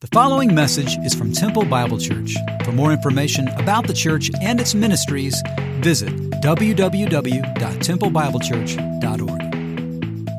The 0.00 0.06
following 0.12 0.54
message 0.54 0.96
is 0.98 1.12
from 1.12 1.32
Temple 1.32 1.64
Bible 1.64 1.98
Church. 1.98 2.36
For 2.64 2.70
more 2.70 2.92
information 2.92 3.48
about 3.48 3.88
the 3.88 3.92
church 3.92 4.30
and 4.40 4.60
its 4.60 4.72
ministries, 4.72 5.42
visit 5.80 6.14
www.templebiblechurch.org. 6.40 9.37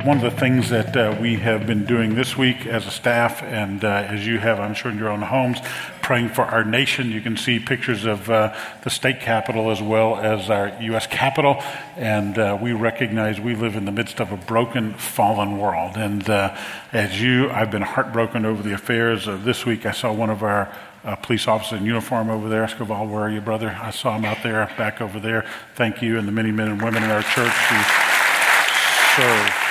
One 0.09 0.25
of 0.25 0.33
the 0.33 0.39
things 0.39 0.71
that 0.71 0.97
uh, 0.97 1.15
we 1.21 1.35
have 1.35 1.67
been 1.67 1.85
doing 1.85 2.15
this 2.15 2.35
week 2.35 2.65
as 2.65 2.87
a 2.87 2.89
staff, 2.89 3.43
and 3.43 3.85
uh, 3.85 4.07
as 4.09 4.25
you 4.25 4.39
have, 4.39 4.59
I'm 4.59 4.73
sure, 4.73 4.89
in 4.89 4.97
your 4.97 5.09
own 5.09 5.21
homes, 5.21 5.59
praying 6.01 6.29
for 6.29 6.41
our 6.41 6.63
nation. 6.63 7.11
You 7.11 7.21
can 7.21 7.37
see 7.37 7.59
pictures 7.59 8.05
of 8.05 8.27
uh, 8.27 8.55
the 8.83 8.89
state 8.89 9.19
capitol 9.19 9.69
as 9.69 9.83
well 9.83 10.15
as 10.15 10.49
our 10.49 10.75
U.S. 10.81 11.05
Capitol, 11.05 11.61
and 11.95 12.39
uh, 12.39 12.57
we 12.59 12.73
recognize 12.73 13.39
we 13.39 13.53
live 13.53 13.75
in 13.75 13.85
the 13.85 13.91
midst 13.91 14.19
of 14.19 14.31
a 14.31 14.37
broken, 14.37 14.95
fallen 14.95 15.59
world. 15.59 15.95
And 15.95 16.27
uh, 16.27 16.57
as 16.91 17.21
you, 17.21 17.51
I've 17.51 17.69
been 17.69 17.83
heartbroken 17.83 18.47
over 18.47 18.63
the 18.63 18.73
affairs 18.73 19.27
of 19.27 19.43
this 19.43 19.63
week. 19.63 19.85
I 19.85 19.91
saw 19.91 20.11
one 20.11 20.31
of 20.31 20.41
our 20.41 20.75
uh, 21.03 21.17
police 21.17 21.47
officers 21.47 21.81
in 21.81 21.85
uniform 21.85 22.31
over 22.31 22.49
there. 22.49 22.65
Escoval, 22.65 23.07
where 23.07 23.21
are 23.21 23.29
you, 23.29 23.41
brother? 23.41 23.77
I 23.79 23.91
saw 23.91 24.17
him 24.17 24.25
out 24.25 24.41
there, 24.41 24.65
back 24.75 25.01
over 25.01 25.19
there. 25.19 25.45
Thank 25.75 26.01
you, 26.01 26.17
and 26.17 26.27
the 26.27 26.31
many 26.31 26.49
men 26.49 26.69
and 26.69 26.81
women 26.81 27.03
in 27.03 27.11
our 27.11 27.21
church 27.21 27.53
who 27.53 29.21
serve 29.21 29.68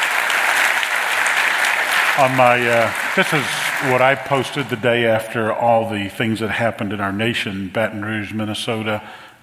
on 2.19 2.37
my 2.37 2.61
uh, 2.69 2.93
this 3.15 3.33
is 3.33 3.45
what 3.93 4.03
i 4.03 4.15
posted 4.15 4.69
the 4.69 4.77
day 4.77 5.07
after 5.07 5.53
all 5.53 5.89
the 5.89 6.09
things 6.09 6.41
that 6.41 6.51
happened 6.51 6.93
in 6.93 7.01
our 7.01 7.13
nation 7.13 7.69
baton 7.69 8.05
rouge 8.05 8.33
minnesota 8.33 9.01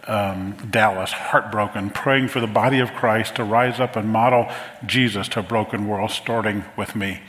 um, 0.08 0.52
dallas 0.70 1.12
heartbroken 1.12 1.90
praying 1.90 2.28
for 2.28 2.42
the 2.42 2.48
body 2.48 2.80
of 2.80 2.92
christ 2.94 3.36
to 3.36 3.44
rise 3.44 3.80
up 3.80 3.96
and 3.96 4.10
model 4.10 4.52
jesus 4.86 5.30
to 5.30 5.40
a 5.40 5.44
broken 5.44 5.88
world 5.88 6.12
starting 6.12 6.66
with 6.78 6.96
me. 6.96 7.22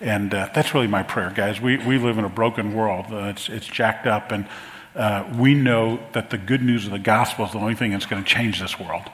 And 0.00 0.34
uh, 0.34 0.50
that's 0.54 0.74
really 0.74 0.88
my 0.88 1.02
prayer 1.02 1.30
guys. 1.30 1.60
We, 1.60 1.76
we 1.78 1.98
live 1.98 2.18
in 2.18 2.24
a 2.24 2.28
broken 2.28 2.74
world. 2.74 3.06
Uh, 3.10 3.26
it's, 3.26 3.48
it's 3.48 3.66
jacked 3.66 4.06
up. 4.06 4.32
And 4.32 4.46
uh, 4.96 5.24
we 5.38 5.54
know 5.54 6.00
that 6.12 6.30
the 6.30 6.38
good 6.38 6.62
news 6.62 6.86
of 6.86 6.90
the 6.90 6.98
gospel 6.98 7.46
is 7.46 7.52
the 7.52 7.58
only 7.58 7.76
thing 7.76 7.92
that's 7.92 8.06
going 8.06 8.22
to 8.22 8.28
change 8.28 8.60
this 8.60 8.78
world 8.78 9.04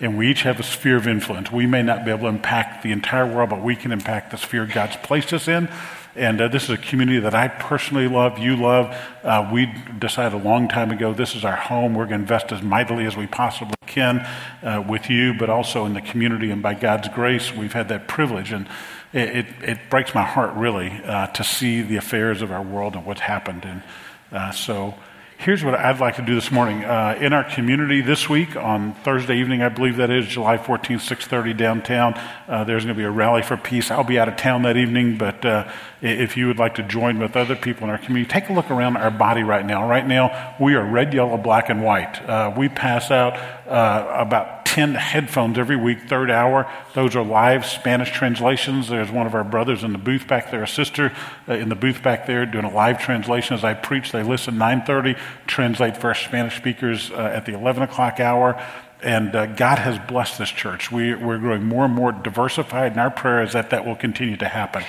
and 0.00 0.18
we 0.18 0.30
each 0.30 0.42
have 0.42 0.58
a 0.58 0.62
sphere 0.62 0.96
of 0.96 1.06
influence. 1.06 1.52
We 1.52 1.66
may 1.66 1.82
not 1.82 2.04
be 2.04 2.10
able 2.10 2.22
to 2.22 2.28
impact 2.28 2.82
the 2.82 2.92
entire 2.92 3.26
world, 3.26 3.50
but 3.50 3.62
we 3.62 3.76
can 3.76 3.92
impact 3.92 4.30
the 4.30 4.36
sphere 4.36 4.66
God's 4.66 4.96
placed 4.96 5.32
us 5.32 5.48
in. 5.48 5.68
And 6.16 6.40
uh, 6.40 6.48
this 6.48 6.64
is 6.64 6.70
a 6.70 6.78
community 6.78 7.18
that 7.20 7.34
I 7.34 7.48
personally 7.48 8.06
love, 8.06 8.38
you 8.38 8.54
love. 8.54 8.96
Uh, 9.24 9.50
we 9.52 9.72
decided 9.98 10.40
a 10.40 10.42
long 10.42 10.68
time 10.68 10.92
ago 10.92 11.12
this 11.12 11.34
is 11.34 11.44
our 11.44 11.56
home. 11.56 11.94
We're 11.94 12.06
going 12.06 12.18
to 12.18 12.22
invest 12.22 12.52
as 12.52 12.62
mightily 12.62 13.04
as 13.04 13.16
we 13.16 13.26
possibly 13.26 13.74
can 13.86 14.20
uh, 14.62 14.84
with 14.88 15.10
you, 15.10 15.34
but 15.34 15.50
also 15.50 15.84
in 15.86 15.94
the 15.94 16.00
community. 16.00 16.50
And 16.50 16.62
by 16.62 16.74
God's 16.74 17.08
grace, 17.08 17.52
we've 17.52 17.72
had 17.72 17.88
that 17.88 18.06
privilege. 18.06 18.52
And 18.52 18.68
it, 19.12 19.46
it, 19.62 19.78
breaks 19.90 20.14
my 20.14 20.22
heart, 20.22 20.54
really, 20.54 20.90
uh, 21.04 21.28
to 21.28 21.44
see 21.44 21.82
the 21.82 21.96
affairs 21.96 22.42
of 22.42 22.50
our 22.52 22.62
world 22.62 22.94
and 22.94 23.04
what's 23.04 23.20
happened. 23.20 23.64
And 23.64 23.82
uh, 24.30 24.50
so 24.52 24.94
Here's 25.38 25.64
what 25.64 25.74
I'd 25.74 26.00
like 26.00 26.16
to 26.16 26.22
do 26.22 26.34
this 26.34 26.50
morning. 26.50 26.84
Uh, 26.84 27.18
in 27.20 27.32
our 27.32 27.44
community 27.44 28.00
this 28.00 28.28
week, 28.28 28.56
on 28.56 28.94
Thursday 28.94 29.36
evening, 29.36 29.62
I 29.62 29.68
believe 29.68 29.96
that 29.96 30.08
is, 30.08 30.26
July 30.26 30.56
14th, 30.56 31.00
6.30 31.00 31.56
downtown, 31.56 32.14
uh, 32.48 32.64
there's 32.64 32.84
going 32.84 32.94
to 32.94 32.98
be 32.98 33.04
a 33.04 33.10
rally 33.10 33.42
for 33.42 33.56
peace. 33.56 33.90
I'll 33.90 34.04
be 34.04 34.18
out 34.18 34.28
of 34.28 34.36
town 34.36 34.62
that 34.62 34.76
evening, 34.76 35.18
but 35.18 35.44
uh, 35.44 35.70
if 36.00 36.36
you 36.36 36.46
would 36.46 36.58
like 36.58 36.76
to 36.76 36.82
join 36.84 37.18
with 37.18 37.36
other 37.36 37.56
people 37.56 37.84
in 37.84 37.90
our 37.90 37.98
community, 37.98 38.30
take 38.30 38.48
a 38.48 38.52
look 38.52 38.70
around 38.70 38.96
our 38.96 39.10
body 39.10 39.42
right 39.42 39.66
now. 39.66 39.86
Right 39.86 40.06
now, 40.06 40.54
we 40.60 40.76
are 40.76 40.84
red, 40.84 41.12
yellow, 41.12 41.36
black, 41.36 41.68
and 41.68 41.82
white. 41.82 42.22
Uh, 42.22 42.54
we 42.56 42.68
pass 42.68 43.10
out 43.10 43.34
uh, 43.68 44.06
about 44.16 44.63
10 44.74 44.96
headphones 44.96 45.56
every 45.56 45.76
week, 45.76 46.00
third 46.08 46.32
hour. 46.32 46.68
Those 46.94 47.14
are 47.14 47.24
live 47.24 47.64
Spanish 47.64 48.10
translations. 48.10 48.88
There's 48.88 49.08
one 49.08 49.24
of 49.24 49.32
our 49.32 49.44
brothers 49.44 49.84
in 49.84 49.92
the 49.92 49.98
booth 49.98 50.26
back 50.26 50.50
there, 50.50 50.64
a 50.64 50.68
sister 50.68 51.12
uh, 51.48 51.52
in 51.52 51.68
the 51.68 51.76
booth 51.76 52.02
back 52.02 52.26
there 52.26 52.44
doing 52.44 52.64
a 52.64 52.74
live 52.74 52.98
translation 52.98 53.54
as 53.54 53.62
I 53.62 53.74
preach. 53.74 54.10
They 54.10 54.24
listen 54.24 54.56
9.30, 54.56 55.16
translate 55.46 55.96
for 55.96 56.08
our 56.08 56.14
Spanish 56.16 56.56
speakers 56.56 57.12
uh, 57.12 57.14
at 57.14 57.46
the 57.46 57.54
11 57.54 57.84
o'clock 57.84 58.18
hour. 58.18 58.60
And 59.00 59.36
uh, 59.36 59.46
God 59.46 59.78
has 59.78 59.96
blessed 60.08 60.40
this 60.40 60.50
church. 60.50 60.90
We, 60.90 61.14
we're 61.14 61.38
growing 61.38 61.62
more 61.62 61.84
and 61.84 61.94
more 61.94 62.10
diversified, 62.10 62.90
and 62.90 63.00
our 63.00 63.12
prayer 63.12 63.44
is 63.44 63.52
that 63.52 63.70
that 63.70 63.86
will 63.86 63.94
continue 63.94 64.36
to 64.38 64.48
happen. 64.48 64.82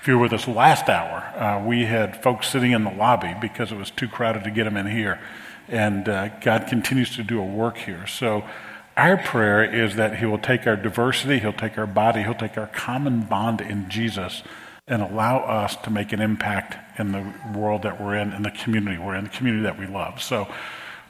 If 0.00 0.08
you 0.08 0.16
were 0.16 0.22
with 0.22 0.32
us 0.32 0.48
last 0.48 0.88
hour, 0.88 1.18
uh, 1.36 1.62
we 1.62 1.84
had 1.84 2.22
folks 2.22 2.48
sitting 2.48 2.72
in 2.72 2.84
the 2.84 2.90
lobby 2.90 3.34
because 3.38 3.70
it 3.70 3.76
was 3.76 3.90
too 3.90 4.08
crowded 4.08 4.44
to 4.44 4.50
get 4.50 4.64
them 4.64 4.78
in 4.78 4.86
here. 4.86 5.20
And 5.68 6.08
uh, 6.08 6.28
God 6.40 6.68
continues 6.68 7.14
to 7.16 7.22
do 7.22 7.38
a 7.38 7.44
work 7.44 7.76
here. 7.76 8.06
So 8.06 8.42
our 8.96 9.16
prayer 9.16 9.64
is 9.64 9.96
that 9.96 10.18
He 10.18 10.26
will 10.26 10.38
take 10.38 10.66
our 10.66 10.76
diversity, 10.76 11.38
He'll 11.38 11.52
take 11.52 11.76
our 11.78 11.86
body, 11.86 12.22
He'll 12.22 12.34
take 12.34 12.56
our 12.56 12.68
common 12.68 13.22
bond 13.22 13.60
in 13.60 13.88
Jesus 13.88 14.42
and 14.88 15.02
allow 15.02 15.38
us 15.38 15.76
to 15.76 15.90
make 15.90 16.12
an 16.12 16.20
impact 16.20 16.98
in 16.98 17.12
the 17.12 17.58
world 17.58 17.82
that 17.82 18.00
we're 18.00 18.16
in, 18.16 18.32
in 18.32 18.42
the 18.42 18.50
community 18.50 18.98
we're 18.98 19.16
in, 19.16 19.24
the 19.24 19.30
community 19.30 19.64
that 19.64 19.78
we 19.78 19.86
love. 19.86 20.22
So, 20.22 20.48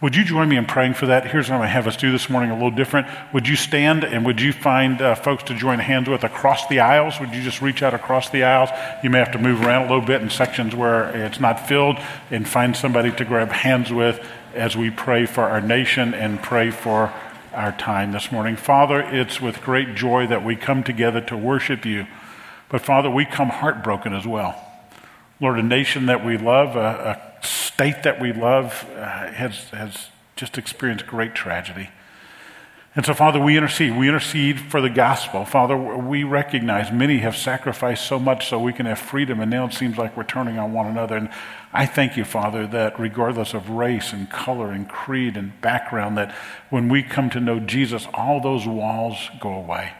would 0.02 0.14
you 0.14 0.24
join 0.24 0.50
me 0.50 0.58
in 0.58 0.66
praying 0.66 0.92
for 0.92 1.06
that? 1.06 1.26
Here's 1.26 1.48
what 1.48 1.58
to 1.58 1.66
have 1.66 1.86
us 1.86 1.96
do 1.96 2.12
this 2.12 2.28
morning 2.28 2.50
a 2.50 2.54
little 2.54 2.70
different. 2.70 3.06
Would 3.32 3.48
you 3.48 3.56
stand 3.56 4.04
and 4.04 4.26
would 4.26 4.42
you 4.42 4.52
find 4.52 5.00
uh, 5.00 5.14
folks 5.14 5.44
to 5.44 5.54
join 5.54 5.78
hands 5.78 6.06
with 6.06 6.22
across 6.22 6.66
the 6.66 6.80
aisles? 6.80 7.18
Would 7.18 7.32
you 7.34 7.42
just 7.42 7.62
reach 7.62 7.82
out 7.82 7.94
across 7.94 8.28
the 8.28 8.44
aisles? 8.44 8.68
You 9.02 9.08
may 9.08 9.18
have 9.18 9.32
to 9.32 9.38
move 9.38 9.62
around 9.62 9.86
a 9.86 9.88
little 9.88 10.04
bit 10.04 10.20
in 10.20 10.28
sections 10.28 10.74
where 10.74 11.08
it's 11.24 11.40
not 11.40 11.66
filled 11.66 11.96
and 12.30 12.46
find 12.46 12.76
somebody 12.76 13.10
to 13.12 13.24
grab 13.24 13.48
hands 13.48 13.90
with 13.90 14.22
as 14.54 14.76
we 14.76 14.90
pray 14.90 15.24
for 15.24 15.44
our 15.44 15.62
nation 15.62 16.12
and 16.12 16.42
pray 16.42 16.70
for 16.70 17.10
our 17.56 17.72
time 17.72 18.12
this 18.12 18.30
morning. 18.30 18.54
Father, 18.54 19.00
it's 19.00 19.40
with 19.40 19.62
great 19.62 19.94
joy 19.94 20.26
that 20.26 20.44
we 20.44 20.54
come 20.54 20.84
together 20.84 21.22
to 21.22 21.36
worship 21.36 21.86
you. 21.86 22.06
But 22.68 22.82
Father, 22.82 23.10
we 23.10 23.24
come 23.24 23.48
heartbroken 23.48 24.12
as 24.12 24.26
well. 24.26 24.62
Lord, 25.40 25.58
a 25.58 25.62
nation 25.62 26.06
that 26.06 26.24
we 26.24 26.36
love, 26.36 26.76
a, 26.76 27.40
a 27.40 27.46
state 27.46 28.02
that 28.02 28.20
we 28.20 28.32
love, 28.32 28.86
uh, 28.94 29.32
has, 29.32 29.70
has 29.70 30.08
just 30.36 30.58
experienced 30.58 31.06
great 31.06 31.34
tragedy. 31.34 31.88
And 32.94 33.04
so, 33.04 33.12
Father, 33.12 33.40
we 33.40 33.56
intercede. 33.56 33.96
We 33.96 34.08
intercede 34.08 34.58
for 34.58 34.80
the 34.80 34.88
gospel. 34.88 35.44
Father, 35.44 35.76
we 35.76 36.24
recognize 36.24 36.90
many 36.90 37.18
have 37.18 37.36
sacrificed 37.36 38.06
so 38.06 38.18
much 38.18 38.48
so 38.48 38.58
we 38.58 38.72
can 38.72 38.86
have 38.86 38.98
freedom, 38.98 39.40
and 39.40 39.50
now 39.50 39.66
it 39.66 39.74
seems 39.74 39.98
like 39.98 40.16
we're 40.16 40.24
turning 40.24 40.58
on 40.58 40.72
one 40.72 40.86
another. 40.86 41.16
And 41.16 41.28
I 41.76 41.86
thank 41.86 42.16
you, 42.16 42.24
Father, 42.24 42.66
that 42.68 42.98
regardless 42.98 43.52
of 43.54 43.70
race 43.70 44.12
and 44.12 44.30
color 44.30 44.72
and 44.72 44.88
creed 44.88 45.36
and 45.36 45.60
background, 45.60 46.16
that 46.16 46.34
when 46.70 46.88
we 46.88 47.02
come 47.02 47.28
to 47.30 47.40
know 47.40 47.60
Jesus, 47.60 48.06
all 48.14 48.40
those 48.40 48.66
walls 48.66 49.30
go 49.40 49.52
away 49.52 49.92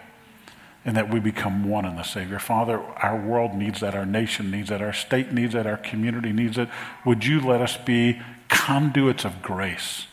and 0.84 0.96
that 0.96 1.12
we 1.12 1.20
become 1.20 1.68
one 1.68 1.84
in 1.84 1.96
the 1.96 2.02
Savior. 2.02 2.38
Father, 2.38 2.80
our 2.80 3.20
world 3.20 3.54
needs 3.54 3.80
that, 3.80 3.94
our 3.94 4.06
nation 4.06 4.50
needs 4.50 4.68
that, 4.68 4.80
our 4.80 4.92
state 4.92 5.32
needs 5.32 5.52
that, 5.52 5.66
our 5.66 5.76
community 5.76 6.32
needs 6.32 6.56
it. 6.56 6.68
Would 7.04 7.26
you 7.26 7.40
let 7.40 7.60
us 7.60 7.76
be 7.76 8.22
conduits 8.48 9.24
of 9.24 9.42
grace? 9.42 10.06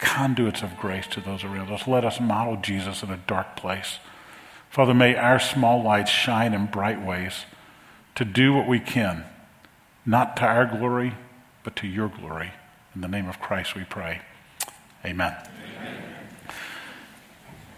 conduits 0.00 0.62
of 0.62 0.76
grace 0.76 1.06
to 1.06 1.20
those 1.20 1.44
around 1.44 1.70
us. 1.70 1.86
Let 1.86 2.04
us 2.04 2.20
model 2.20 2.56
Jesus 2.56 3.02
in 3.02 3.10
a 3.10 3.16
dark 3.16 3.56
place. 3.56 3.98
Father, 4.70 4.94
may 4.94 5.14
our 5.14 5.38
small 5.38 5.82
lights 5.82 6.10
shine 6.10 6.54
in 6.54 6.66
bright 6.66 7.04
ways 7.04 7.44
to 8.14 8.24
do 8.24 8.52
what 8.52 8.66
we 8.66 8.80
can, 8.80 9.24
not 10.06 10.36
to 10.38 10.44
our 10.44 10.66
glory, 10.66 11.14
but 11.62 11.76
to 11.76 11.86
your 11.86 12.08
glory. 12.08 12.52
In 12.94 13.00
the 13.00 13.08
name 13.08 13.28
of 13.28 13.40
Christ 13.40 13.74
we 13.74 13.84
pray. 13.84 14.20
Amen. 15.04 15.34
Amen. 15.34 16.02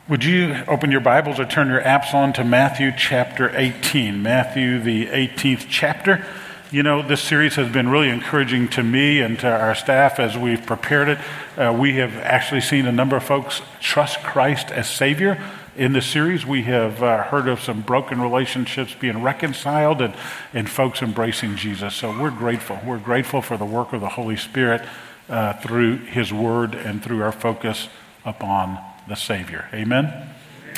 Would 0.09 0.25
you 0.25 0.65
open 0.66 0.91
your 0.91 1.00
Bibles 1.00 1.38
or 1.38 1.44
turn 1.44 1.69
your 1.69 1.81
apps 1.81 2.12
on 2.12 2.33
to 2.34 2.44
Matthew 2.44 2.93
chapter 2.97 3.50
18? 3.55 4.22
Matthew, 4.22 4.81
the 4.81 5.06
18th 5.06 5.66
chapter. 5.69 6.27
You 6.72 6.83
know, 6.83 7.03
this 7.03 7.21
series 7.21 7.55
has 7.56 7.71
been 7.71 7.88
really 7.88 8.09
encouraging 8.09 8.69
to 8.71 8.83
me 8.83 9.21
and 9.21 9.39
to 9.41 9.47
our 9.47 9.75
staff 9.75 10.19
as 10.19 10.37
we've 10.37 10.65
prepared 10.65 11.09
it. 11.09 11.19
Uh, 11.56 11.77
we 11.78 11.97
have 11.97 12.16
actually 12.16 12.62
seen 12.62 12.87
a 12.87 12.93
number 12.93 13.15
of 13.15 13.22
folks 13.22 13.62
trust 13.81 14.21
Christ 14.21 14.71
as 14.71 14.89
Savior. 14.91 15.39
In 15.75 15.94
this 15.94 16.05
series, 16.05 16.44
we 16.44 16.65
have 16.65 17.03
uh, 17.03 17.22
heard 17.22 17.49
of 17.49 17.59
some 17.59 17.81
broken 17.81 18.21
relationships 18.21 18.94
being 18.94 19.22
reconciled 19.22 20.03
and, 20.03 20.15
and 20.53 20.69
folks 20.69 21.00
embracing 21.00 21.56
Jesus. 21.56 21.94
So 21.94 22.10
we're 22.21 22.31
grateful. 22.31 22.78
We're 22.84 22.99
grateful 22.99 23.41
for 23.41 23.56
the 23.56 23.65
work 23.65 23.95
of 23.95 24.03
the 24.03 24.10
Holy 24.10 24.36
Spirit 24.36 24.83
uh, 25.30 25.54
through 25.54 25.97
His 25.97 26.30
Word 26.30 26.74
and 26.74 27.03
through 27.03 27.22
our 27.22 27.33
focus 27.33 27.89
upon 28.22 28.78
the 29.09 29.15
Savior. 29.15 29.66
Amen? 29.72 30.28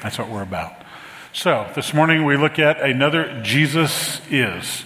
That's 0.01 0.17
what 0.17 0.29
we're 0.29 0.45
about. 0.45 0.73
So 1.33 1.69
this 1.75 1.93
morning 1.93 2.25
we 2.25 2.37
look 2.37 2.61
at 2.61 2.81
another 2.81 3.43
Jesus 3.43 4.21
is. 4.31 4.85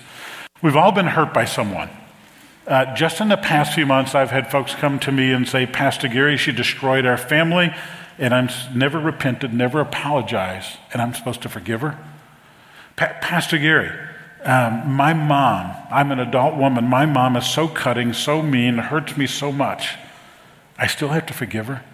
We've 0.62 0.76
all 0.76 0.92
been 0.92 1.08
hurt 1.08 1.34
by 1.34 1.44
someone. 1.44 1.90
Uh, 2.66 2.94
just 2.94 3.20
in 3.20 3.28
the 3.28 3.36
past 3.36 3.74
few 3.74 3.84
months, 3.84 4.14
I've 4.14 4.30
had 4.30 4.50
folks 4.50 4.74
come 4.74 4.98
to 5.00 5.12
me 5.12 5.32
and 5.32 5.46
say, 5.46 5.66
Pastor 5.66 6.08
Gary, 6.08 6.38
she 6.38 6.52
destroyed 6.52 7.04
our 7.04 7.18
family, 7.18 7.74
and 8.18 8.34
I'm 8.34 8.48
never 8.74 8.98
repented, 8.98 9.54
never 9.54 9.80
apologized, 9.80 10.76
and 10.92 11.00
I'm 11.00 11.14
supposed 11.14 11.42
to 11.42 11.48
forgive 11.48 11.80
her. 11.80 11.98
Pa- 12.96 13.16
Pastor 13.20 13.58
Gary, 13.58 13.90
um, 14.44 14.92
my 14.92 15.14
mom, 15.14 15.74
I'm 15.90 16.10
an 16.10 16.18
adult 16.18 16.56
woman, 16.56 16.84
my 16.84 17.06
mom 17.06 17.36
is 17.36 17.46
so 17.46 17.68
cutting, 17.68 18.12
so 18.12 18.42
mean, 18.42 18.78
hurts 18.78 19.16
me 19.16 19.26
so 19.26 19.52
much. 19.52 19.96
I 20.76 20.86
still 20.86 21.08
have 21.08 21.26
to 21.26 21.34
forgive 21.34 21.66
her. 21.66 21.84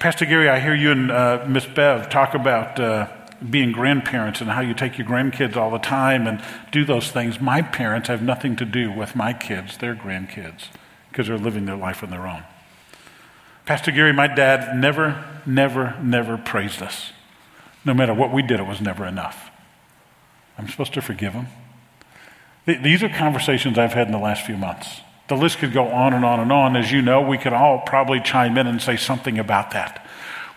Pastor 0.00 0.26
Gary, 0.26 0.48
I 0.48 0.60
hear 0.60 0.74
you 0.74 0.92
and 0.92 1.10
uh, 1.10 1.44
Miss 1.48 1.66
Bev 1.66 2.08
talk 2.08 2.34
about 2.34 2.78
uh, 2.78 3.08
being 3.50 3.72
grandparents 3.72 4.40
and 4.40 4.50
how 4.50 4.60
you 4.60 4.74
take 4.74 4.98
your 4.98 5.06
grandkids 5.06 5.56
all 5.56 5.70
the 5.70 5.78
time 5.78 6.26
and 6.26 6.42
do 6.70 6.84
those 6.84 7.10
things. 7.10 7.40
My 7.40 7.62
parents 7.62 8.08
have 8.08 8.22
nothing 8.22 8.56
to 8.56 8.64
do 8.64 8.92
with 8.92 9.16
my 9.16 9.32
kids, 9.32 9.78
their 9.78 9.94
grandkids, 9.94 10.68
because 11.10 11.26
they're 11.26 11.38
living 11.38 11.66
their 11.66 11.76
life 11.76 12.02
on 12.02 12.10
their 12.10 12.26
own. 12.26 12.42
Pastor 13.68 13.90
Gary, 13.90 14.14
my 14.14 14.28
dad 14.28 14.74
never, 14.78 15.22
never, 15.44 15.94
never 16.00 16.38
praised 16.38 16.80
us. 16.80 17.12
No 17.84 17.92
matter 17.92 18.14
what 18.14 18.32
we 18.32 18.40
did, 18.40 18.60
it 18.60 18.66
was 18.66 18.80
never 18.80 19.04
enough. 19.04 19.50
I'm 20.56 20.70
supposed 20.70 20.94
to 20.94 21.02
forgive 21.02 21.34
him. 21.34 21.48
These 22.64 23.02
are 23.02 23.10
conversations 23.10 23.76
I've 23.76 23.92
had 23.92 24.06
in 24.06 24.12
the 24.14 24.18
last 24.18 24.46
few 24.46 24.56
months. 24.56 25.02
The 25.28 25.36
list 25.36 25.58
could 25.58 25.74
go 25.74 25.88
on 25.88 26.14
and 26.14 26.24
on 26.24 26.40
and 26.40 26.50
on. 26.50 26.76
As 26.76 26.90
you 26.90 27.02
know, 27.02 27.20
we 27.20 27.36
could 27.36 27.52
all 27.52 27.80
probably 27.80 28.20
chime 28.20 28.56
in 28.56 28.66
and 28.66 28.80
say 28.80 28.96
something 28.96 29.38
about 29.38 29.72
that. 29.72 30.02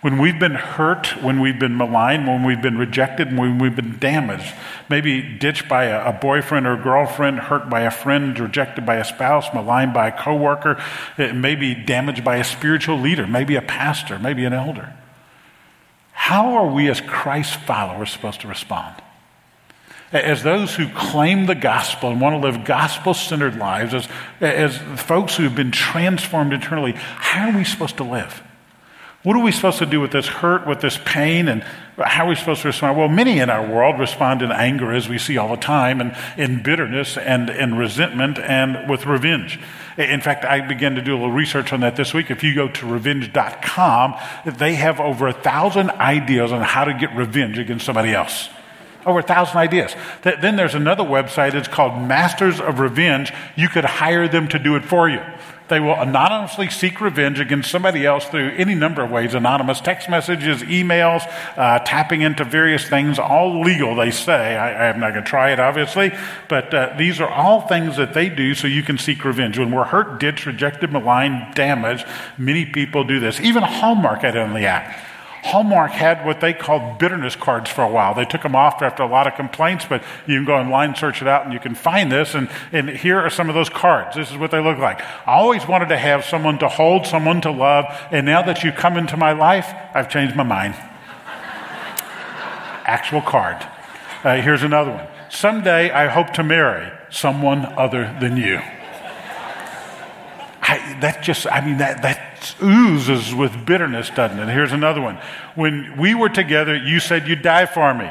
When 0.01 0.18
we've 0.18 0.39
been 0.39 0.56
hurt, 0.56 1.21
when 1.21 1.39
we've 1.39 1.59
been 1.59 1.77
maligned, 1.77 2.27
when 2.27 2.44
we've 2.44 2.62
been 2.62 2.77
rejected, 2.77 3.38
when 3.38 3.59
we've 3.59 3.75
been 3.75 4.00
damaged, 4.00 4.51
maybe 4.89 5.21
ditched 5.21 5.69
by 5.69 5.86
a, 5.86 6.09
a 6.09 6.12
boyfriend 6.12 6.65
or 6.65 6.75
girlfriend, 6.75 7.38
hurt 7.38 7.69
by 7.69 7.81
a 7.81 7.92
friend, 7.92 8.38
rejected 8.39 8.83
by 8.83 8.95
a 8.95 9.06
spouse, 9.06 9.53
maligned 9.53 9.94
by 9.94 10.07
a 10.07 10.12
coworker, 10.12 10.83
eh, 11.19 11.31
maybe 11.33 11.75
damaged 11.75 12.24
by 12.24 12.38
a 12.38 12.44
spiritual 12.44 12.98
leader, 12.98 13.27
maybe 13.27 13.56
a 13.56 13.62
pastor, 13.62 14.18
maybe 14.18 14.44
an 14.44 14.53
elder. 14.53 14.92
How 16.13 16.56
are 16.56 16.68
we 16.68 16.89
as 16.89 17.00
Christ 17.00 17.59
followers 17.62 18.12
supposed 18.12 18.42
to 18.42 18.48
respond? 18.48 18.95
as 20.13 20.44
those 20.44 20.75
who 20.75 20.89
claim 20.89 21.45
the 21.45 21.56
gospel 21.56 22.12
and 22.12 22.19
want 22.19 22.33
to 22.33 22.45
live 22.45 22.65
gospel 22.65 23.13
centered 23.13 23.56
lives, 23.56 23.94
as, 23.94 24.09
as 24.42 24.77
folks 25.01 25.38
who 25.38 25.44
have 25.44 25.56
been 25.56 25.71
transformed 25.71 26.51
internally, 26.51 26.92
how 26.92 27.50
are 27.50 27.57
we 27.57 27.63
supposed 27.63 27.95
to 27.95 28.03
live? 28.03 28.44
What 29.23 29.35
are 29.35 29.44
we 29.44 29.51
supposed 29.51 29.77
to 29.77 29.85
do 29.85 30.01
with 30.01 30.12
this 30.12 30.27
hurt, 30.27 30.65
with 30.65 30.81
this 30.81 30.97
pain, 31.06 31.47
and 31.47 31.63
how 32.00 32.25
are 32.25 32.29
we 32.29 32.35
supposed 32.35 32.63
to 32.63 32.69
respond? 32.69 32.97
Well, 32.97 33.07
many 33.07 33.38
in 33.39 33.51
our 33.51 33.63
world 33.63 34.00
respond 34.00 34.41
in 34.41 34.51
anger, 34.51 34.91
as 34.91 35.07
we 35.07 35.19
see 35.19 35.38
all 35.38 35.50
the 35.50 35.62
time, 35.62 36.01
and 36.01 36.15
in 36.38 36.63
bitterness 36.63 37.18
and 37.18 37.47
in 37.47 37.75
resentment 37.75 38.39
and 38.39 38.89
with 38.89 39.06
revenge. 39.06 39.59
In 39.95 40.21
fact, 40.21 40.44
I 40.44 40.62
began 40.68 40.95
to 40.95 41.03
do 41.03 41.13
a 41.13 41.18
little 41.18 41.31
research 41.31 41.71
on 41.71 41.81
that 41.81 41.95
this 41.95 42.15
week. 42.15 42.31
If 42.31 42.44
you 42.44 42.56
go 42.56 42.68
to 42.69 42.88
revenge.com, 42.88 44.15
they 44.45 44.73
have 44.73 45.00
over 45.00 45.27
a 45.27 45.33
thousand 45.33 45.91
ideas 45.91 46.51
on 46.51 46.62
how 46.62 46.85
to 46.85 46.94
get 46.95 47.15
revenge 47.15 47.59
against 47.59 47.85
somebody 47.85 48.15
else. 48.15 48.50
Over 49.06 49.19
a 49.19 49.24
thousand 49.24 49.57
ideas. 49.57 49.95
Then 50.21 50.56
there's 50.56 50.75
another 50.75 51.03
website, 51.03 51.53
it's 51.53 51.68
called 51.68 52.07
Masters 52.07 52.59
of 52.59 52.80
Revenge. 52.80 53.33
You 53.56 53.68
could 53.68 53.86
hire 53.86 54.27
them 54.27 54.48
to 54.50 54.59
do 54.59 54.75
it 54.75 54.86
for 54.86 55.09
you. 55.09 55.21
They 55.71 55.80
will 55.80 55.95
anonymously 55.95 56.69
seek 56.69 57.00
revenge 57.00 57.39
against 57.39 57.71
somebody 57.71 58.06
else 58.06 58.25
through 58.25 58.50
any 58.57 58.75
number 58.75 59.03
of 59.03 59.09
ways 59.09 59.33
anonymous 59.33 59.80
text 59.80 60.09
messages, 60.09 60.62
emails, 60.63 61.21
uh, 61.57 61.80
tapping 61.80 62.19
into 62.19 62.44
various 62.44 62.83
things, 62.89 63.18
all 63.18 63.62
legal, 63.62 63.95
they 63.95 64.12
say. 64.12 64.57
I, 64.57 64.89
am 64.89 65.00
not 65.00 65.13
going 65.13 65.24
to 65.24 65.30
try 65.30 65.53
it, 65.53 65.62
obviously, 65.62 66.12
but 66.50 66.74
uh, 66.74 66.94
these 66.98 67.21
are 67.21 67.30
all 67.30 67.62
things 67.62 67.95
that 67.95 68.13
they 68.13 68.27
do 68.27 68.53
so 68.53 68.68
you 68.68 68.83
can 68.83 68.98
seek 68.98 69.24
revenge. 69.24 69.57
When 69.57 69.71
we're 69.71 69.86
hurt, 69.86 70.19
ditched, 70.19 70.45
rejected, 70.45 70.92
maligned, 70.92 71.56
damaged, 71.56 72.06
many 72.38 72.65
people 72.65 73.06
do 73.06 73.21
this. 73.21 73.39
Even 73.39 73.63
Hallmark 73.63 74.24
had 74.24 74.36
it 74.36 74.42
on 74.42 74.53
the 74.53 74.65
act. 74.65 75.00
Hallmark 75.43 75.91
had 75.91 76.25
what 76.25 76.39
they 76.39 76.53
called 76.53 76.99
bitterness 76.99 77.35
cards 77.35 77.69
for 77.69 77.83
a 77.83 77.89
while. 77.89 78.13
They 78.13 78.25
took 78.25 78.43
them 78.43 78.55
off 78.55 78.81
after 78.81 79.01
a 79.01 79.07
lot 79.07 79.25
of 79.27 79.35
complaints, 79.35 79.85
but 79.89 80.03
you 80.27 80.38
can 80.38 80.45
go 80.45 80.55
online, 80.55 80.95
search 80.95 81.21
it 81.21 81.27
out, 81.27 81.43
and 81.45 81.53
you 81.53 81.59
can 81.59 81.73
find 81.73 82.11
this. 82.11 82.35
And, 82.35 82.47
and 82.71 82.89
here 82.89 83.19
are 83.19 83.29
some 83.29 83.49
of 83.49 83.55
those 83.55 83.69
cards. 83.69 84.15
This 84.15 84.31
is 84.31 84.38
what 84.38 84.51
they 84.51 84.61
look 84.61 84.77
like. 84.77 85.01
I 85.01 85.33
always 85.33 85.67
wanted 85.67 85.89
to 85.89 85.97
have 85.97 86.23
someone 86.25 86.59
to 86.59 86.69
hold, 86.69 87.07
someone 87.07 87.41
to 87.41 87.51
love, 87.51 87.85
and 88.11 88.25
now 88.25 88.43
that 88.43 88.63
you 88.63 88.71
come 88.71 88.97
into 88.97 89.17
my 89.17 89.31
life, 89.31 89.73
I've 89.93 90.09
changed 90.09 90.35
my 90.35 90.43
mind. 90.43 90.75
Actual 92.85 93.21
card. 93.21 93.65
Uh, 94.23 94.35
here's 94.41 94.63
another 94.63 94.91
one. 94.91 95.07
Someday 95.29 95.89
I 95.89 96.07
hope 96.07 96.33
to 96.33 96.43
marry 96.43 96.91
someone 97.09 97.65
other 97.77 98.15
than 98.19 98.38
you. 98.38 98.61
That 101.01 101.24
just, 101.24 101.48
I 101.48 101.65
mean, 101.65 101.77
that, 101.77 102.01
that 102.03 102.56
oozes 102.62 103.33
with 103.33 103.65
bitterness, 103.65 104.09
doesn't 104.09 104.39
it? 104.39 104.51
Here's 104.51 104.71
another 104.71 105.01
one. 105.01 105.19
When 105.56 105.98
we 105.98 106.15
were 106.15 106.30
together, 106.30 106.75
you 106.75 107.00
said 107.00 107.27
you'd 107.27 107.42
die 107.42 107.65
for 107.65 107.94
me. 107.94 108.09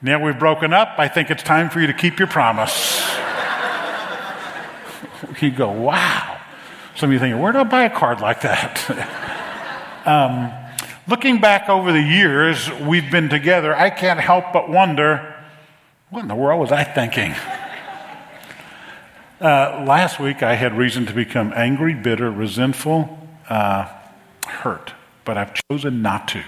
Now 0.00 0.24
we've 0.24 0.38
broken 0.38 0.72
up, 0.72 0.94
I 0.98 1.08
think 1.08 1.30
it's 1.30 1.42
time 1.42 1.70
for 1.70 1.80
you 1.80 1.88
to 1.88 1.92
keep 1.92 2.18
your 2.18 2.28
promise. 2.28 3.02
you 5.40 5.50
go, 5.50 5.72
wow. 5.72 6.40
Some 6.94 7.10
of 7.10 7.14
you 7.14 7.18
thinking, 7.18 7.40
where 7.40 7.52
do 7.52 7.58
I 7.58 7.64
buy 7.64 7.84
a 7.84 7.90
card 7.90 8.20
like 8.20 8.42
that? 8.42 10.04
um, 10.06 10.52
looking 11.08 11.40
back 11.40 11.68
over 11.68 11.92
the 11.92 12.02
years 12.02 12.70
we've 12.80 13.10
been 13.10 13.28
together, 13.28 13.74
I 13.74 13.90
can't 13.90 14.20
help 14.20 14.52
but 14.52 14.70
wonder, 14.70 15.34
what 16.10 16.22
in 16.22 16.28
the 16.28 16.36
world 16.36 16.60
was 16.60 16.70
I 16.70 16.84
thinking? 16.84 17.34
Uh, 19.40 19.84
last 19.86 20.18
week, 20.18 20.42
I 20.42 20.56
had 20.56 20.76
reason 20.76 21.06
to 21.06 21.12
become 21.12 21.52
angry, 21.54 21.94
bitter, 21.94 22.28
resentful, 22.28 23.20
uh, 23.48 23.88
hurt, 24.48 24.94
but 25.24 25.38
I've 25.38 25.54
chosen 25.70 26.02
not 26.02 26.26
to. 26.28 26.42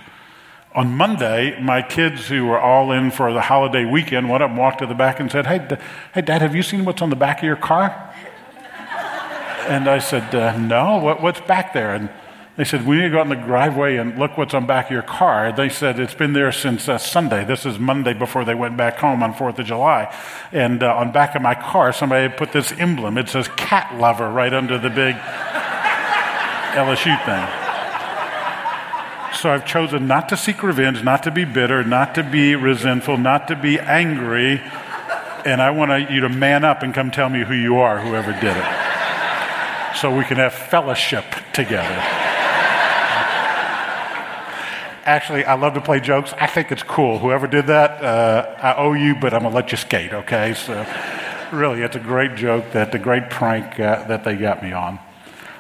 On 0.75 0.97
Monday, 0.97 1.57
my 1.61 1.83
kids, 1.83 2.27
who 2.27 2.47
were 2.47 2.59
all 2.59 2.91
in 2.91 3.13
for 3.13 3.33
the 3.33 3.43
holiday 3.43 3.85
weekend, 3.85 4.29
one 4.29 4.43
of 4.43 4.51
them 4.51 4.57
walked 4.57 4.81
to 4.81 4.87
the 4.87 4.95
back 4.95 5.21
and 5.21 5.31
said, 5.31 5.47
Hey, 5.47 5.59
D- 5.59 5.77
hey 6.15 6.23
Dad, 6.23 6.43
have 6.43 6.57
you 6.57 6.65
seen 6.65 6.85
what's 6.85 7.01
on 7.01 7.11
the 7.11 7.17
back 7.17 7.39
of 7.39 7.45
your 7.45 7.55
car? 7.55 8.13
And 9.69 9.89
I 9.89 10.01
said, 10.01 10.35
uh, 10.35 10.59
No, 10.59 10.99
what, 10.99 11.23
what's 11.23 11.41
back 11.43 11.73
there? 11.73 11.95
And 11.95 12.11
they 12.61 12.65
said, 12.65 12.87
We 12.87 12.97
need 12.97 13.05
to 13.05 13.09
go 13.09 13.21
out 13.21 13.23
in 13.23 13.31
the 13.31 13.47
driveway 13.47 13.97
and 13.97 14.19
look 14.19 14.37
what's 14.37 14.53
on 14.53 14.67
back 14.67 14.89
of 14.89 14.91
your 14.91 15.01
car. 15.01 15.51
They 15.51 15.71
said, 15.71 15.99
It's 15.99 16.13
been 16.13 16.35
there 16.35 16.53
since 16.53 16.91
uh, 16.91 16.99
Sunday. 16.99 17.43
This 17.43 17.65
is 17.65 17.79
Monday 17.79 18.13
before 18.13 18.45
they 18.45 18.55
went 18.55 18.77
back 18.77 18.99
home 18.99 19.23
on 19.23 19.33
4th 19.33 19.61
of 19.61 19.65
July. 19.65 20.15
And 20.53 20.83
uh, 20.83 20.95
on 20.95 21.11
back 21.11 21.35
of 21.35 21.41
my 21.41 21.55
car, 21.55 21.91
somebody 21.95 22.29
put 22.29 22.53
this 22.53 22.71
emblem. 22.73 23.17
It 23.17 23.31
says 23.31 23.49
cat 23.57 23.99
lover 23.99 24.29
right 24.31 24.53
under 24.53 24.77
the 24.77 24.91
big 24.91 25.15
LSU 26.77 27.17
thing. 27.25 27.49
So 29.41 29.51
I've 29.51 29.65
chosen 29.65 30.07
not 30.07 30.29
to 30.29 30.37
seek 30.37 30.63
revenge, 30.63 31.03
not 31.03 31.23
to 31.23 31.31
be 31.31 31.47
bitter, 31.47 31.83
not 31.83 32.15
to 32.17 32.23
be 32.23 32.57
resentful, 32.57 33.17
not 33.17 33.49
to 33.49 33.57
be 33.57 33.81
angry. 33.81 34.61
And 35.47 35.63
I 35.63 35.71
want 35.71 36.11
you 36.11 36.21
to 36.21 36.29
man 36.29 36.65
up 36.65 36.83
and 36.83 36.93
come 36.93 37.11
tell 37.11 37.31
me 37.31 37.43
who 37.43 37.55
you 37.55 37.79
are, 37.79 38.01
whoever 38.01 38.33
did 38.33 38.55
it. 38.55 39.97
So 39.97 40.15
we 40.15 40.25
can 40.25 40.37
have 40.37 40.53
fellowship 40.53 41.25
together. 41.55 42.29
Actually, 45.05 45.45
I 45.45 45.55
love 45.55 45.75
to 45.75 45.81
play 45.81 46.01
jokes. 46.01 46.35
I 46.39 46.47
think 46.47 46.71
it's 46.71 46.83
cool. 46.83 47.19
Whoever 47.19 47.47
did 47.47 47.69
that, 47.69 48.03
uh, 48.03 48.57
I 48.61 48.77
owe 48.77 48.93
you, 48.93 49.15
but 49.15 49.33
I'm 49.33 49.41
going 49.41 49.53
to 49.53 49.57
let 49.57 49.73
you 49.73 49.79
skate, 49.79 50.13
okay? 50.13 50.55
So, 50.55 50.87
really, 51.53 51.83
it's 51.83 51.97
a 51.97 52.01
great 52.01 52.37
joke, 52.37 52.73
that 52.73 52.93
the 52.93 52.99
great 52.99 53.31
prank 53.31 53.81
uh, 53.81 54.07
that 54.09 54.25
they 54.25 54.37
got 54.37 54.63
me 54.63 54.73
on. 54.73 54.99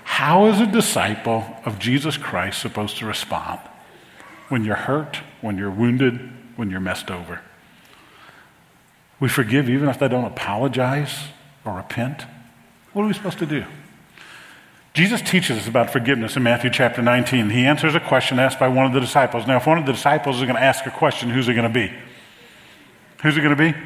How 0.04 0.46
is 0.46 0.60
a 0.60 0.66
disciple 0.66 1.56
of 1.64 1.78
Jesus 1.78 2.16
Christ 2.16 2.60
supposed 2.60 2.98
to 2.98 3.06
respond 3.06 3.60
when 4.48 4.64
you're 4.64 4.74
hurt, 4.74 5.20
when 5.40 5.56
you're 5.56 5.70
wounded, 5.70 6.30
when 6.56 6.70
you're 6.70 6.80
messed 6.80 7.10
over? 7.10 7.40
We 9.20 9.28
forgive 9.28 9.70
even 9.70 9.88
if 9.88 9.98
they 9.98 10.08
don't 10.08 10.24
apologize 10.24 11.28
or 11.64 11.76
repent. 11.76 12.26
What 12.92 13.04
are 13.04 13.06
we 13.06 13.14
supposed 13.14 13.38
to 13.38 13.46
do? 13.46 13.64
Jesus 14.92 15.22
teaches 15.22 15.56
us 15.56 15.68
about 15.68 15.90
forgiveness 15.90 16.36
in 16.36 16.42
Matthew 16.42 16.70
chapter 16.70 17.00
19. 17.00 17.50
He 17.50 17.64
answers 17.64 17.94
a 17.94 18.00
question 18.00 18.40
asked 18.40 18.58
by 18.58 18.66
one 18.66 18.86
of 18.86 18.92
the 18.92 19.00
disciples. 19.00 19.46
Now, 19.46 19.58
if 19.58 19.66
one 19.66 19.78
of 19.78 19.86
the 19.86 19.92
disciples 19.92 20.36
is 20.36 20.42
going 20.42 20.56
to 20.56 20.62
ask 20.62 20.84
a 20.84 20.90
question, 20.90 21.30
who's 21.30 21.48
it 21.48 21.54
going 21.54 21.72
to 21.72 21.72
be? 21.72 21.94
Who's 23.22 23.36
it 23.36 23.42
going 23.42 23.56
to 23.56 23.72
be? 23.72 23.78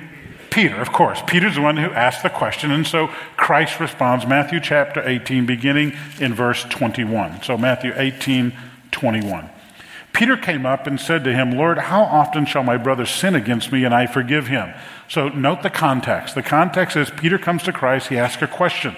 Peter, 0.51 0.77
of 0.77 0.93
course. 0.93 1.21
Peter's 1.27 1.57
the 1.57 1.61
one 1.61 1.77
who 1.77 1.91
asked 1.91 2.23
the 2.23 2.31
question, 2.31 2.71
and 2.71 2.87
so 2.87 3.09
Christ 3.37 3.81
responds. 3.81 4.27
Matthew 4.27 4.61
chapter 4.61 5.07
18, 5.07 5.45
beginning 5.45 5.95
in 6.21 6.33
verse 6.33 6.65
21. 6.65 7.43
So, 7.43 7.59
Matthew 7.59 7.93
18, 7.95 8.55
21. 8.91 9.51
Peter 10.15 10.37
came 10.37 10.65
up 10.65 10.87
and 10.87 11.01
said 11.01 11.25
to 11.25 11.35
him, 11.35 11.51
Lord, 11.51 11.77
how 11.77 12.03
often 12.03 12.47
shall 12.47 12.63
my 12.63 12.77
brother 12.77 13.05
sin 13.05 13.35
against 13.35 13.73
me 13.73 13.85
and 13.85 13.93
I 13.93 14.07
forgive 14.07 14.47
him? 14.47 14.73
So, 15.09 15.29
note 15.29 15.63
the 15.63 15.71
context. 15.71 16.37
The 16.37 16.43
context 16.43 16.97
is 16.97 17.11
Peter 17.11 17.37
comes 17.37 17.65
to 17.65 17.73
Christ, 17.73 18.09
he 18.09 18.17
asks 18.17 18.41
a 18.41 18.47
question. 18.47 18.97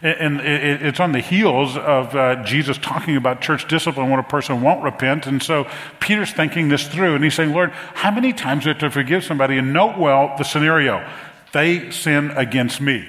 And 0.00 0.40
it's 0.40 1.00
on 1.00 1.12
the 1.12 1.20
heels 1.20 1.76
of 1.76 2.14
uh, 2.14 2.44
Jesus 2.44 2.78
talking 2.78 3.16
about 3.16 3.40
church 3.40 3.66
discipline 3.66 4.10
when 4.10 4.20
a 4.20 4.24
person 4.24 4.62
won't 4.62 4.84
repent. 4.84 5.26
And 5.26 5.42
so 5.42 5.66
Peter's 5.98 6.30
thinking 6.30 6.68
this 6.68 6.86
through, 6.86 7.16
and 7.16 7.24
he's 7.24 7.34
saying, 7.34 7.52
Lord, 7.52 7.70
how 7.72 8.12
many 8.12 8.32
times 8.32 8.64
do 8.64 8.70
I 8.70 8.72
have 8.74 8.80
to 8.80 8.90
forgive 8.90 9.24
somebody? 9.24 9.58
And 9.58 9.72
note 9.72 9.98
well 9.98 10.34
the 10.38 10.44
scenario. 10.44 11.04
They 11.52 11.90
sin 11.90 12.30
against 12.32 12.80
me. 12.80 13.08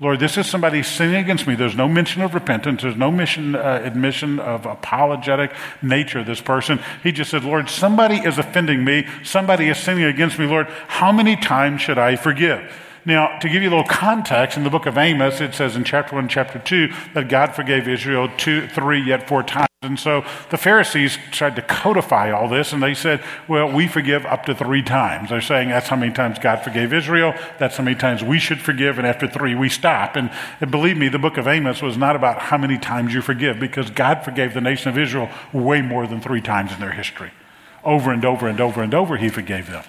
Lord, 0.00 0.18
this 0.18 0.36
is 0.36 0.48
somebody 0.48 0.82
sinning 0.82 1.16
against 1.16 1.46
me. 1.46 1.54
There's 1.54 1.76
no 1.76 1.86
mention 1.86 2.22
of 2.22 2.34
repentance. 2.34 2.82
There's 2.82 2.96
no 2.96 3.12
mission, 3.12 3.54
uh, 3.54 3.82
admission 3.84 4.40
of 4.40 4.66
apologetic 4.66 5.52
nature 5.80 6.24
this 6.24 6.40
person. 6.40 6.80
He 7.04 7.12
just 7.12 7.30
said, 7.30 7.44
Lord, 7.44 7.68
somebody 7.68 8.16
is 8.16 8.36
offending 8.36 8.84
me. 8.84 9.06
Somebody 9.22 9.68
is 9.68 9.78
sinning 9.78 10.04
against 10.04 10.40
me. 10.40 10.46
Lord, 10.46 10.66
how 10.88 11.12
many 11.12 11.36
times 11.36 11.82
should 11.82 11.98
I 11.98 12.16
forgive? 12.16 12.72
Now, 13.04 13.38
to 13.40 13.48
give 13.48 13.62
you 13.62 13.68
a 13.68 13.74
little 13.76 13.84
context, 13.84 14.56
in 14.56 14.62
the 14.62 14.70
book 14.70 14.86
of 14.86 14.96
Amos, 14.96 15.40
it 15.40 15.54
says 15.54 15.74
in 15.74 15.82
chapter 15.82 16.14
1, 16.14 16.28
chapter 16.28 16.60
2, 16.60 16.92
that 17.14 17.28
God 17.28 17.54
forgave 17.54 17.88
Israel 17.88 18.28
two, 18.36 18.68
three, 18.68 19.02
yet 19.02 19.28
four 19.28 19.42
times. 19.42 19.66
And 19.82 19.98
so 19.98 20.24
the 20.50 20.56
Pharisees 20.56 21.18
tried 21.32 21.56
to 21.56 21.62
codify 21.62 22.30
all 22.30 22.48
this, 22.48 22.72
and 22.72 22.80
they 22.80 22.94
said, 22.94 23.20
well, 23.48 23.70
we 23.70 23.88
forgive 23.88 24.24
up 24.24 24.46
to 24.46 24.54
three 24.54 24.82
times. 24.82 25.30
They're 25.30 25.40
saying 25.40 25.70
that's 25.70 25.88
how 25.88 25.96
many 25.96 26.12
times 26.12 26.38
God 26.38 26.62
forgave 26.62 26.92
Israel, 26.92 27.34
that's 27.58 27.76
how 27.76 27.82
many 27.82 27.96
times 27.96 28.22
we 28.22 28.38
should 28.38 28.60
forgive, 28.60 28.98
and 28.98 29.06
after 29.06 29.26
three, 29.26 29.56
we 29.56 29.68
stop. 29.68 30.14
And, 30.14 30.30
and 30.60 30.70
believe 30.70 30.96
me, 30.96 31.08
the 31.08 31.18
book 31.18 31.36
of 31.36 31.48
Amos 31.48 31.82
was 31.82 31.96
not 31.96 32.14
about 32.14 32.38
how 32.38 32.58
many 32.58 32.78
times 32.78 33.12
you 33.12 33.20
forgive, 33.20 33.58
because 33.58 33.90
God 33.90 34.24
forgave 34.24 34.54
the 34.54 34.60
nation 34.60 34.88
of 34.90 34.96
Israel 34.96 35.28
way 35.52 35.82
more 35.82 36.06
than 36.06 36.20
three 36.20 36.40
times 36.40 36.72
in 36.72 36.78
their 36.78 36.92
history. 36.92 37.32
Over 37.82 38.12
and 38.12 38.24
over 38.24 38.46
and 38.46 38.60
over 38.60 38.80
and 38.80 38.94
over, 38.94 39.16
He 39.16 39.28
forgave 39.28 39.66
them. 39.66 39.82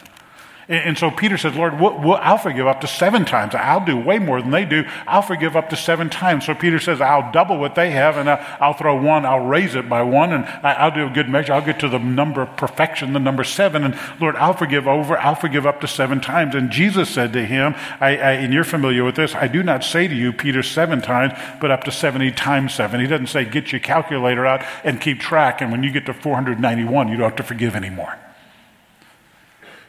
And, 0.70 0.98
so 0.98 1.12
Peter 1.12 1.38
says, 1.38 1.56
Lord, 1.56 1.80
we'll, 1.80 2.00
we'll, 2.00 2.16
I'll 2.16 2.38
forgive 2.38 2.68
up 2.68 2.80
to 2.82 2.88
seven 2.88 3.26
times. 3.26 3.54
I'll 3.54 3.84
do 3.84 3.98
way 3.98 4.18
more 4.18 4.42
than 4.42 4.52
they 4.52 4.64
do. 4.64 4.86
I'll 5.06 5.22
forgive 5.22 5.58
up 5.58 5.70
to 5.70 5.76
seven 5.76 6.10
times. 6.10 6.46
So 6.46 6.56
Peter 6.56 6.80
says, 6.80 7.02
I'll 7.02 7.32
double 7.34 7.58
what 7.58 7.76
they 7.76 7.92
have, 7.92 8.16
and 8.16 8.30
I'll 8.30 8.74
throw 8.74 9.02
one, 9.02 9.26
I'll 9.26 9.46
raise 9.46 9.76
it 9.76 9.90
by 9.90 10.04
one, 10.04 10.32
and 10.32 10.46
I'll 10.46 10.94
do 10.94 11.06
a 11.06 11.10
good 11.10 11.28
measure. 11.28 11.54
I'll 11.54 11.66
get 11.66 11.80
to 11.82 11.90
the 11.90 12.00
number 12.00 12.42
of 12.42 12.56
perfection, 12.56 13.12
the 13.12 13.20
number 13.20 13.44
seven. 13.44 13.84
And 13.84 14.00
Lord, 14.22 14.38
I'll 14.38 14.54
forgive 14.54 14.88
over, 14.88 15.18
I'll 15.18 15.36
forgive 15.36 15.66
up 15.66 15.82
to 15.82 15.88
seven 15.88 16.22
times. 16.22 16.56
And 16.56 16.72
Jesus 16.72 17.10
said 17.10 17.34
to 17.34 17.46
him, 17.46 17.76
I, 18.00 18.18
I, 18.18 18.32
and 18.34 18.54
you're 18.54 18.64
familiar 18.64 19.04
with 19.04 19.16
this, 19.16 19.36
I 19.36 19.48
do 19.48 19.64
not 19.64 19.84
say 19.84 20.08
to 20.08 20.16
you, 20.16 20.32
Peter, 20.32 20.64
seven 20.64 21.02
times, 21.02 21.34
but 21.60 21.72
up 21.72 21.84
to 21.84 21.92
70 21.92 22.32
times 22.32 22.74
seven. 22.74 23.02
He 23.02 23.08
doesn't 23.08 23.28
say, 23.28 23.44
get 23.44 23.72
your 23.74 23.82
calculator 23.82 24.46
out 24.46 24.64
and 24.86 25.02
keep 25.02 25.20
track. 25.20 25.62
And 25.62 25.72
when 25.72 25.84
you 25.84 25.92
get 25.92 26.06
to 26.06 26.14
491, 26.14 27.10
you 27.10 27.18
don't 27.18 27.30
have 27.30 27.36
to 27.38 27.44
forgive 27.44 27.76
anymore. 27.76 28.18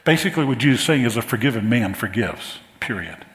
Basically, 0.05 0.45
what 0.45 0.59
Jesus 0.59 0.81
is 0.81 0.85
saying 0.85 1.03
is 1.03 1.17
a 1.17 1.21
forgiven 1.21 1.67
man 1.67 1.95
forgives, 1.95 2.59
period. 2.79 3.25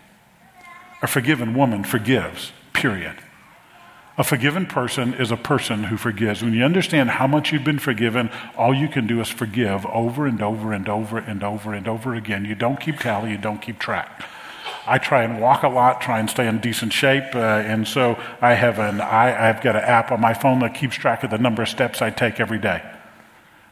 A 1.03 1.09
forgiven 1.09 1.53
woman 1.55 1.83
forgives, 1.83 2.53
period. 2.73 3.17
A 4.17 4.23
forgiven 4.23 4.67
person 4.67 5.15
is 5.15 5.33
a 5.33 5.37
person 5.37 5.85
who 5.85 5.97
forgives. 5.97 6.43
When 6.43 6.53
you 6.53 6.62
understand 6.62 7.11
how 7.11 7.27
much 7.27 7.53
you've 7.53 7.65
been 7.65 7.79
forgiven, 7.81 8.31
all 8.57 8.73
you 8.73 8.87
can 8.87 9.07
do 9.07 9.21
is 9.21 9.29
forgive 9.29 9.85
over 9.87 10.27
and 10.27 10.41
over 10.41 10.73
and 10.73 10.89
over 10.89 11.19
and 11.19 11.43
over 11.43 11.75
and 11.75 11.89
over 11.89 12.15
again. 12.15 12.45
You 12.45 12.55
don't 12.55 12.79
keep 12.79 13.00
tally, 13.00 13.33
you 13.33 13.39
don't 13.39 13.61
keep 13.61 13.79
track. 13.81 14.25
I 14.87 14.99
try 14.99 15.25
and 15.25 15.41
walk 15.41 15.65
a 15.65 15.69
lot, 15.69 16.00
try 16.00 16.21
and 16.21 16.31
stay 16.31 16.47
in 16.47 16.61
decent 16.61 16.93
shape, 16.93 17.35
uh, 17.35 17.39
and 17.39 17.89
so 17.89 18.17
I 18.41 18.55
have 18.55 18.79
an 18.79 19.00
I, 19.00 19.49
I've 19.49 19.61
got 19.62 19.75
an 19.75 19.83
app 19.83 20.12
on 20.12 20.21
my 20.21 20.35
phone 20.35 20.61
that 20.61 20.75
keeps 20.75 20.97
track 20.97 21.25
of 21.25 21.31
the 21.31 21.39
number 21.39 21.62
of 21.62 21.69
steps 21.69 22.00
I 22.00 22.11
take 22.11 22.39
every 22.39 22.59
day. 22.59 22.83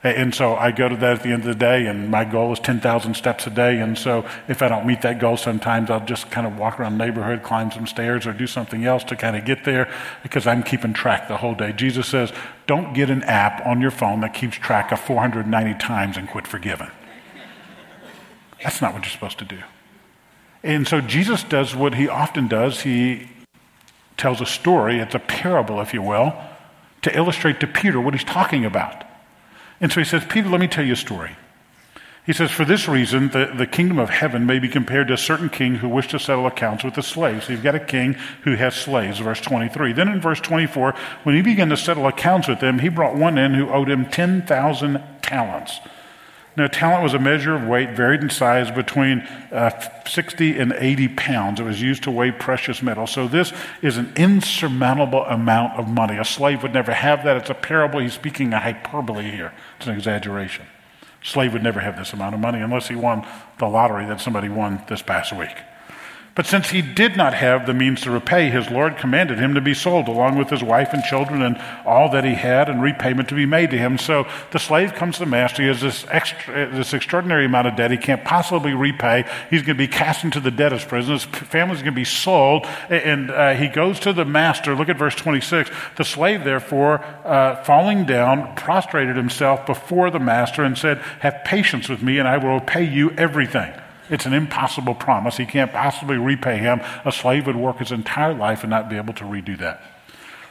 And 0.05 0.33
so 0.33 0.55
I 0.55 0.71
go 0.71 0.89
to 0.89 0.95
that 0.95 1.17
at 1.17 1.23
the 1.25 1.31
end 1.31 1.43
of 1.43 1.49
the 1.49 1.57
day, 1.57 1.87
and 1.87 2.09
my 2.09 2.25
goal 2.25 2.53
is 2.53 2.61
10,000 2.61 3.15
steps 3.15 3.49
a 3.49 3.51
day. 3.51 3.81
And 3.81 3.99
so 3.99 4.25
if 4.47 4.63
I 4.63 4.69
don't 4.69 4.87
meet 4.87 5.03
that 5.03 5.19
goal, 5.19 5.37
sometimes 5.37 5.91
I'll 5.91 6.05
just 6.05 6.31
kind 6.31 6.47
of 6.47 6.57
walk 6.57 6.79
around 6.79 6.99
the 6.99 7.05
neighborhood, 7.05 7.43
climb 7.43 7.73
some 7.73 7.85
stairs, 7.85 8.25
or 8.25 8.33
do 8.33 8.47
something 8.47 8.85
else 8.85 9.03
to 9.05 9.17
kind 9.17 9.35
of 9.37 9.45
get 9.45 9.65
there 9.65 9.93
because 10.23 10.47
I'm 10.47 10.63
keeping 10.63 10.93
track 10.93 11.27
the 11.27 11.39
whole 11.39 11.55
day. 11.55 11.73
Jesus 11.73 12.07
says, 12.07 12.33
don't 12.69 12.95
get 12.95 13.11
an 13.11 13.25
app 13.25 13.67
on 13.67 13.81
your 13.81 13.91
phone 13.91 14.21
that 14.21 14.35
keeps 14.35 14.57
track 14.57 14.93
of 14.93 15.01
490 15.01 15.75
times 15.81 16.17
and 16.17 16.29
quit 16.29 16.47
forgiving. 16.47 16.91
That's 18.63 18.81
not 18.81 18.95
what 18.95 19.03
you're 19.03 19.11
supposed 19.11 19.39
to 19.39 19.45
do. 19.45 19.59
And 20.63 20.87
so 20.87 21.01
Jesus 21.01 21.43
does 21.43 21.75
what 21.75 21.97
he 21.97 22.09
often 22.09 22.47
does. 22.47 22.83
He 22.83 23.29
tells 24.17 24.41
a 24.41 24.47
story, 24.47 25.01
it's 25.01 25.15
a 25.17 25.21
parable, 25.21 25.81
if 25.81 25.93
you 25.93 26.03
will, 26.03 26.35
to 27.03 27.17
illustrate 27.17 27.59
to 27.61 27.67
Peter 27.67 28.01
what 28.01 28.15
he's 28.15 28.25
talking 28.25 28.65
about. 28.65 29.05
And 29.81 29.93
so 29.93 30.01
he 30.01 30.05
says, 30.05 30.25
Peter, 30.29 30.49
let 30.49 30.61
me 30.61 30.69
tell 30.69 30.85
you 30.85 30.95
a 30.95 30.97
story. 30.97 31.37
He 32.27 32.35
says, 32.35 32.51
For 32.51 32.67
this 32.67 32.89
reason, 32.89 33.29
the, 33.31 33.53
the 33.57 33.67
kingdom 33.67 33.99
of 33.99 34.11
heaven 34.11 34.45
may 34.45 34.59
be 34.59 34.69
compared 34.69 35.09
to 35.09 35.15
a 35.15 35.19
certain 35.19 35.49
king 35.49 35.77
who 35.77 35.89
wished 35.89 36.11
to 36.11 36.19
settle 36.19 36.47
accounts 36.47 36.85
with 36.85 36.95
the 36.95 37.03
slaves. 37.03 37.47
So 37.47 37.53
you've 37.53 37.63
got 37.63 37.75
a 37.75 37.81
king 37.81 38.15
who 38.43 38.55
has 38.55 38.75
slaves, 38.75 39.19
verse 39.19 39.41
23. 39.41 39.95
Then 39.95 40.09
in 40.09 40.21
verse 40.21 40.41
24, 40.41 40.95
when 41.23 41.37
he 41.37 41.41
began 41.41 41.71
to 41.71 41.77
settle 41.77 42.07
accounts 42.07 42.49
with 42.49 42.61
them, 42.61 42.81
he 42.81 42.91
brought 42.91 43.15
one 43.15 43.39
in 43.39 43.55
who 43.55 43.71
owed 43.71 43.89
him 43.89 44.05
10,000 44.05 45.03
talents. 45.23 45.81
Now, 46.59 46.67
talent 46.67 47.05
was 47.05 47.15
a 47.15 47.21
measure 47.21 47.55
of 47.55 47.69
weight 47.69 47.91
varied 47.91 48.21
in 48.21 48.31
size 48.31 48.69
between 48.73 49.21
uh, 49.53 49.71
60 50.05 50.59
and 50.59 50.73
80 50.73 51.07
pounds. 51.11 51.61
It 51.61 51.63
was 51.63 51.81
used 51.81 52.03
to 52.03 52.11
weigh 52.11 52.33
precious 52.33 52.83
metals. 52.83 53.13
So, 53.13 53.29
this 53.29 53.53
is 53.81 53.97
an 53.97 54.13
insurmountable 54.17 55.25
amount 55.25 55.79
of 55.79 55.87
money. 55.87 56.19
A 56.19 56.25
slave 56.25 56.65
would 56.65 56.75
never 56.75 56.93
have 56.93 57.23
that. 57.23 57.37
It's 57.37 57.49
a 57.49 57.55
parable. 57.55 58.01
He's 58.01 58.15
speaking 58.15 58.53
a 58.53 58.59
hyperbole 58.59 59.31
here, 59.31 59.53
it's 59.77 59.87
an 59.87 59.95
exaggeration. 59.95 60.67
A 61.23 61.25
slave 61.25 61.53
would 61.53 61.63
never 61.63 61.79
have 61.79 61.97
this 61.97 62.13
amount 62.13 62.35
of 62.35 62.41
money 62.41 62.61
unless 62.61 62.89
he 62.89 62.97
won 62.97 63.25
the 63.61 63.67
lottery 63.67 64.07
that 64.07 64.21
somebody 64.21 64.49
won 64.49 64.83
this 64.89 65.01
past 65.01 65.33
week. 65.33 65.57
But 66.39 66.47
since 66.47 66.71
he 66.71 66.83
did 66.83 67.17
not 67.17 67.35
have 67.35 67.67
the 67.67 67.75
means 67.75 68.03
to 68.03 68.13
repay, 68.13 68.49
his 68.49 68.71
Lord 68.71 68.97
commanded 68.97 69.41
him 69.41 69.55
to 69.55 69.61
be 69.61 69.75
sold, 69.75 70.07
along 70.07 70.39
with 70.39 70.51
his 70.51 70.63
wife 70.63 70.93
and 70.93 71.03
children 71.03 71.43
and 71.43 71.61
all 71.85 72.09
that 72.13 72.23
he 72.23 72.35
had, 72.35 72.69
and 72.69 72.81
repayment 72.81 73.29
to 73.31 73.35
be 73.35 73.45
made 73.45 73.73
to 73.73 73.77
him. 73.77 73.99
So 73.99 74.25
the 74.53 74.61
slave 74.61 74.95
comes 74.95 75.17
to 75.17 75.25
the 75.25 75.31
master. 75.31 75.63
He 75.63 75.69
has 75.69 75.81
this, 75.81 76.07
extra, 76.09 76.73
this 76.73 76.95
extraordinary 76.95 77.47
amount 77.47 77.67
of 77.67 77.75
debt 77.75 77.91
he 77.91 77.97
can't 77.97 78.25
possibly 78.25 78.73
repay. 78.73 79.25
He's 79.51 79.63
going 79.63 79.77
to 79.77 79.83
be 79.83 79.89
cast 79.89 80.23
into 80.23 80.39
the 80.39 80.53
debtor's 80.53 80.85
prison. 80.85 81.15
His 81.15 81.25
family's 81.25 81.83
going 81.83 81.95
to 81.95 82.01
be 82.01 82.05
sold. 82.05 82.67
And 82.89 83.33
uh, 83.33 83.55
he 83.55 83.67
goes 83.67 83.99
to 83.99 84.13
the 84.13 84.25
master. 84.25 84.77
Look 84.77 84.89
at 84.89 84.97
verse 84.97 85.17
26. 85.17 85.69
The 85.97 86.05
slave, 86.05 86.45
therefore, 86.45 87.01
uh, 87.25 87.65
falling 87.65 88.05
down, 88.07 88.55
prostrated 88.55 89.17
himself 89.17 89.67
before 89.67 90.13
the 90.13 90.21
master 90.21 90.63
and 90.63 90.79
said, 90.79 90.99
Have 91.19 91.43
patience 91.45 91.89
with 91.89 92.01
me, 92.01 92.21
and 92.21 92.29
I 92.29 92.37
will 92.37 92.61
repay 92.61 92.85
you 92.85 93.11
everything. 93.17 93.73
It's 94.11 94.27
an 94.27 94.33
impossible 94.33 94.95
promise. 94.95 95.37
He 95.37 95.47
can't 95.47 95.73
possibly 95.73 96.17
repay 96.17 96.59
him. 96.59 96.81
A 97.05 97.13
slave 97.13 97.47
would 97.47 97.57
work 97.57 97.79
his 97.79 97.93
entire 97.93 98.35
life 98.35 98.63
and 98.63 98.71
not 98.71 98.89
be 98.89 98.97
able 98.97 99.15
to 99.15 99.25
redo 99.25 99.59
that. 99.59 99.83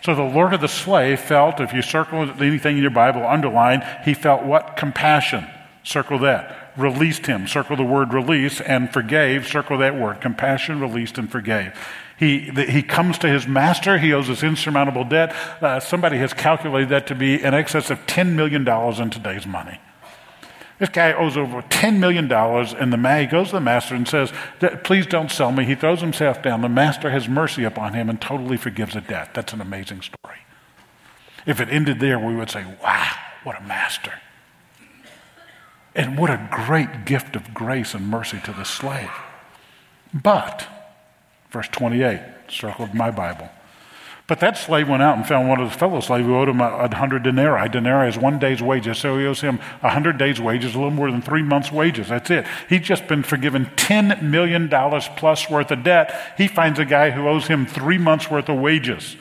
So 0.04 0.16
the 0.16 0.24
Lord 0.24 0.54
of 0.54 0.62
the 0.62 0.68
slave 0.68 1.20
felt, 1.20 1.60
if 1.60 1.74
you 1.74 1.82
circle 1.82 2.22
anything 2.42 2.78
in 2.78 2.82
your 2.82 2.92
Bible, 2.92 3.26
underline, 3.26 3.84
he 4.06 4.14
felt 4.14 4.44
what? 4.44 4.78
Compassion. 4.78 5.46
Circle 5.84 6.20
that. 6.20 6.74
Released 6.78 7.26
him. 7.26 7.48
Circle 7.48 7.78
the 7.78 7.84
word 7.84 8.14
release 8.14 8.62
and 8.62 8.92
forgave. 8.92 9.48
Circle 9.48 9.80
that 9.80 9.96
word. 9.96 10.22
Compassion, 10.22 10.80
released, 10.80 11.18
and 11.18 11.32
forgave. 11.32 11.74
He, 12.18 12.50
the, 12.50 12.66
he 12.66 12.84
comes 12.84 13.18
to 13.20 13.30
his 13.30 13.48
master. 13.48 13.98
He 13.98 14.14
owes 14.14 14.28
this 14.28 14.44
insurmountable 14.44 15.04
debt. 15.04 15.36
Uh, 15.62 15.80
somebody 15.80 16.18
has 16.18 16.34
calculated 16.34 16.90
that 16.90 17.08
to 17.08 17.16
be 17.16 17.42
in 17.42 17.54
excess 17.54 17.90
of 17.90 18.06
$10 18.06 18.34
million 18.34 18.68
in 18.68 19.10
today's 19.10 19.48
money. 19.48 19.80
This 20.80 20.90
guy 20.90 21.12
owes 21.14 21.36
over 21.36 21.64
$10 21.64 21.98
million, 21.98 22.32
and 22.32 22.94
the 22.94 22.98
man, 22.98 23.22
he 23.22 23.28
goes 23.28 23.48
to 23.48 23.54
the 23.54 23.62
master 23.62 23.96
and 23.96 24.08
says, 24.08 24.32
Please 24.84 25.08
don't 25.08 25.32
sell 25.32 25.52
me. 25.52 25.66
He 25.66 25.74
throws 25.74 26.02
himself 26.02 26.44
down. 26.44 26.62
The 26.62 26.70
master 26.70 27.10
has 27.10 27.28
mercy 27.28 27.64
upon 27.64 27.94
him 27.94 28.10
and 28.10 28.22
totally 28.22 28.58
forgives 28.58 28.94
the 28.94 29.02
debt. 29.02 29.34
That's 29.34 29.54
an 29.54 29.62
amazing 29.62 30.02
story. 30.02 30.38
If 31.48 31.60
it 31.60 31.70
ended 31.70 32.00
there, 32.00 32.20
we 32.20 32.36
would 32.36 32.52
say, 32.52 32.64
Wow, 32.84 33.12
what 33.44 33.60
a 33.60 33.64
master. 33.64 34.14
And 35.96 36.16
what 36.16 36.30
a 36.30 36.48
great 36.52 37.06
gift 37.06 37.36
of 37.36 37.56
grace 37.56 37.96
and 37.96 38.08
mercy 38.08 38.40
to 38.44 38.54
the 38.54 38.64
slave. 38.64 39.10
But, 40.14 40.68
verse 41.50 41.68
28, 41.70 42.22
circled 42.50 42.94
my 42.94 43.10
Bible. 43.10 43.50
But 44.28 44.42
that 44.42 44.58
slave 44.58 44.90
went 44.90 45.02
out 45.02 45.16
and 45.16 45.26
found 45.26 45.48
one 45.48 45.62
of 45.62 45.70
his 45.70 45.80
fellow 45.80 46.02
slaves 46.02 46.26
who 46.26 46.36
owed 46.36 46.50
him 46.50 46.60
a, 46.60 46.94
hundred 46.94 47.24
denarii. 47.24 47.70
Denarii 47.70 48.10
is 48.10 48.18
one 48.18 48.40
day's 48.40 48.62
wages, 48.62 48.98
so 48.98 49.18
he 49.18 49.26
owes 49.26 49.40
him 49.40 49.60
a 49.82 49.90
hundred 49.90 50.18
days' 50.18 50.42
wages, 50.42 50.76
a 50.76 50.78
little 50.78 50.92
more 50.92 51.10
than 51.10 51.22
three 51.22 51.42
months' 51.42 51.72
wages. 51.72 52.10
That's 52.10 52.30
it. 52.30 52.46
He's 52.68 52.82
just 52.82 53.08
been 53.08 53.24
forgiven 53.24 53.68
$10 53.78 54.22
million 54.22 54.68
plus 55.16 55.50
worth 55.50 55.72
of 55.72 55.84
debt. 55.84 56.14
He 56.38 56.50
finds 56.50 56.78
a 56.78 56.84
guy 56.84 57.12
who 57.12 57.26
owes 57.26 57.48
him 57.48 57.66
three 57.66 57.98
months' 57.98 58.30
worth 58.30 58.50
of 58.50 58.60
wages. 58.60 59.16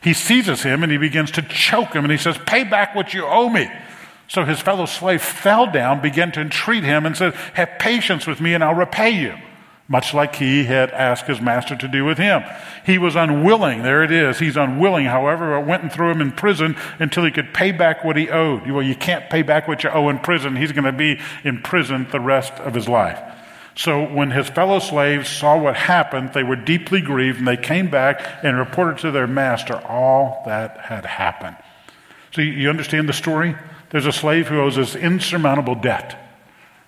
He 0.00 0.12
seizes 0.12 0.62
him 0.62 0.84
and 0.84 0.92
he 0.92 0.98
begins 0.98 1.32
to 1.32 1.42
choke 1.42 1.92
him 1.92 2.04
and 2.04 2.12
he 2.12 2.18
says, 2.18 2.38
Pay 2.46 2.62
back 2.62 2.94
what 2.94 3.12
you 3.12 3.26
owe 3.26 3.48
me. 3.48 3.68
So 4.28 4.44
his 4.44 4.60
fellow 4.60 4.86
slave 4.86 5.20
fell 5.20 5.70
down, 5.70 6.00
began 6.00 6.30
to 6.32 6.40
entreat 6.40 6.84
him, 6.84 7.06
and 7.06 7.16
said, 7.16 7.34
Have 7.54 7.70
patience 7.80 8.26
with 8.26 8.40
me 8.40 8.54
and 8.54 8.62
I'll 8.62 8.74
repay 8.74 9.10
you 9.10 9.34
much 9.86 10.14
like 10.14 10.36
he 10.36 10.64
had 10.64 10.90
asked 10.92 11.26
his 11.26 11.40
master 11.40 11.76
to 11.76 11.88
do 11.88 12.04
with 12.04 12.16
him. 12.16 12.42
He 12.86 12.96
was 12.96 13.16
unwilling. 13.16 13.82
There 13.82 14.02
it 14.02 14.10
is. 14.10 14.38
He's 14.38 14.56
unwilling. 14.56 15.06
However, 15.06 15.56
it 15.56 15.66
went 15.66 15.82
and 15.82 15.92
threw 15.92 16.10
him 16.10 16.22
in 16.22 16.32
prison 16.32 16.76
until 16.98 17.24
he 17.24 17.30
could 17.30 17.52
pay 17.52 17.70
back 17.70 18.02
what 18.02 18.16
he 18.16 18.30
owed. 18.30 18.70
Well, 18.70 18.82
you 18.82 18.94
can't 18.94 19.28
pay 19.28 19.42
back 19.42 19.68
what 19.68 19.84
you 19.84 19.90
owe 19.90 20.08
in 20.08 20.20
prison. 20.20 20.56
He's 20.56 20.72
going 20.72 20.84
to 20.84 20.92
be 20.92 21.20
in 21.44 21.60
prison 21.60 22.06
the 22.10 22.20
rest 22.20 22.54
of 22.54 22.74
his 22.74 22.88
life. 22.88 23.20
So 23.76 24.04
when 24.06 24.30
his 24.30 24.48
fellow 24.48 24.78
slaves 24.78 25.28
saw 25.28 25.58
what 25.58 25.76
happened, 25.76 26.32
they 26.32 26.44
were 26.44 26.56
deeply 26.56 27.00
grieved 27.00 27.38
and 27.38 27.48
they 27.48 27.56
came 27.56 27.90
back 27.90 28.22
and 28.42 28.56
reported 28.56 28.98
to 28.98 29.10
their 29.10 29.26
master 29.26 29.74
all 29.74 30.42
that 30.46 30.78
had 30.78 31.04
happened. 31.04 31.56
So 32.32 32.40
you 32.40 32.70
understand 32.70 33.08
the 33.08 33.12
story? 33.12 33.54
There's 33.90 34.06
a 34.06 34.12
slave 34.12 34.48
who 34.48 34.60
owes 34.60 34.76
this 34.76 34.96
insurmountable 34.96 35.74
debt. 35.74 36.23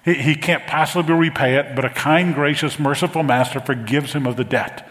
He, 0.06 0.14
he 0.14 0.34
can't 0.36 0.66
possibly 0.66 1.14
repay 1.14 1.56
it, 1.56 1.76
but 1.76 1.84
a 1.84 1.90
kind, 1.90 2.34
gracious, 2.34 2.78
merciful 2.78 3.22
master 3.22 3.60
forgives 3.60 4.14
him 4.14 4.26
of 4.26 4.36
the 4.36 4.44
debt. 4.44 4.88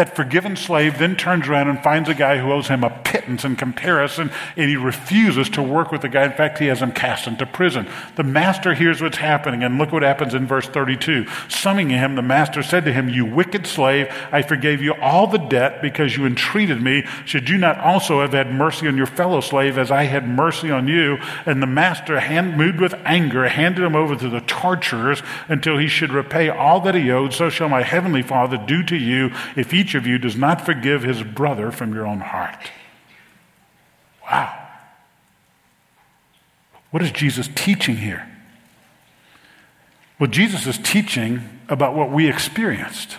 That 0.00 0.16
forgiven 0.16 0.56
slave 0.56 0.98
then 0.98 1.14
turns 1.14 1.46
around 1.46 1.68
and 1.68 1.82
finds 1.82 2.08
a 2.08 2.14
guy 2.14 2.38
who 2.38 2.50
owes 2.50 2.68
him 2.68 2.84
a 2.84 2.88
pittance 3.04 3.44
in 3.44 3.54
comparison, 3.54 4.30
and 4.56 4.70
he 4.70 4.76
refuses 4.76 5.50
to 5.50 5.62
work 5.62 5.92
with 5.92 6.00
the 6.00 6.08
guy. 6.08 6.24
In 6.24 6.32
fact, 6.32 6.56
he 6.56 6.68
has 6.68 6.80
him 6.80 6.90
cast 6.90 7.26
into 7.26 7.44
prison. 7.44 7.86
The 8.16 8.22
master 8.22 8.72
hears 8.72 9.02
what's 9.02 9.18
happening, 9.18 9.62
and 9.62 9.76
look 9.76 9.92
what 9.92 10.02
happens 10.02 10.32
in 10.32 10.46
verse 10.46 10.66
32. 10.66 11.26
Summoning 11.48 11.90
him, 11.90 12.14
the 12.14 12.22
master 12.22 12.62
said 12.62 12.86
to 12.86 12.94
him, 12.94 13.10
You 13.10 13.26
wicked 13.26 13.66
slave, 13.66 14.08
I 14.32 14.40
forgave 14.40 14.80
you 14.80 14.94
all 14.94 15.26
the 15.26 15.36
debt 15.36 15.82
because 15.82 16.16
you 16.16 16.24
entreated 16.24 16.80
me. 16.80 17.04
Should 17.26 17.50
you 17.50 17.58
not 17.58 17.78
also 17.78 18.22
have 18.22 18.32
had 18.32 18.54
mercy 18.54 18.88
on 18.88 18.96
your 18.96 19.04
fellow 19.04 19.42
slave 19.42 19.76
as 19.76 19.90
I 19.90 20.04
had 20.04 20.26
mercy 20.26 20.70
on 20.70 20.88
you? 20.88 21.18
And 21.44 21.62
the 21.62 21.66
master, 21.66 22.20
hand, 22.20 22.56
moved 22.56 22.80
with 22.80 22.94
anger, 23.04 23.46
handed 23.48 23.84
him 23.84 23.94
over 23.94 24.16
to 24.16 24.30
the 24.30 24.40
torturers 24.40 25.22
until 25.48 25.76
he 25.76 25.88
should 25.88 26.10
repay 26.10 26.48
all 26.48 26.80
that 26.80 26.94
he 26.94 27.10
owed. 27.10 27.34
So 27.34 27.50
shall 27.50 27.68
my 27.68 27.82
heavenly 27.82 28.22
Father 28.22 28.56
do 28.56 28.82
to 28.84 28.96
you 28.96 29.30
if 29.56 29.74
each 29.74 29.89
of 29.94 30.06
you 30.06 30.18
does 30.18 30.36
not 30.36 30.64
forgive 30.64 31.02
his 31.02 31.22
brother 31.22 31.70
from 31.70 31.94
your 31.94 32.06
own 32.06 32.20
heart. 32.20 32.70
Wow. 34.24 34.68
What 36.90 37.02
is 37.02 37.10
Jesus 37.12 37.48
teaching 37.54 37.96
here? 37.96 38.28
Well, 40.18 40.30
Jesus 40.30 40.66
is 40.66 40.78
teaching 40.78 41.60
about 41.68 41.94
what 41.94 42.10
we 42.10 42.28
experienced. 42.28 43.16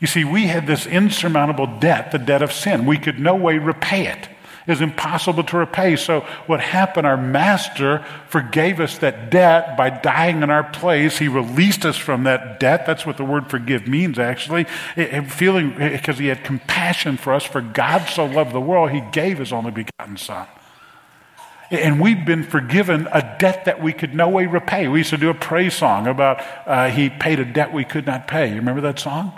You 0.00 0.06
see, 0.06 0.24
we 0.24 0.46
had 0.46 0.66
this 0.66 0.86
insurmountable 0.86 1.78
debt, 1.78 2.12
the 2.12 2.18
debt 2.18 2.42
of 2.42 2.52
sin. 2.52 2.86
We 2.86 2.98
could 2.98 3.18
no 3.18 3.34
way 3.34 3.58
repay 3.58 4.06
it. 4.06 4.28
It 4.68 4.72
was 4.72 4.82
impossible 4.82 5.44
to 5.44 5.56
repay. 5.56 5.96
So, 5.96 6.20
what 6.44 6.60
happened, 6.60 7.06
our 7.06 7.16
master 7.16 8.04
forgave 8.28 8.80
us 8.80 8.98
that 8.98 9.30
debt 9.30 9.78
by 9.78 9.88
dying 9.88 10.42
in 10.42 10.50
our 10.50 10.62
place. 10.62 11.16
He 11.16 11.26
released 11.26 11.86
us 11.86 11.96
from 11.96 12.24
that 12.24 12.60
debt. 12.60 12.84
That's 12.84 13.06
what 13.06 13.16
the 13.16 13.24
word 13.24 13.48
forgive 13.48 13.88
means, 13.88 14.18
actually. 14.18 14.64
feeling, 15.28 15.70
because 15.78 16.18
he 16.18 16.26
had 16.26 16.44
compassion 16.44 17.16
for 17.16 17.32
us, 17.32 17.44
for 17.44 17.62
God 17.62 18.10
so 18.10 18.26
loved 18.26 18.52
the 18.52 18.60
world, 18.60 18.90
he 18.90 19.02
gave 19.10 19.38
his 19.38 19.54
only 19.54 19.70
begotten 19.70 20.18
Son. 20.18 20.46
And 21.70 21.98
we've 21.98 22.26
been 22.26 22.42
forgiven 22.42 23.08
a 23.10 23.36
debt 23.38 23.64
that 23.64 23.82
we 23.82 23.94
could 23.94 24.14
no 24.14 24.28
way 24.28 24.44
repay. 24.44 24.86
We 24.86 24.98
used 24.98 25.10
to 25.10 25.16
do 25.16 25.30
a 25.30 25.34
praise 25.34 25.76
song 25.76 26.06
about 26.06 26.44
uh, 26.66 26.90
he 26.90 27.08
paid 27.08 27.40
a 27.40 27.46
debt 27.46 27.72
we 27.72 27.86
could 27.86 28.04
not 28.04 28.28
pay. 28.28 28.50
You 28.50 28.56
remember 28.56 28.82
that 28.82 28.98
song? 28.98 29.32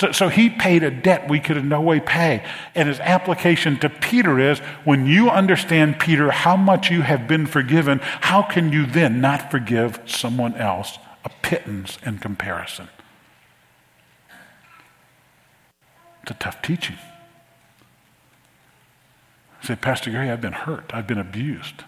So, 0.00 0.12
so 0.12 0.28
he 0.30 0.48
paid 0.48 0.82
a 0.82 0.90
debt 0.90 1.28
we 1.28 1.40
could 1.40 1.58
in 1.58 1.68
no 1.68 1.82
way 1.82 2.00
pay. 2.00 2.42
And 2.74 2.88
his 2.88 2.98
application 3.00 3.78
to 3.80 3.90
Peter 3.90 4.38
is 4.40 4.58
when 4.84 5.04
you 5.04 5.28
understand, 5.28 6.00
Peter, 6.00 6.30
how 6.30 6.56
much 6.56 6.90
you 6.90 7.02
have 7.02 7.28
been 7.28 7.44
forgiven, 7.44 7.98
how 8.02 8.40
can 8.40 8.72
you 8.72 8.86
then 8.86 9.20
not 9.20 9.50
forgive 9.50 10.00
someone 10.06 10.54
else 10.54 10.98
a 11.22 11.28
pittance 11.42 11.98
in 12.02 12.16
comparison? 12.16 12.88
It's 16.22 16.30
a 16.30 16.34
tough 16.34 16.62
teaching. 16.62 16.96
I 19.62 19.66
say, 19.66 19.76
Pastor 19.76 20.10
Gary, 20.10 20.30
I've 20.30 20.40
been 20.40 20.54
hurt. 20.54 20.92
I've 20.94 21.06
been 21.06 21.18
abused. 21.18 21.84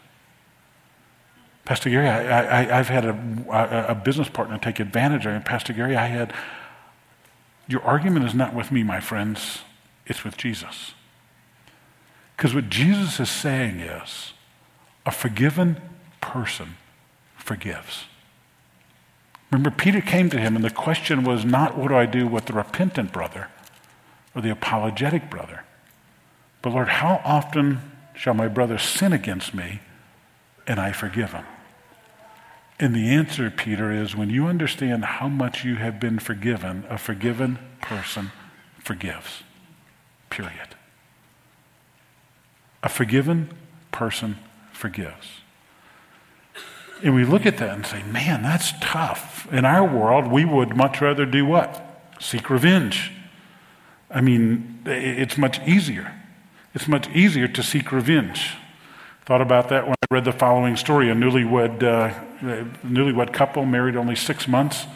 Pastor 1.64 1.88
Gary, 1.88 2.08
I, 2.08 2.64
have 2.64 2.88
had 2.88 3.06
a, 3.06 3.86
a, 3.88 3.94
business 3.94 4.28
partner 4.28 4.58
take 4.58 4.80
advantage 4.80 5.24
of 5.24 5.32
me. 5.32 5.40
Pastor 5.40 5.72
Gary, 5.72 5.96
I 5.96 6.08
had 6.08 6.34
your 7.72 7.82
argument 7.82 8.26
is 8.26 8.34
not 8.34 8.54
with 8.54 8.70
me, 8.70 8.82
my 8.82 9.00
friends, 9.00 9.62
it's 10.06 10.24
with 10.24 10.36
Jesus. 10.36 10.92
Because 12.36 12.54
what 12.54 12.68
Jesus 12.68 13.18
is 13.18 13.30
saying 13.30 13.80
is 13.80 14.34
a 15.06 15.10
forgiven 15.10 15.80
person 16.20 16.76
forgives. 17.36 18.04
Remember, 19.50 19.70
Peter 19.70 20.00
came 20.00 20.30
to 20.30 20.38
him, 20.38 20.56
and 20.56 20.64
the 20.64 20.70
question 20.70 21.24
was 21.24 21.44
not, 21.44 21.76
What 21.76 21.88
do 21.88 21.96
I 21.96 22.06
do 22.06 22.26
with 22.26 22.46
the 22.46 22.52
repentant 22.52 23.12
brother 23.12 23.48
or 24.34 24.42
the 24.42 24.50
apologetic 24.50 25.28
brother? 25.28 25.64
But 26.62 26.72
Lord, 26.72 26.88
how 26.88 27.20
often 27.24 27.80
shall 28.14 28.34
my 28.34 28.48
brother 28.48 28.78
sin 28.78 29.12
against 29.12 29.54
me 29.54 29.80
and 30.66 30.80
I 30.80 30.92
forgive 30.92 31.32
him? 31.32 31.44
And 32.78 32.94
the 32.94 33.10
answer, 33.10 33.50
Peter, 33.50 33.92
is 33.92 34.16
when 34.16 34.30
you 34.30 34.46
understand 34.46 35.04
how 35.04 35.28
much 35.28 35.64
you 35.64 35.76
have 35.76 36.00
been 36.00 36.18
forgiven, 36.18 36.84
a 36.88 36.98
forgiven 36.98 37.58
person 37.80 38.32
forgives. 38.78 39.42
Period. 40.30 40.74
A 42.82 42.88
forgiven 42.88 43.50
person 43.92 44.38
forgives. 44.72 45.42
And 47.02 47.14
we 47.14 47.24
look 47.24 47.46
at 47.46 47.58
that 47.58 47.70
and 47.70 47.86
say, 47.86 48.02
man, 48.04 48.42
that's 48.42 48.72
tough. 48.80 49.46
In 49.52 49.64
our 49.64 49.84
world, 49.84 50.30
we 50.30 50.44
would 50.44 50.76
much 50.76 51.00
rather 51.00 51.26
do 51.26 51.44
what? 51.44 51.84
Seek 52.20 52.48
revenge. 52.48 53.12
I 54.10 54.20
mean, 54.20 54.80
it's 54.86 55.36
much 55.36 55.60
easier. 55.66 56.14
It's 56.74 56.88
much 56.88 57.08
easier 57.10 57.48
to 57.48 57.62
seek 57.62 57.92
revenge. 57.92 58.54
Thought 59.24 59.42
about 59.42 59.68
that 59.68 59.86
when 59.86 59.94
I 60.02 60.14
read 60.14 60.24
the 60.24 60.32
following 60.32 60.76
story 60.76 61.10
a 61.10 61.14
newlywed, 61.14 61.82
uh, 61.82 62.14
newlywed 62.42 63.32
couple 63.32 63.64
married 63.64 63.96
only 63.96 64.16
six 64.16 64.46
months. 64.48 64.86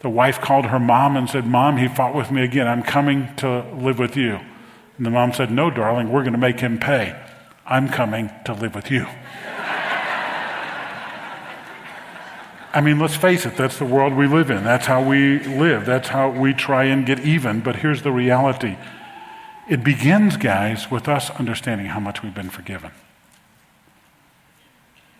The 0.00 0.08
wife 0.08 0.40
called 0.40 0.66
her 0.66 0.80
mom 0.80 1.16
and 1.16 1.28
said, 1.28 1.46
Mom, 1.46 1.76
he 1.76 1.88
fought 1.88 2.14
with 2.14 2.30
me 2.30 2.42
again. 2.42 2.66
I'm 2.66 2.82
coming 2.82 3.34
to 3.36 3.62
live 3.74 3.98
with 3.98 4.16
you. 4.16 4.40
And 4.96 5.06
the 5.06 5.10
mom 5.10 5.32
said, 5.32 5.50
No, 5.50 5.70
darling, 5.70 6.10
we're 6.10 6.22
going 6.22 6.32
to 6.32 6.38
make 6.38 6.60
him 6.60 6.78
pay. 6.78 7.18
I'm 7.66 7.88
coming 7.88 8.30
to 8.46 8.52
live 8.52 8.74
with 8.74 8.90
you. 8.90 9.06
I 12.72 12.80
mean, 12.82 12.98
let's 12.98 13.16
face 13.16 13.46
it, 13.46 13.56
that's 13.56 13.78
the 13.78 13.84
world 13.84 14.14
we 14.14 14.26
live 14.26 14.50
in. 14.50 14.64
That's 14.64 14.86
how 14.86 15.02
we 15.02 15.40
live. 15.40 15.86
That's 15.86 16.08
how 16.08 16.30
we 16.30 16.54
try 16.54 16.84
and 16.84 17.04
get 17.04 17.20
even. 17.20 17.60
But 17.60 17.76
here's 17.76 18.02
the 18.02 18.12
reality 18.12 18.76
it 19.68 19.84
begins, 19.84 20.36
guys, 20.36 20.90
with 20.90 21.08
us 21.08 21.30
understanding 21.30 21.86
how 21.86 22.00
much 22.00 22.22
we've 22.22 22.34
been 22.34 22.50
forgiven. 22.50 22.90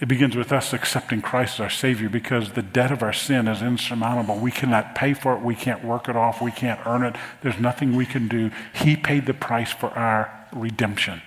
It 0.01 0.09
begins 0.09 0.35
with 0.35 0.51
us 0.51 0.73
accepting 0.73 1.21
Christ 1.21 1.55
as 1.57 1.61
our 1.61 1.71
Savior 1.71 2.09
because 2.09 2.53
the 2.53 2.63
debt 2.63 2.91
of 2.91 3.03
our 3.03 3.13
sin 3.13 3.47
is 3.47 3.61
insurmountable. 3.61 4.39
We 4.39 4.51
cannot 4.51 4.95
pay 4.95 5.13
for 5.13 5.35
it. 5.35 5.43
We 5.43 5.55
can't 5.55 5.85
work 5.85 6.09
it 6.09 6.17
off. 6.17 6.41
We 6.41 6.53
can't 6.53 6.81
earn 6.87 7.03
it. 7.03 7.17
There's 7.43 7.61
nothing 7.61 7.95
we 7.95 8.07
can 8.07 8.27
do. 8.27 8.51
He 8.73 8.97
paid 8.97 9.27
the 9.27 9.35
price 9.35 9.71
for 9.71 9.91
our 9.91 10.47
redemption. 10.53 11.21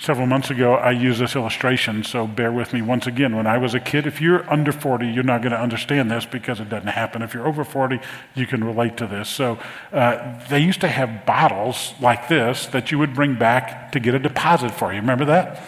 Several 0.00 0.26
months 0.26 0.50
ago, 0.50 0.74
I 0.74 0.92
used 0.92 1.20
this 1.20 1.34
illustration, 1.34 2.04
so 2.04 2.26
bear 2.26 2.52
with 2.52 2.72
me 2.72 2.82
once 2.82 3.08
again. 3.08 3.34
When 3.34 3.48
I 3.48 3.58
was 3.58 3.74
a 3.74 3.80
kid, 3.80 4.06
if 4.06 4.20
you're 4.20 4.48
under 4.48 4.70
40, 4.70 5.08
you're 5.08 5.24
not 5.24 5.42
going 5.42 5.50
to 5.50 5.60
understand 5.60 6.08
this 6.08 6.24
because 6.24 6.60
it 6.60 6.68
doesn't 6.68 6.88
happen. 6.88 7.20
If 7.20 7.34
you're 7.34 7.46
over 7.46 7.64
40, 7.64 8.00
you 8.36 8.46
can 8.46 8.62
relate 8.62 8.96
to 8.98 9.08
this. 9.08 9.28
So 9.28 9.58
uh, 9.92 10.38
they 10.48 10.60
used 10.60 10.80
to 10.82 10.88
have 10.88 11.26
bottles 11.26 11.94
like 12.00 12.28
this 12.28 12.66
that 12.66 12.92
you 12.92 12.98
would 12.98 13.12
bring 13.12 13.34
back 13.34 13.90
to 13.92 14.00
get 14.00 14.14
a 14.14 14.20
deposit 14.20 14.70
for 14.70 14.92
you. 14.92 15.00
Remember 15.00 15.24
that? 15.24 15.60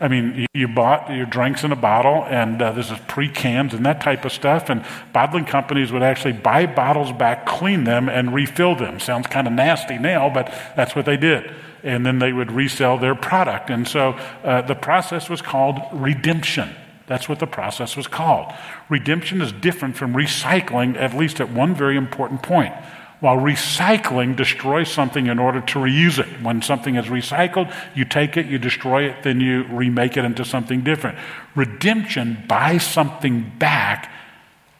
I 0.00 0.08
mean, 0.08 0.46
you 0.54 0.68
bought 0.68 1.10
your 1.10 1.26
drinks 1.26 1.64
in 1.64 1.72
a 1.72 1.76
bottle, 1.76 2.24
and 2.26 2.62
uh, 2.62 2.72
this 2.72 2.90
is 2.90 2.98
pre 3.08 3.28
cans 3.28 3.74
and 3.74 3.84
that 3.84 4.00
type 4.00 4.24
of 4.24 4.32
stuff. 4.32 4.70
And 4.70 4.84
bottling 5.12 5.44
companies 5.44 5.90
would 5.90 6.02
actually 6.02 6.34
buy 6.34 6.66
bottles 6.66 7.12
back, 7.12 7.46
clean 7.46 7.84
them, 7.84 8.08
and 8.08 8.32
refill 8.32 8.76
them. 8.76 9.00
Sounds 9.00 9.26
kind 9.26 9.46
of 9.46 9.52
nasty 9.52 9.98
now, 9.98 10.30
but 10.30 10.46
that's 10.76 10.94
what 10.94 11.04
they 11.04 11.16
did. 11.16 11.52
And 11.82 12.06
then 12.06 12.18
they 12.20 12.32
would 12.32 12.52
resell 12.52 12.98
their 12.98 13.14
product. 13.14 13.70
And 13.70 13.86
so 13.86 14.10
uh, 14.44 14.62
the 14.62 14.74
process 14.74 15.28
was 15.28 15.42
called 15.42 15.80
redemption. 15.92 16.74
That's 17.06 17.28
what 17.28 17.38
the 17.38 17.46
process 17.46 17.96
was 17.96 18.06
called. 18.06 18.52
Redemption 18.88 19.40
is 19.40 19.50
different 19.50 19.96
from 19.96 20.12
recycling, 20.12 20.96
at 20.96 21.14
least 21.14 21.40
at 21.40 21.50
one 21.50 21.74
very 21.74 21.96
important 21.96 22.42
point 22.42 22.74
while 23.20 23.36
recycling 23.36 24.36
destroys 24.36 24.90
something 24.90 25.26
in 25.26 25.38
order 25.38 25.60
to 25.60 25.78
reuse 25.78 26.18
it. 26.18 26.42
When 26.42 26.62
something 26.62 26.94
is 26.94 27.06
recycled, 27.06 27.74
you 27.94 28.04
take 28.04 28.36
it, 28.36 28.46
you 28.46 28.58
destroy 28.58 29.04
it, 29.04 29.22
then 29.24 29.40
you 29.40 29.64
remake 29.64 30.16
it 30.16 30.24
into 30.24 30.44
something 30.44 30.82
different. 30.82 31.18
Redemption 31.54 32.44
buys 32.46 32.84
something 32.84 33.52
back 33.58 34.10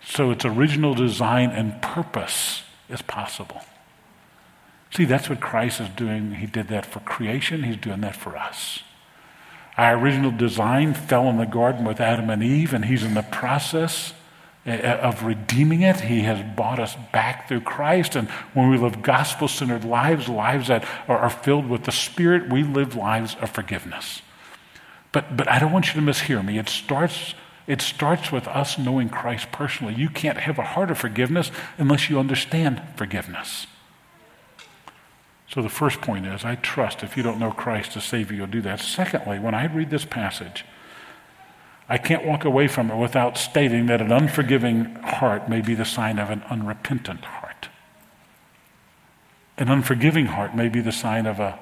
so 0.05 0.31
its 0.31 0.44
original 0.44 0.94
design 0.94 1.51
and 1.51 1.83
purpose 1.83 2.62
is 2.88 3.03
possible. 3.03 3.62
See, 4.90 5.05
that's 5.05 5.29
what 5.29 5.40
Christ 5.40 5.81
is 5.81 5.88
doing. 5.90 6.37
He 6.37 6.46
did 6.46 6.68
that 6.68 6.87
for 6.87 7.01
creation, 7.01 7.64
He's 7.64 7.77
doing 7.77 8.01
that 8.01 8.16
for 8.16 8.37
us. 8.37 8.83
Our 9.77 9.98
original 9.98 10.31
design 10.31 10.94
fell 10.94 11.29
in 11.29 11.37
the 11.37 11.46
garden 11.46 11.85
with 11.85 12.01
Adam 12.01 12.31
and 12.31 12.42
Eve, 12.42 12.72
and 12.72 12.87
He's 12.87 13.05
in 13.05 13.14
the 13.14 13.22
process 13.22 14.14
Eh, 14.68 14.81
eh, 14.83 14.96
of 14.96 15.24
redeeming 15.24 15.81
it. 15.81 15.98
He 16.00 16.20
has 16.24 16.44
bought 16.54 16.78
us 16.78 16.94
back 17.11 17.48
through 17.48 17.62
Christ. 17.62 18.14
And 18.14 18.28
when 18.52 18.68
we 18.68 18.76
live 18.76 19.00
gospel 19.00 19.48
centered 19.48 19.83
lives, 19.83 20.28
lives 20.28 20.68
that 20.68 20.87
are, 21.09 21.31
filled 21.31 21.70
with 21.70 21.85
the 21.85 21.90
Spirit, 21.90 22.50
we 22.50 22.62
live 22.62 22.94
lives 22.94 23.35
of 23.40 23.48
forgiveness. 23.48 24.20
But, 25.11 25.38
but 25.38 25.50
I 25.50 25.59
don't 25.59 25.72
want 25.72 25.87
you 25.87 25.94
to 25.94 26.07
mishear 26.07 26.44
me. 26.44 26.59
It 26.59 26.68
starts, 26.68 27.35
it 27.66 27.81
starts 27.81 28.31
with 28.31 28.46
us 28.46 28.76
knowing 28.76 29.09
Christ 29.09 29.50
personally. 29.52 29.94
You 29.94 30.11
can't 30.11 30.37
have 30.37 30.59
a 30.59 30.64
heart 30.64 30.90
of 30.90 30.98
forgiveness 30.98 31.50
unless 31.78 32.11
you 32.11 32.18
understand 32.18 32.83
forgiveness. 32.94 33.66
So 35.48 35.62
the 35.62 35.70
first 35.70 36.02
point 36.02 36.26
is 36.26 36.44
I 36.44 36.57
trust 36.57 37.02
if 37.02 37.16
you 37.16 37.22
don't 37.22 37.38
know 37.38 37.52
Christ 37.52 37.96
as 37.96 38.04
Savior, 38.04 38.37
you'll 38.37 38.46
do 38.48 38.61
that. 38.61 38.81
Secondly, 38.81 39.38
when 39.38 39.54
I 39.54 39.64
read 39.64 39.88
this 39.88 40.04
passage, 40.04 40.66
I 41.88 41.96
can't 41.98 42.27
walk 42.27 42.44
away 42.44 42.68
from 42.68 42.90
it 42.90 42.96
without 42.96 43.38
stating 43.38 43.87
that 43.87 44.03
an 44.03 44.12
unforgiving 44.12 44.94
heart 44.96 45.48
may 45.48 45.62
be 45.62 45.74
the 45.74 45.87
sign 45.87 46.18
of 46.18 46.31
an 46.31 46.42
unrepentant 46.51 47.24
heart. 47.24 47.68
An 49.57 49.68
unforgiving 49.68 50.27
heart 50.27 50.55
may 50.55 50.68
be 50.68 50.81
the 50.81 50.92
sign 50.92 51.27
of 51.27 51.40
a 51.40 51.59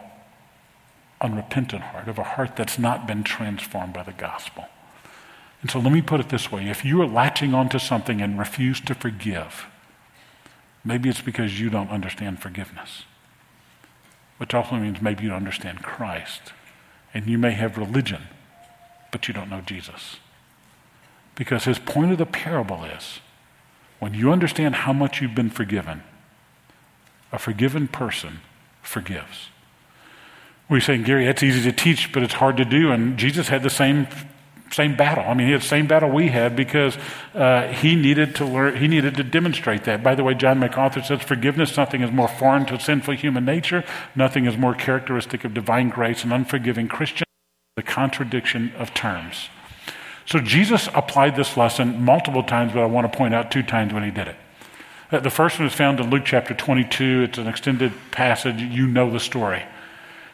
unrepentant 1.20 1.82
heart, 1.82 2.08
of 2.08 2.18
a 2.18 2.24
heart 2.24 2.56
that's 2.56 2.78
not 2.78 3.06
been 3.06 3.24
transformed 3.24 3.92
by 3.92 4.02
the 4.02 4.12
gospel. 4.12 4.66
And 5.62 5.70
so 5.70 5.78
let 5.78 5.92
me 5.92 6.02
put 6.02 6.20
it 6.20 6.28
this 6.28 6.52
way 6.52 6.68
if 6.68 6.84
you 6.84 7.00
are 7.02 7.06
latching 7.06 7.54
onto 7.54 7.78
something 7.78 8.20
and 8.20 8.38
refuse 8.38 8.80
to 8.82 8.94
forgive, 8.94 9.66
maybe 10.84 11.08
it's 11.08 11.22
because 11.22 11.58
you 11.58 11.70
don't 11.70 11.90
understand 11.90 12.40
forgiveness, 12.40 13.04
which 14.38 14.54
also 14.54 14.76
means 14.76 15.00
maybe 15.00 15.22
you 15.24 15.30
don't 15.30 15.38
understand 15.38 15.82
Christ. 15.82 16.52
And 17.14 17.26
you 17.26 17.38
may 17.38 17.52
have 17.52 17.78
religion, 17.78 18.24
but 19.16 19.28
you 19.28 19.32
don't 19.32 19.48
know 19.48 19.62
Jesus. 19.62 20.16
Because 21.36 21.64
his 21.64 21.78
point 21.78 22.12
of 22.12 22.18
the 22.18 22.26
parable 22.26 22.84
is 22.84 23.20
when 23.98 24.12
you 24.12 24.30
understand 24.30 24.74
how 24.74 24.92
much 24.92 25.22
you've 25.22 25.34
been 25.34 25.48
forgiven, 25.48 26.02
a 27.32 27.38
forgiven 27.38 27.88
person 27.88 28.40
forgives. 28.82 29.48
We're 30.68 30.82
saying, 30.82 31.04
Gary, 31.04 31.24
that's 31.24 31.42
easy 31.42 31.62
to 31.62 31.74
teach, 31.74 32.12
but 32.12 32.24
it's 32.24 32.34
hard 32.34 32.58
to 32.58 32.66
do. 32.66 32.92
And 32.92 33.16
Jesus 33.16 33.48
had 33.48 33.62
the 33.62 33.70
same 33.70 34.06
same 34.70 34.96
battle. 34.96 35.24
I 35.26 35.32
mean, 35.32 35.46
he 35.46 35.52
had 35.54 35.62
the 35.62 35.66
same 35.66 35.86
battle 35.86 36.10
we 36.10 36.28
had 36.28 36.56
because 36.56 36.98
uh, 37.34 37.68
he 37.68 37.94
needed 37.94 38.34
to 38.34 38.44
learn. 38.44 38.76
He 38.76 38.86
needed 38.86 39.14
to 39.14 39.22
demonstrate 39.24 39.84
that. 39.84 40.02
By 40.02 40.14
the 40.14 40.24
way, 40.24 40.34
John 40.34 40.58
MacArthur 40.58 41.02
says 41.02 41.22
forgiveness. 41.22 41.74
Nothing 41.74 42.02
is 42.02 42.10
more 42.10 42.28
foreign 42.28 42.66
to 42.66 42.78
sinful 42.78 43.14
human 43.14 43.46
nature. 43.46 43.82
Nothing 44.14 44.44
is 44.44 44.58
more 44.58 44.74
characteristic 44.74 45.44
of 45.44 45.54
divine 45.54 45.88
grace. 45.88 46.22
An 46.22 46.32
unforgiving 46.32 46.88
Christian, 46.88 47.25
the 47.76 47.82
contradiction 47.82 48.72
of 48.78 48.94
terms. 48.94 49.50
So 50.24 50.38
Jesus 50.40 50.88
applied 50.94 51.36
this 51.36 51.58
lesson 51.58 52.02
multiple 52.02 52.42
times, 52.42 52.72
but 52.72 52.80
I 52.80 52.86
want 52.86 53.10
to 53.10 53.14
point 53.14 53.34
out 53.34 53.50
two 53.50 53.62
times 53.62 53.92
when 53.92 54.02
he 54.02 54.10
did 54.10 54.28
it. 54.28 54.36
Uh, 55.12 55.20
the 55.20 55.28
first 55.28 55.58
one 55.58 55.68
is 55.68 55.74
found 55.74 56.00
in 56.00 56.08
Luke 56.08 56.22
chapter 56.24 56.54
22. 56.54 57.24
It's 57.24 57.36
an 57.36 57.46
extended 57.46 57.92
passage. 58.12 58.62
You 58.62 58.86
know 58.86 59.10
the 59.10 59.20
story. 59.20 59.62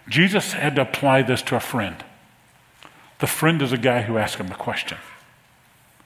Jesus 0.08 0.52
had 0.52 0.76
to 0.76 0.82
apply 0.82 1.22
this 1.22 1.42
to 1.42 1.56
a 1.56 1.60
friend. 1.60 1.96
The 3.18 3.26
friend 3.26 3.60
is 3.60 3.72
a 3.72 3.76
guy 3.76 4.02
who 4.02 4.18
asked 4.18 4.36
him 4.36 4.46
the 4.46 4.54
question. 4.54 4.98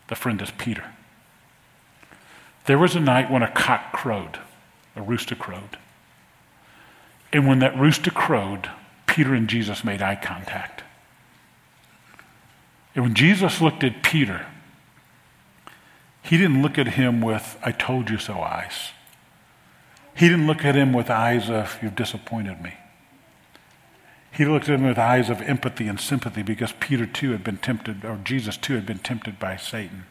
The 0.09 0.14
friend 0.14 0.40
is 0.40 0.51
Peter. 0.53 0.85
There 2.64 2.79
was 2.79 2.96
a 2.96 3.01
night 3.01 3.31
when 3.31 3.42
a 3.42 3.53
cock 3.53 3.92
crowed, 3.92 4.38
a 4.96 5.03
rooster 5.03 5.35
crowed. 5.35 5.77
And 7.31 7.46
when 7.46 7.59
that 7.59 7.79
rooster 7.79 8.11
crowed, 8.11 8.70
Peter 9.07 9.35
and 9.35 9.49
Jesus 9.49 9.85
made 9.85 10.01
eye 10.01 10.16
contact. 10.16 10.83
And 12.96 13.04
when 13.04 13.14
Jesus 13.14 13.61
looked 13.61 13.85
at 13.85 14.02
Peter, 14.02 14.46
he 16.22 16.38
didn't 16.38 16.62
look 16.62 16.78
at 16.78 16.88
him 16.88 17.20
with, 17.20 17.59
I 17.62 17.70
told 17.70 18.09
you 18.09 18.18
so 18.18 18.40
eyes. 18.40 18.90
He 20.16 20.28
didn't 20.28 20.46
look 20.46 20.64
at 20.64 20.74
him 20.74 20.94
with 20.94 21.11
eyes 21.11 21.50
of, 21.50 21.78
you've 21.82 21.94
disappointed 21.94 22.62
me. 22.62 22.72
He 24.32 24.46
looked 24.46 24.68
at 24.68 24.80
him 24.80 24.87
with 24.87 24.98
eyes 24.98 25.28
of 25.28 25.42
empathy 25.42 25.88
and 25.88 26.00
sympathy 26.00 26.42
because 26.42 26.72
Peter 26.80 27.06
too 27.06 27.32
had 27.32 27.44
been 27.44 27.59
tempted, 27.59 28.02
or 28.02 28.18
Jesus 28.24 28.56
too 28.56 28.74
had 28.74 28.87
been 28.87 28.98
tempted 28.98 29.38
by 29.38 29.56
Satan. 29.56 30.04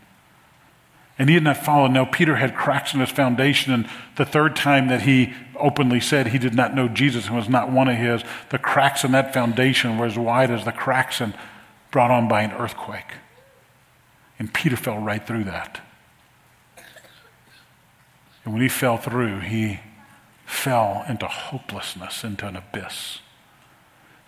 And 1.17 1.27
he 1.27 1.35
had 1.35 1.43
not 1.43 1.57
followed. 1.57 1.91
Now, 1.91 2.05
Peter 2.05 2.35
had 2.35 2.55
cracks 2.55 2.93
in 2.93 2.99
his 2.99 3.09
foundation, 3.09 3.73
and 3.73 3.89
the 4.15 4.25
third 4.25 4.55
time 4.55 4.89
that 4.89 5.03
he 5.03 5.33
openly 5.55 5.99
said 5.99 6.27
he 6.27 6.37
did 6.37 6.53
not 6.53 6.75
know 6.75 6.87
Jesus 6.87 7.27
and 7.27 7.35
was 7.35 7.49
not 7.49 7.71
one 7.71 7.87
of 7.87 7.97
his, 7.97 8.21
the 8.49 8.59
cracks 8.59 9.03
in 9.03 9.11
that 9.13 9.33
foundation 9.33 9.97
were 9.97 10.05
as 10.05 10.17
wide 10.17 10.51
as 10.51 10.65
the 10.65 10.71
cracks 10.71 11.19
in, 11.19 11.33
brought 11.95 12.11
on 12.11 12.27
by 12.27 12.41
an 12.41 12.51
earthquake. 12.51 13.13
And 14.37 14.53
Peter 14.53 14.75
fell 14.75 14.97
right 14.97 15.25
through 15.25 15.45
that. 15.45 15.79
And 18.43 18.53
when 18.53 18.61
he 18.61 18.67
fell 18.67 18.97
through, 18.97 19.39
he 19.39 19.79
fell 20.45 21.05
into 21.07 21.25
hopelessness, 21.25 22.25
into 22.25 22.45
an 22.47 22.57
abyss. 22.57 23.19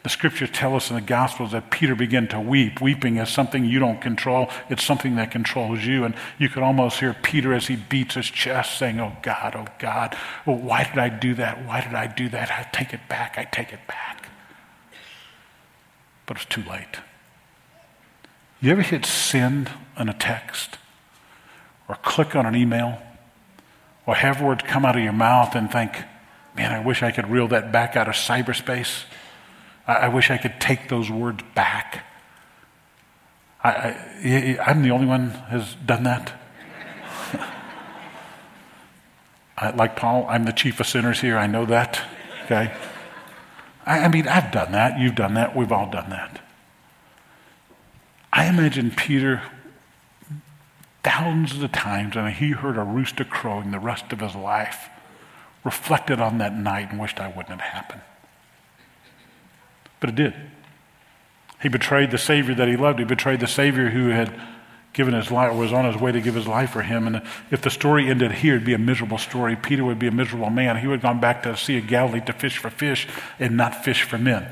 The 0.03 0.09
scriptures 0.09 0.49
tell 0.53 0.77
us 0.77 0.89
in 0.89 0.95
the 0.95 1.01
Gospels 1.01 1.51
that 1.51 1.69
Peter 1.69 1.93
began 1.93 2.29
to 2.29 2.39
weep. 2.39 2.79
Weeping 2.79 3.17
is 3.17 3.27
something 3.27 3.65
you 3.65 3.79
don't 3.79 3.99
control, 3.99 4.49
it's 4.69 4.85
something 4.85 5.17
that 5.17 5.31
controls 5.31 5.83
you. 5.83 6.05
And 6.05 6.15
you 6.39 6.47
could 6.47 6.63
almost 6.63 7.01
hear 7.01 7.17
Peter 7.21 7.53
as 7.53 7.67
he 7.67 7.75
beats 7.75 8.15
his 8.15 8.27
chest 8.27 8.79
saying, 8.79 8.97
Oh 9.01 9.17
God, 9.21 9.57
oh 9.57 9.65
God, 9.77 10.15
well, 10.45 10.55
why 10.55 10.85
did 10.85 10.99
I 10.99 11.09
do 11.09 11.33
that? 11.33 11.65
Why 11.65 11.81
did 11.81 11.95
I 11.95 12.07
do 12.07 12.29
that? 12.29 12.49
I 12.49 12.69
take 12.71 12.93
it 12.93 13.01
back, 13.09 13.37
I 13.37 13.43
take 13.43 13.73
it 13.73 13.85
back. 13.87 14.29
But 16.25 16.37
it's 16.37 16.45
too 16.45 16.63
late. 16.63 16.99
You 18.59 18.71
ever 18.71 18.81
hit 18.81 19.05
send 19.05 19.69
on 19.95 20.09
a 20.09 20.13
text 20.13 20.77
or 21.87 21.95
click 21.95 22.35
on 22.35 22.45
an 22.45 22.55
email 22.55 22.99
or 24.05 24.15
have 24.15 24.41
words 24.41 24.63
come 24.65 24.83
out 24.85 24.95
of 24.95 25.03
your 25.03 25.13
mouth 25.13 25.55
and 25.55 25.71
think, 25.71 26.03
man, 26.55 26.71
I 26.71 26.83
wish 26.83 27.03
I 27.03 27.11
could 27.11 27.29
reel 27.29 27.47
that 27.49 27.71
back 27.71 27.95
out 27.95 28.07
of 28.07 28.15
cyberspace? 28.15 29.03
I, 29.87 29.93
I 29.93 30.07
wish 30.07 30.31
I 30.31 30.37
could 30.37 30.59
take 30.59 30.89
those 30.89 31.11
words 31.11 31.43
back. 31.53 32.03
I, 33.63 33.95
am 34.65 34.81
the 34.81 34.91
only 34.91 35.07
one 35.07 35.29
has 35.29 35.75
done 35.85 36.03
that. 36.03 36.33
I, 39.57 39.71
like 39.71 39.95
Paul, 39.95 40.25
I'm 40.29 40.45
the 40.45 40.53
chief 40.53 40.79
of 40.79 40.87
sinners 40.87 41.19
here. 41.19 41.37
I 41.37 41.47
know 41.47 41.65
that. 41.65 42.01
Okay. 42.45 42.73
I, 43.85 43.99
I 43.99 44.07
mean, 44.07 44.27
I've 44.27 44.51
done 44.51 44.71
that. 44.71 44.99
You've 44.99 45.15
done 45.15 45.33
that. 45.35 45.55
We've 45.55 45.71
all 45.71 45.89
done 45.91 46.09
that. 46.11 46.41
I 48.37 48.45
imagine 48.45 48.91
Peter 48.91 49.41
thousands 51.03 51.63
of 51.63 51.71
times, 51.71 52.15
and 52.15 52.31
he 52.31 52.51
heard 52.51 52.77
a 52.77 52.83
rooster 52.83 53.23
crowing 53.23 53.71
the 53.71 53.79
rest 53.79 54.13
of 54.13 54.19
his 54.19 54.35
life, 54.35 54.89
reflected 55.63 56.21
on 56.21 56.37
that 56.37 56.55
night 56.55 56.91
and 56.91 57.01
wished 57.01 57.19
I 57.19 57.29
wouldn't 57.29 57.59
have 57.59 57.73
happened. 57.73 58.01
But 59.99 60.11
it 60.11 60.15
did. 60.15 60.35
He 61.63 61.67
betrayed 61.67 62.11
the 62.11 62.19
Savior 62.19 62.53
that 62.53 62.67
he 62.67 62.77
loved. 62.77 62.99
He 62.99 63.05
betrayed 63.05 63.39
the 63.39 63.47
Savior 63.47 63.89
who 63.89 64.09
had 64.09 64.39
given 64.93 65.15
his 65.15 65.31
life, 65.31 65.55
was 65.55 65.73
on 65.73 65.91
his 65.91 65.99
way 65.99 66.11
to 66.11 66.21
give 66.21 66.35
his 66.35 66.45
life 66.45 66.69
for 66.69 66.83
him. 66.83 67.07
And 67.07 67.23
if 67.49 67.63
the 67.63 67.71
story 67.71 68.07
ended 68.07 68.33
here, 68.33 68.53
it'd 68.53 68.67
be 68.67 68.75
a 68.75 68.77
miserable 68.77 69.17
story. 69.17 69.55
Peter 69.55 69.83
would 69.83 69.97
be 69.97 70.07
a 70.07 70.11
miserable 70.11 70.51
man. 70.51 70.77
He 70.77 70.85
would 70.85 71.01
have 71.01 71.01
gone 71.01 71.19
back 71.19 71.41
to 71.41 71.49
the 71.49 71.57
Sea 71.57 71.79
of 71.79 71.87
Galilee 71.87 72.21
to 72.27 72.33
fish 72.33 72.59
for 72.59 72.69
fish 72.69 73.07
and 73.39 73.57
not 73.57 73.83
fish 73.83 74.03
for 74.03 74.19
men. 74.19 74.45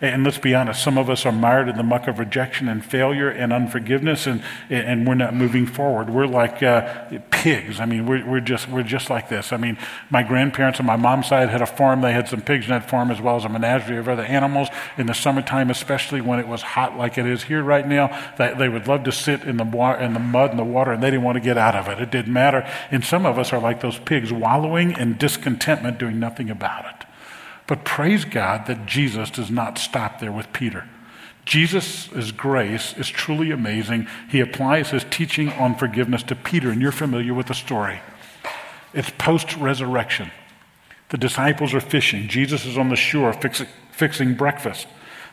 And 0.00 0.22
let's 0.22 0.38
be 0.38 0.54
honest, 0.54 0.82
some 0.82 0.96
of 0.96 1.10
us 1.10 1.26
are 1.26 1.32
mired 1.32 1.68
in 1.68 1.76
the 1.76 1.82
muck 1.82 2.06
of 2.06 2.20
rejection 2.20 2.68
and 2.68 2.84
failure 2.84 3.28
and 3.28 3.52
unforgiveness, 3.52 4.28
and, 4.28 4.42
and 4.70 5.06
we're 5.06 5.14
not 5.14 5.34
moving 5.34 5.66
forward. 5.66 6.08
We're 6.08 6.26
like 6.26 6.62
uh, 6.62 7.06
pigs. 7.30 7.80
I 7.80 7.86
mean, 7.86 8.06
we're, 8.06 8.24
we're, 8.24 8.40
just, 8.40 8.68
we're 8.68 8.84
just 8.84 9.10
like 9.10 9.28
this. 9.28 9.52
I 9.52 9.56
mean, 9.56 9.76
my 10.08 10.22
grandparents 10.22 10.78
on 10.78 10.86
my 10.86 10.94
mom's 10.94 11.26
side 11.26 11.48
had 11.48 11.62
a 11.62 11.66
farm. 11.66 12.00
They 12.00 12.12
had 12.12 12.28
some 12.28 12.42
pigs 12.42 12.66
in 12.66 12.70
that 12.70 12.88
farm 12.88 13.10
as 13.10 13.20
well 13.20 13.34
as 13.34 13.44
a 13.44 13.48
menagerie 13.48 13.98
of 13.98 14.08
other 14.08 14.22
animals. 14.22 14.68
In 14.96 15.06
the 15.06 15.14
summertime, 15.14 15.68
especially 15.68 16.20
when 16.20 16.38
it 16.38 16.46
was 16.46 16.62
hot 16.62 16.96
like 16.96 17.18
it 17.18 17.26
is 17.26 17.42
here 17.42 17.64
right 17.64 17.86
now, 17.86 18.32
they, 18.38 18.54
they 18.54 18.68
would 18.68 18.86
love 18.86 19.02
to 19.04 19.12
sit 19.12 19.42
in 19.42 19.56
the, 19.56 19.64
water, 19.64 20.00
in 20.00 20.12
the 20.12 20.20
mud 20.20 20.50
and 20.50 20.60
the 20.60 20.64
water, 20.64 20.92
and 20.92 21.02
they 21.02 21.10
didn't 21.10 21.24
want 21.24 21.36
to 21.36 21.40
get 21.40 21.58
out 21.58 21.74
of 21.74 21.88
it. 21.88 22.00
It 22.00 22.12
didn't 22.12 22.32
matter. 22.32 22.68
And 22.92 23.04
some 23.04 23.26
of 23.26 23.36
us 23.36 23.52
are 23.52 23.60
like 23.60 23.80
those 23.80 23.98
pigs, 23.98 24.32
wallowing 24.32 24.92
in 24.92 25.18
discontentment, 25.18 25.98
doing 25.98 26.20
nothing 26.20 26.50
about 26.50 26.84
it. 26.84 27.07
But 27.68 27.84
praise 27.84 28.24
God 28.24 28.66
that 28.66 28.86
Jesus 28.86 29.30
does 29.30 29.50
not 29.50 29.78
stop 29.78 30.18
there 30.18 30.32
with 30.32 30.52
Peter. 30.52 30.88
Jesus' 31.44 32.32
grace 32.32 32.94
is 32.98 33.08
truly 33.08 33.50
amazing. 33.52 34.08
He 34.28 34.40
applies 34.40 34.90
his 34.90 35.04
teaching 35.04 35.50
on 35.52 35.76
forgiveness 35.76 36.22
to 36.24 36.34
Peter, 36.34 36.70
and 36.70 36.82
you're 36.82 36.92
familiar 36.92 37.32
with 37.32 37.46
the 37.46 37.54
story. 37.54 38.00
It's 38.92 39.10
post 39.10 39.56
resurrection. 39.56 40.30
The 41.10 41.18
disciples 41.18 41.72
are 41.74 41.80
fishing. 41.80 42.28
Jesus 42.28 42.64
is 42.66 42.76
on 42.76 42.88
the 42.88 42.96
shore 42.96 43.32
fixing, 43.32 43.68
fixing 43.92 44.34
breakfast. 44.34 44.86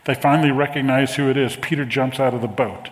They 0.05 0.15
finally 0.15 0.51
recognize 0.51 1.15
who 1.15 1.29
it 1.29 1.37
is. 1.37 1.55
Peter 1.55 1.83
jumps 1.83 2.19
out 2.19 2.33
of 2.33 2.41
the 2.41 2.47
boat. 2.47 2.89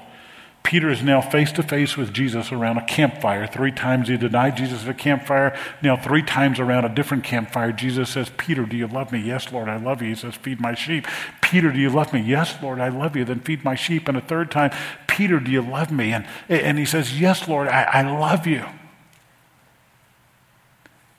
Peter 0.63 0.89
is 0.89 1.03
now 1.03 1.21
face 1.21 1.51
to 1.51 1.61
face 1.61 1.97
with 1.97 2.13
Jesus 2.13 2.51
around 2.51 2.77
a 2.77 2.85
campfire. 2.85 3.45
Three 3.45 3.71
times 3.71 4.07
he 4.07 4.17
denied 4.17 4.57
Jesus 4.57 4.83
at 4.83 4.89
a 4.89 4.93
campfire. 4.93 5.55
Now, 5.81 5.97
three 5.97 6.23
times 6.23 6.59
around 6.59 6.85
a 6.85 6.89
different 6.89 7.25
campfire, 7.25 7.71
Jesus 7.73 8.09
says, 8.09 8.31
Peter, 8.37 8.65
do 8.65 8.77
you 8.77 8.87
love 8.87 9.11
me? 9.11 9.19
Yes, 9.19 9.51
Lord, 9.51 9.67
I 9.67 9.75
love 9.75 10.01
you. 10.01 10.09
He 10.09 10.15
says, 10.15 10.35
Feed 10.35 10.61
my 10.61 10.73
sheep. 10.73 11.05
Peter, 11.41 11.71
do 11.71 11.79
you 11.79 11.89
love 11.89 12.13
me? 12.13 12.21
Yes, 12.21 12.55
Lord, 12.63 12.79
I 12.79 12.87
love 12.87 13.15
you. 13.15 13.25
Then 13.25 13.41
feed 13.41 13.63
my 13.63 13.75
sheep. 13.75 14.07
And 14.07 14.17
a 14.17 14.21
third 14.21 14.49
time, 14.49 14.71
Peter, 15.05 15.39
do 15.39 15.51
you 15.51 15.61
love 15.61 15.91
me? 15.91 16.13
And, 16.13 16.25
and 16.49 16.79
he 16.79 16.85
says, 16.85 17.19
Yes, 17.19 17.47
Lord, 17.47 17.67
I, 17.67 17.83
I 17.83 18.01
love 18.01 18.47
you. 18.47 18.65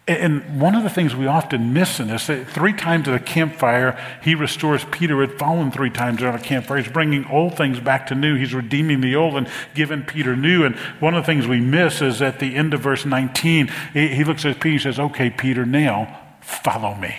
And 0.06 0.60
one 0.60 0.74
of 0.74 0.82
the 0.82 0.90
things 0.90 1.16
we 1.16 1.26
often 1.26 1.72
miss 1.72 1.98
in 1.98 2.08
this, 2.08 2.26
three 2.26 2.74
times 2.74 3.08
at 3.08 3.14
a 3.14 3.18
campfire, 3.18 3.98
he 4.22 4.34
restores 4.34 4.84
Peter 4.90 5.22
had 5.22 5.38
fallen 5.38 5.70
three 5.70 5.88
times 5.88 6.22
around 6.22 6.34
a 6.34 6.42
campfire. 6.42 6.76
He's 6.76 6.92
bringing 6.92 7.24
old 7.26 7.56
things 7.56 7.80
back 7.80 8.08
to 8.08 8.14
new. 8.14 8.36
He's 8.36 8.52
redeeming 8.52 9.00
the 9.00 9.16
old 9.16 9.34
and 9.34 9.48
giving 9.74 10.02
Peter 10.02 10.36
new. 10.36 10.64
And 10.64 10.76
one 11.00 11.14
of 11.14 11.22
the 11.22 11.26
things 11.26 11.46
we 11.46 11.58
miss 11.58 12.02
is 12.02 12.20
at 12.20 12.38
the 12.38 12.54
end 12.54 12.74
of 12.74 12.80
verse 12.80 13.06
19, 13.06 13.68
he 13.94 14.24
looks 14.24 14.44
at 14.44 14.60
Peter 14.60 14.74
and 14.74 14.82
says, 14.82 15.00
Okay, 15.00 15.30
Peter, 15.30 15.64
now 15.64 16.20
follow 16.42 16.94
me. 16.94 17.16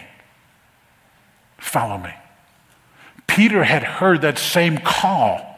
Follow 1.57 1.97
me. 1.97 2.13
Peter 3.25 3.63
had 3.63 3.81
heard 3.81 4.21
that 4.21 4.37
same 4.37 4.77
call 4.77 5.55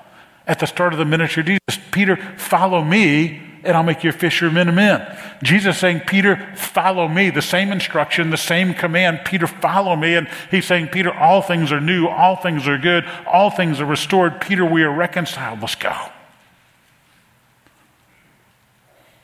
at 0.48 0.60
the 0.60 0.66
start 0.66 0.94
of 0.94 1.00
the 1.00 1.06
ministry 1.06 1.42
of 1.42 1.48
Jesus 1.48 1.84
Peter, 1.92 2.16
follow 2.38 2.84
me, 2.84 3.42
and 3.68 3.76
I'll 3.76 3.84
make 3.84 4.04
you 4.04 4.10
a 4.10 4.14
fisherman 4.14 4.70
of 4.70 4.76
men. 4.76 5.06
Jesus 5.44 5.78
saying, 5.78 6.02
Peter, 6.08 6.38
follow 6.56 7.08
me. 7.08 7.30
The 7.30 7.42
same 7.42 7.72
instruction, 7.72 8.30
the 8.30 8.38
same 8.38 8.74
command. 8.74 9.22
Peter, 9.26 9.46
follow 9.46 9.96
me. 9.96 10.16
And 10.16 10.30
he's 10.50 10.66
saying, 10.66 10.88
Peter, 10.88 11.14
all 11.14 11.42
things 11.42 11.72
are 11.72 11.82
new. 11.82 12.08
All 12.08 12.38
things 12.38 12.68
are 12.68 12.78
good. 12.78 13.06
All 13.28 13.52
things 13.52 13.82
are 13.82 13.86
restored. 13.86 14.40
Peter, 14.40 14.66
we 14.66 14.84
are 14.84 14.92
reconciled. 14.92 15.60
Let's 15.60 15.76
go. 15.76 15.94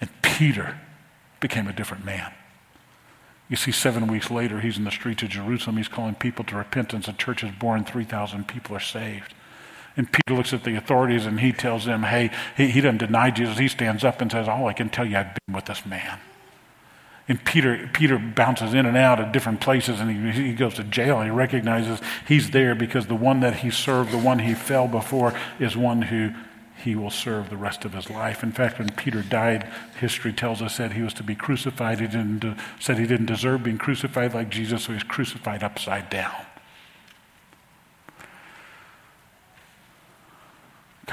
And 0.02 0.10
Peter 0.22 0.78
became 1.40 1.68
a 1.68 1.74
different 1.74 2.04
man. 2.04 2.34
You 3.50 3.56
see, 3.56 3.72
seven 3.72 4.08
weeks 4.08 4.30
later, 4.30 4.60
he's 4.60 4.78
in 4.78 4.84
the 4.84 4.92
streets 4.92 5.24
of 5.24 5.30
Jerusalem. 5.30 5.78
He's 5.78 5.88
calling 5.88 6.16
people 6.16 6.44
to 6.46 6.58
repentance. 6.58 7.08
A 7.08 7.14
church 7.14 7.44
is 7.44 7.52
born, 7.52 7.86
3,000 7.86 8.48
people 8.48 8.76
are 8.76 8.82
saved. 8.82 9.34
And 9.96 10.12
Peter 10.12 10.36
looks 10.36 10.54
at 10.54 10.64
the 10.64 10.76
authorities 10.76 11.26
and 11.26 11.40
he 11.40 11.52
tells 11.52 11.86
them, 11.86 12.04
hey, 12.04 12.32
he, 12.58 12.70
he 12.70 12.82
doesn't 12.82 12.98
deny 12.98 13.30
Jesus. 13.30 13.60
He 13.60 13.68
stands 13.68 14.04
up 14.04 14.22
and 14.22 14.32
says, 14.32 14.48
all 14.48 14.68
I 14.68 14.74
can 14.74 14.90
tell 14.90 15.06
you, 15.06 15.18
I've 15.18 15.38
been 15.46 15.56
with 15.56 15.66
this 15.66 15.86
man. 15.86 16.20
And 17.28 17.44
Peter, 17.46 17.90
Peter 17.94 18.18
bounces 18.18 18.74
in 18.74 18.86
and 18.86 18.98
out 18.98 19.20
at 19.20 19.32
different 19.32 19.62
places 19.62 20.02
and 20.02 20.34
he, 20.34 20.50
he 20.50 20.54
goes 20.54 20.74
to 20.74 20.84
jail 20.84 21.22
he 21.22 21.30
recognizes 21.30 22.02
he's 22.28 22.52
there 22.52 22.76
because 22.76 23.08
the 23.08 23.16
one 23.16 23.40
that 23.40 23.58
he 23.58 23.72
served, 23.72 24.12
the 24.12 24.18
one 24.18 24.40
he 24.40 24.54
fell 24.54 24.88
before, 24.88 25.34
is 25.60 25.78
one 25.78 26.02
who 26.02 26.32
he 26.84 26.96
will 26.96 27.10
serve 27.10 27.50
the 27.50 27.56
rest 27.56 27.86
of 27.86 27.94
his 27.94 28.10
life. 28.10 28.44
In 28.44 28.52
fact, 28.52 28.78
when 28.78 28.90
Peter 28.90 29.22
died, 29.22 29.72
history 30.00 30.34
tells 30.34 30.62
us 30.62 30.78
that 30.78 30.92
he 30.92 31.02
was 31.02 31.14
to 31.14 31.24
be 31.24 31.34
crucified. 31.34 32.02
He 32.02 32.08
didn't, 32.08 32.58
said 32.78 33.00
he 33.00 33.08
didn't 33.08 33.28
deserve 33.28 33.64
being 33.64 33.78
crucified 33.78 34.34
like 34.34 34.50
Jesus, 34.50 34.84
so 34.84 34.92
he's 34.92 35.04
crucified 35.04 35.64
upside 35.64 36.10
down. 36.10 36.46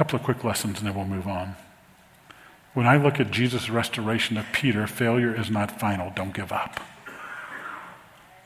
Couple 0.00 0.18
of 0.18 0.24
quick 0.24 0.42
lessons 0.44 0.78
and 0.78 0.88
then 0.88 0.94
we'll 0.94 1.04
move 1.04 1.26
on. 1.26 1.54
When 2.72 2.86
I 2.86 2.96
look 2.96 3.20
at 3.20 3.30
Jesus' 3.30 3.68
restoration 3.68 4.38
of 4.38 4.46
Peter, 4.50 4.86
failure 4.86 5.38
is 5.38 5.50
not 5.50 5.78
final. 5.78 6.10
Don't 6.16 6.32
give 6.32 6.52
up. 6.52 6.80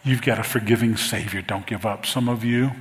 You've 0.03 0.21
got 0.21 0.41
a 0.41 0.43
forgiving 0.43 0.97
Savior. 0.97 1.43
Don't 1.43 1.65
give 1.65 1.87
up. 1.87 2.07
Some 2.07 2.29
of 2.29 2.43
you 2.43 2.73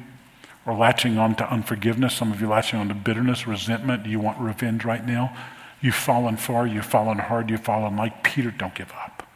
are 0.65 0.75
latching 0.75 1.19
on 1.19 1.35
to 1.35 1.47
unforgiveness. 1.53 2.15
Some 2.15 2.31
of 2.31 2.41
you 2.41 2.47
latching 2.47 2.79
on 2.79 2.87
to 2.87 2.95
bitterness, 2.95 3.45
resentment. 3.45 4.07
You 4.07 4.19
want 4.19 4.39
revenge 4.39 4.83
right 4.83 5.05
now. 5.05 5.37
You've 5.79 5.93
fallen 5.93 6.35
far. 6.35 6.65
You've 6.65 6.83
fallen 6.83 7.19
hard. 7.19 7.51
You've 7.51 7.61
fallen 7.61 7.95
like 7.95 8.23
Peter. 8.23 8.49
Don't 8.49 8.73
give 8.73 8.91
up. 8.93 9.27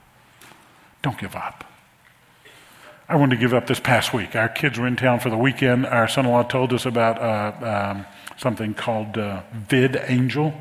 Don't 1.03 1.19
give 1.19 1.35
up. 1.35 1.63
I 3.09 3.15
wanted 3.15 3.35
to 3.35 3.39
give 3.39 3.53
up 3.53 3.67
this 3.67 3.79
past 3.79 4.13
week. 4.13 4.35
Our 4.35 4.49
kids 4.49 4.77
were 4.77 4.85
in 4.85 4.97
town 4.97 5.21
for 5.21 5.29
the 5.29 5.37
weekend. 5.37 5.85
Our 5.85 6.09
son 6.09 6.25
in 6.25 6.31
law 6.31 6.43
told 6.43 6.73
us 6.73 6.85
about 6.85 7.21
uh, 7.21 7.93
um, 7.95 8.05
something 8.35 8.73
called 8.73 9.17
uh, 9.17 9.43
VidAngel. 9.69 10.53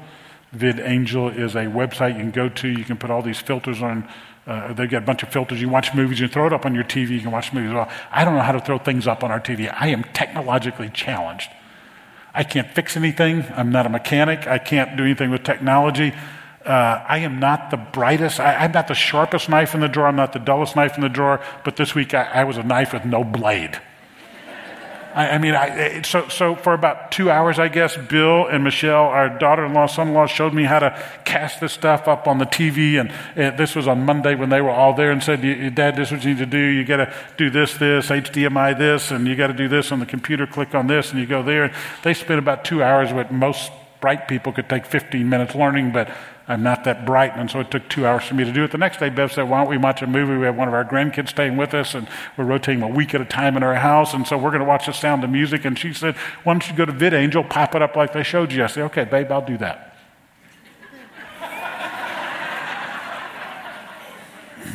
VidAngel 0.54 1.36
is 1.36 1.56
a 1.56 1.64
website 1.64 2.12
you 2.12 2.20
can 2.20 2.30
go 2.30 2.48
to. 2.48 2.68
You 2.68 2.84
can 2.84 2.98
put 2.98 3.10
all 3.10 3.20
these 3.20 3.40
filters 3.40 3.82
on. 3.82 4.08
Uh, 4.46 4.72
they've 4.74 4.88
got 4.88 5.02
a 5.02 5.06
bunch 5.06 5.24
of 5.24 5.30
filters. 5.30 5.60
You 5.60 5.68
watch 5.68 5.92
movies, 5.92 6.20
you 6.20 6.28
throw 6.28 6.46
it 6.46 6.52
up 6.52 6.64
on 6.64 6.72
your 6.72 6.84
TV, 6.84 7.10
you 7.10 7.20
can 7.20 7.32
watch 7.32 7.52
movies. 7.52 7.72
Well, 7.72 7.90
I 8.12 8.24
don't 8.24 8.34
know 8.34 8.42
how 8.42 8.52
to 8.52 8.60
throw 8.60 8.78
things 8.78 9.08
up 9.08 9.24
on 9.24 9.32
our 9.32 9.40
TV. 9.40 9.74
I 9.76 9.88
am 9.88 10.04
technologically 10.12 10.88
challenged. 10.90 11.50
I 12.32 12.44
can't 12.44 12.70
fix 12.70 12.96
anything. 12.96 13.44
I'm 13.56 13.72
not 13.72 13.86
a 13.86 13.88
mechanic. 13.88 14.46
I 14.46 14.58
can't 14.58 14.96
do 14.96 15.02
anything 15.02 15.30
with 15.30 15.42
technology. 15.42 16.14
Uh, 16.66 17.04
I 17.06 17.18
am 17.18 17.38
not 17.38 17.70
the 17.70 17.76
brightest, 17.76 18.40
I, 18.40 18.64
am 18.64 18.72
not 18.72 18.88
the 18.88 18.94
sharpest 18.94 19.48
knife 19.48 19.74
in 19.74 19.80
the 19.80 19.88
drawer, 19.88 20.08
I'm 20.08 20.16
not 20.16 20.32
the 20.32 20.40
dullest 20.40 20.74
knife 20.74 20.96
in 20.96 21.00
the 21.00 21.08
drawer, 21.08 21.40
but 21.64 21.76
this 21.76 21.94
week 21.94 22.12
I, 22.12 22.24
I 22.24 22.44
was 22.44 22.56
a 22.56 22.62
knife 22.64 22.92
with 22.92 23.04
no 23.04 23.22
blade. 23.22 23.80
I, 25.16 25.30
I 25.30 25.38
mean, 25.38 25.54
I, 25.54 26.02
so, 26.02 26.28
so 26.28 26.54
for 26.54 26.74
about 26.74 27.10
two 27.10 27.30
hours, 27.30 27.58
I 27.58 27.68
guess, 27.68 27.96
Bill 27.96 28.46
and 28.46 28.62
Michelle, 28.62 29.04
our 29.04 29.30
daughter-in-law, 29.30 29.86
son-in-law, 29.86 30.26
showed 30.26 30.52
me 30.52 30.64
how 30.64 30.78
to 30.78 31.02
cast 31.24 31.58
this 31.58 31.72
stuff 31.72 32.06
up 32.06 32.28
on 32.28 32.36
the 32.36 32.44
TV. 32.44 33.00
And, 33.00 33.10
and 33.34 33.56
this 33.56 33.74
was 33.74 33.88
on 33.88 34.04
Monday 34.04 34.34
when 34.34 34.50
they 34.50 34.60
were 34.60 34.70
all 34.70 34.92
there 34.92 35.10
and 35.10 35.22
said, 35.22 35.40
Dad, 35.74 35.96
this 35.96 36.08
is 36.08 36.12
what 36.12 36.24
you 36.24 36.34
need 36.34 36.40
to 36.40 36.46
do. 36.46 36.58
You 36.58 36.84
got 36.84 36.98
to 36.98 37.14
do 37.38 37.48
this, 37.48 37.78
this, 37.78 38.08
HDMI 38.08 38.76
this, 38.76 39.10
and 39.10 39.26
you 39.26 39.36
got 39.36 39.46
to 39.46 39.54
do 39.54 39.68
this 39.68 39.90
on 39.90 40.00
the 40.00 40.06
computer. 40.06 40.46
Click 40.46 40.74
on 40.74 40.86
this, 40.86 41.12
and 41.12 41.18
you 41.18 41.24
go 41.26 41.42
there. 41.42 41.64
And 41.64 41.74
they 42.02 42.12
spent 42.12 42.38
about 42.38 42.66
two 42.66 42.82
hours, 42.82 43.10
what 43.10 43.32
most 43.32 43.72
bright 44.02 44.28
people 44.28 44.52
could 44.52 44.68
take 44.68 44.84
15 44.84 45.26
minutes 45.26 45.54
learning, 45.54 45.92
but 45.92 46.10
I'm 46.48 46.62
not 46.62 46.84
that 46.84 47.04
bright, 47.04 47.32
and 47.34 47.50
so 47.50 47.58
it 47.58 47.72
took 47.72 47.88
two 47.88 48.06
hours 48.06 48.22
for 48.22 48.34
me 48.34 48.44
to 48.44 48.52
do 48.52 48.62
it. 48.62 48.70
The 48.70 48.78
next 48.78 49.00
day, 49.00 49.08
Bev 49.08 49.32
said, 49.32 49.50
Why 49.50 49.58
don't 49.58 49.68
we 49.68 49.78
watch 49.78 50.00
a 50.00 50.06
movie? 50.06 50.36
We 50.36 50.44
have 50.44 50.56
one 50.56 50.68
of 50.68 50.74
our 50.74 50.84
grandkids 50.84 51.30
staying 51.30 51.56
with 51.56 51.74
us, 51.74 51.92
and 51.94 52.06
we're 52.36 52.44
rotating 52.44 52.82
a 52.82 52.88
week 52.88 53.14
at 53.14 53.20
a 53.20 53.24
time 53.24 53.56
in 53.56 53.64
our 53.64 53.74
house, 53.74 54.14
and 54.14 54.24
so 54.24 54.38
we're 54.38 54.50
going 54.50 54.60
to 54.60 54.66
watch 54.66 54.86
The 54.86 54.92
Sound 54.92 55.24
of 55.24 55.30
Music. 55.30 55.64
And 55.64 55.76
she 55.76 55.92
said, 55.92 56.14
Why 56.44 56.54
don't 56.54 56.68
you 56.70 56.76
go 56.76 56.84
to 56.84 56.92
VidAngel, 56.92 57.50
pop 57.50 57.74
it 57.74 57.82
up 57.82 57.96
like 57.96 58.12
they 58.12 58.22
showed 58.22 58.52
you? 58.52 58.62
I 58.62 58.68
said, 58.68 58.84
Okay, 58.84 59.02
babe, 59.04 59.32
I'll 59.32 59.44
do 59.44 59.58
that. 59.58 59.96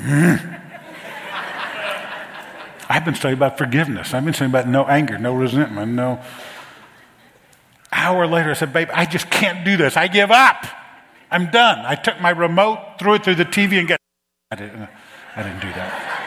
I've 2.89 3.05
been 3.05 3.15
studying 3.15 3.37
about 3.37 3.57
forgiveness. 3.57 4.13
I've 4.13 4.25
been 4.25 4.33
studying 4.33 4.51
about 4.51 4.67
no 4.67 4.83
anger, 4.87 5.17
no 5.17 5.33
resentment, 5.33 5.93
no. 5.93 6.21
Hour 7.93 8.27
later, 8.27 8.49
I 8.49 8.55
said, 8.55 8.73
Babe, 8.73 8.89
I 8.93 9.05
just 9.05 9.29
can't 9.29 9.63
do 9.63 9.77
this. 9.77 9.95
I 9.95 10.09
give 10.09 10.31
up. 10.31 10.65
I'm 11.31 11.49
done. 11.49 11.85
I 11.85 11.95
took 11.95 12.19
my 12.19 12.29
remote, 12.31 12.97
threw 12.99 13.15
it 13.15 13.23
through 13.23 13.35
the 13.35 13.45
TV, 13.45 13.79
and 13.79 13.87
get. 13.87 13.99
I 14.51 14.55
didn't, 14.55 14.89
I 15.35 15.43
didn't 15.43 15.61
do 15.61 15.69
that. 15.69 16.21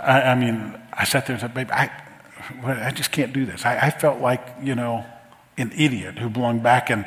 I, 0.00 0.22
I 0.22 0.34
mean, 0.34 0.80
I 0.92 1.04
sat 1.04 1.26
there 1.26 1.34
and 1.34 1.40
said, 1.40 1.54
babe, 1.54 1.70
I, 1.70 1.90
I 2.64 2.90
just 2.90 3.12
can't 3.12 3.32
do 3.32 3.44
this. 3.44 3.64
I, 3.64 3.78
I 3.78 3.90
felt 3.90 4.20
like, 4.20 4.46
you 4.62 4.74
know, 4.74 5.04
an 5.58 5.70
idiot 5.76 6.18
who 6.18 6.30
belonged 6.30 6.62
back 6.62 6.90
in 6.90 7.04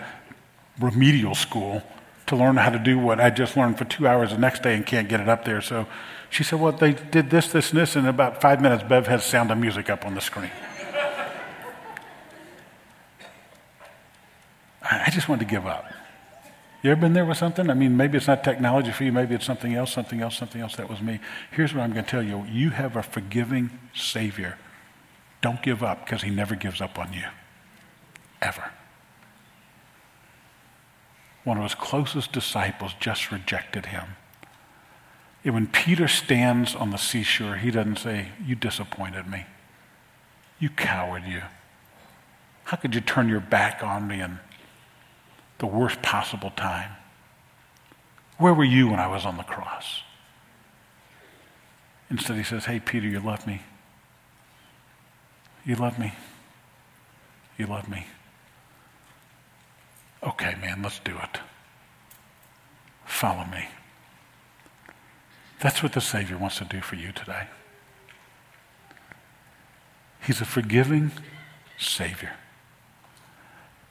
remedial 0.79 1.35
school 1.35 1.83
to 2.27 2.35
learn 2.35 2.57
how 2.57 2.69
to 2.69 2.79
do 2.79 2.97
what 2.97 3.19
I 3.19 3.29
just 3.29 3.57
learned 3.57 3.77
for 3.77 3.85
two 3.85 4.07
hours 4.07 4.31
the 4.31 4.37
next 4.37 4.63
day 4.63 4.75
and 4.75 4.85
can't 4.85 5.09
get 5.09 5.19
it 5.19 5.29
up 5.29 5.45
there. 5.45 5.61
So 5.61 5.87
she 6.29 6.43
said, 6.43 6.59
Well, 6.59 6.71
they 6.71 6.93
did 6.93 7.29
this, 7.29 7.51
this, 7.51 7.71
and 7.71 7.79
this. 7.79 7.95
And 7.95 8.05
in 8.05 8.09
about 8.09 8.41
five 8.41 8.61
minutes, 8.61 8.83
Bev 8.83 9.07
has 9.07 9.23
sound 9.23 9.51
of 9.51 9.57
music 9.57 9.89
up 9.89 10.05
on 10.05 10.15
the 10.15 10.21
screen. 10.21 10.51
I 14.81 15.09
just 15.11 15.27
wanted 15.27 15.47
to 15.47 15.51
give 15.51 15.65
up. 15.65 15.85
You 16.85 16.91
ever 16.91 17.01
been 17.01 17.13
there 17.13 17.25
with 17.25 17.39
something? 17.39 17.71
I 17.71 17.73
mean, 17.73 17.97
maybe 17.97 18.15
it's 18.15 18.27
not 18.27 18.43
technology 18.43 18.91
for 18.91 19.05
you, 19.05 19.11
maybe 19.11 19.33
it's 19.33 19.43
something 19.43 19.73
else, 19.73 19.91
something 19.91 20.21
else, 20.21 20.37
something 20.37 20.61
else. 20.61 20.75
That 20.75 20.87
was 20.87 21.01
me. 21.01 21.19
Here's 21.49 21.73
what 21.73 21.81
I'm 21.81 21.93
going 21.93 22.05
to 22.05 22.11
tell 22.11 22.21
you 22.21 22.45
you 22.47 22.69
have 22.69 22.95
a 22.95 23.01
forgiving 23.01 23.71
Savior. 23.95 24.59
Don't 25.41 25.63
give 25.63 25.81
up 25.81 26.05
because 26.05 26.21
He 26.21 26.29
never 26.29 26.53
gives 26.53 26.81
up 26.81 26.99
on 26.99 27.11
you. 27.11 27.23
Ever. 28.39 28.69
One 31.43 31.57
of 31.57 31.63
His 31.63 31.73
closest 31.73 32.31
disciples 32.31 32.91
just 32.99 33.31
rejected 33.31 33.87
Him. 33.87 34.09
And 35.43 35.55
when 35.55 35.65
Peter 35.65 36.07
stands 36.07 36.75
on 36.75 36.91
the 36.91 36.97
seashore, 36.97 37.55
he 37.55 37.71
doesn't 37.71 37.97
say, 37.97 38.27
You 38.45 38.53
disappointed 38.53 39.25
me. 39.25 39.47
You 40.59 40.69
coward, 40.69 41.23
you. 41.25 41.41
How 42.65 42.77
could 42.77 42.93
you 42.93 43.01
turn 43.01 43.27
your 43.27 43.39
back 43.39 43.81
on 43.81 44.07
me 44.07 44.19
and 44.19 44.37
the 45.59 45.67
worst 45.67 46.01
possible 46.01 46.51
time. 46.51 46.91
Where 48.37 48.53
were 48.53 48.65
you 48.65 48.89
when 48.89 48.99
I 48.99 49.07
was 49.07 49.25
on 49.25 49.37
the 49.37 49.43
cross? 49.43 50.01
Instead, 52.09 52.37
he 52.37 52.43
says, 52.43 52.65
Hey, 52.65 52.79
Peter, 52.79 53.07
you 53.07 53.19
love 53.19 53.47
me. 53.47 53.61
You 55.65 55.75
love 55.75 55.97
me. 55.97 56.13
You 57.57 57.65
love 57.67 57.89
me. 57.89 58.05
Okay, 60.21 60.55
man, 60.61 60.81
let's 60.81 60.99
do 60.99 61.15
it. 61.17 61.39
Follow 63.05 63.45
me. 63.45 63.67
That's 65.61 65.81
what 65.81 65.93
the 65.93 66.01
Savior 66.01 66.37
wants 66.37 66.57
to 66.57 66.65
do 66.65 66.81
for 66.81 66.95
you 66.95 67.11
today. 67.11 67.47
He's 70.21 70.41
a 70.41 70.45
forgiving 70.45 71.11
Savior. 71.77 72.33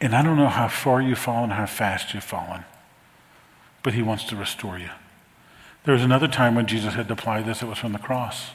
And 0.05 0.15
I 0.15 0.23
don't 0.23 0.37
know 0.37 0.49
how 0.49 0.69
far 0.69 1.01
you've 1.01 1.19
fallen, 1.19 1.49
how 1.49 1.65
fast 1.65 2.13
you've 2.13 2.23
fallen, 2.23 2.65
but 3.83 3.95
He 3.95 4.03
wants 4.03 4.25
to 4.25 4.37
restore 4.37 4.79
you. 4.79 4.91
There 5.85 5.95
was 5.95 6.03
another 6.03 6.29
time 6.29 6.55
when 6.55 6.67
Jesus 6.67 6.93
had 6.93 7.09
to 7.09 7.15
apply 7.15 7.41
this, 7.41 7.63
it 7.63 7.69
was 7.69 7.79
from 7.79 7.95
the 7.95 7.99
cross. 7.99 8.51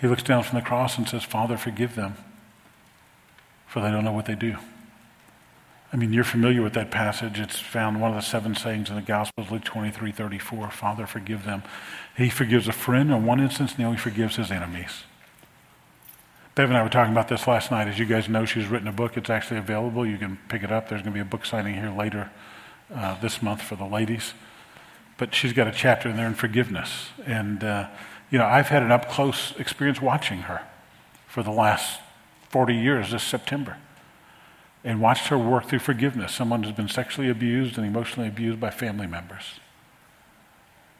He 0.00 0.08
looks 0.08 0.24
down 0.24 0.42
from 0.42 0.58
the 0.58 0.64
cross 0.64 0.98
and 0.98 1.08
says, 1.08 1.22
Father, 1.22 1.56
forgive 1.56 1.94
them, 1.94 2.16
for 3.68 3.80
they 3.80 3.92
don't 3.92 4.04
know 4.04 4.10
what 4.12 4.26
they 4.26 4.34
do. 4.34 4.56
I 5.92 5.96
mean, 5.96 6.12
you're 6.12 6.24
familiar 6.24 6.62
with 6.62 6.72
that 6.72 6.90
passage. 6.90 7.38
It's 7.38 7.60
found 7.60 8.00
one 8.00 8.10
of 8.10 8.16
the 8.16 8.22
seven 8.22 8.56
sayings 8.56 8.90
in 8.90 8.96
the 8.96 9.02
Gospels, 9.02 9.52
Luke 9.52 9.62
23 9.62 10.10
34. 10.10 10.68
Father, 10.72 11.06
forgive 11.06 11.44
them. 11.44 11.62
He 12.16 12.28
forgives 12.28 12.66
a 12.66 12.72
friend 12.72 13.12
in 13.12 13.24
one 13.24 13.38
instance, 13.38 13.76
and 13.78 13.88
he 13.88 13.96
forgives 13.96 14.34
his 14.34 14.50
enemies. 14.50 15.04
Bev 16.54 16.68
and 16.68 16.76
I 16.78 16.84
were 16.84 16.88
talking 16.88 17.12
about 17.12 17.26
this 17.26 17.48
last 17.48 17.72
night. 17.72 17.88
As 17.88 17.98
you 17.98 18.06
guys 18.06 18.28
know, 18.28 18.44
she's 18.44 18.68
written 18.68 18.86
a 18.86 18.92
book. 18.92 19.16
It's 19.16 19.28
actually 19.28 19.58
available. 19.58 20.06
You 20.06 20.16
can 20.18 20.38
pick 20.48 20.62
it 20.62 20.70
up. 20.70 20.88
There's 20.88 21.02
going 21.02 21.12
to 21.12 21.16
be 21.16 21.20
a 21.20 21.24
book 21.24 21.44
signing 21.44 21.74
here 21.74 21.90
later 21.90 22.30
uh, 22.94 23.20
this 23.20 23.42
month 23.42 23.60
for 23.60 23.74
the 23.74 23.84
ladies. 23.84 24.34
But 25.16 25.34
she's 25.34 25.52
got 25.52 25.66
a 25.66 25.72
chapter 25.72 26.08
in 26.08 26.16
there 26.16 26.28
in 26.28 26.34
forgiveness. 26.34 27.08
And, 27.26 27.64
uh, 27.64 27.88
you 28.30 28.38
know, 28.38 28.46
I've 28.46 28.68
had 28.68 28.84
an 28.84 28.92
up 28.92 29.10
close 29.10 29.52
experience 29.58 30.00
watching 30.00 30.42
her 30.42 30.62
for 31.26 31.42
the 31.42 31.50
last 31.50 32.00
40 32.50 32.76
years 32.76 33.10
this 33.10 33.24
September 33.24 33.78
and 34.84 35.00
watched 35.00 35.28
her 35.28 35.38
work 35.38 35.66
through 35.68 35.80
forgiveness. 35.80 36.32
Someone 36.32 36.62
who's 36.62 36.72
been 36.72 36.88
sexually 36.88 37.28
abused 37.28 37.76
and 37.78 37.86
emotionally 37.86 38.28
abused 38.28 38.60
by 38.60 38.70
family 38.70 39.08
members. 39.08 39.58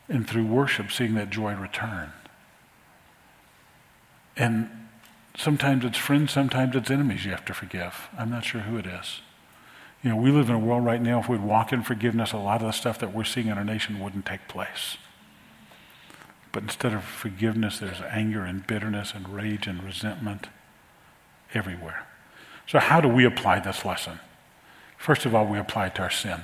and 0.08 0.28
through 0.28 0.44
worship, 0.44 0.90
seeing 0.90 1.14
that 1.14 1.30
joy 1.30 1.54
return. 1.54 2.12
And 4.36 4.83
sometimes 5.36 5.84
it's 5.84 5.98
friends, 5.98 6.32
sometimes 6.32 6.76
it's 6.76 6.90
enemies 6.90 7.24
you 7.24 7.30
have 7.30 7.44
to 7.46 7.54
forgive. 7.54 8.08
I'm 8.16 8.30
not 8.30 8.44
sure 8.44 8.62
who 8.62 8.76
it 8.76 8.86
is. 8.86 9.20
You 10.02 10.10
know, 10.10 10.16
we 10.16 10.30
live 10.30 10.48
in 10.48 10.54
a 10.54 10.58
world 10.58 10.84
right 10.84 11.00
now, 11.00 11.20
if 11.20 11.28
we'd 11.28 11.40
walk 11.40 11.72
in 11.72 11.82
forgiveness, 11.82 12.32
a 12.32 12.36
lot 12.36 12.60
of 12.60 12.66
the 12.66 12.72
stuff 12.72 12.98
that 12.98 13.14
we're 13.14 13.24
seeing 13.24 13.48
in 13.48 13.56
our 13.56 13.64
nation 13.64 14.00
wouldn't 14.00 14.26
take 14.26 14.46
place. 14.48 14.98
But 16.52 16.62
instead 16.62 16.92
of 16.92 17.04
forgiveness, 17.04 17.78
there's 17.78 18.00
anger 18.02 18.44
and 18.44 18.66
bitterness 18.66 19.12
and 19.14 19.28
rage 19.28 19.66
and 19.66 19.82
resentment 19.82 20.48
everywhere. 21.54 22.06
So, 22.66 22.78
how 22.78 23.00
do 23.00 23.08
we 23.08 23.24
apply 23.24 23.60
this 23.60 23.84
lesson? 23.84 24.20
First 24.96 25.26
of 25.26 25.34
all, 25.34 25.46
we 25.46 25.58
apply 25.58 25.86
it 25.86 25.94
to 25.96 26.02
our 26.02 26.10
sin. 26.10 26.42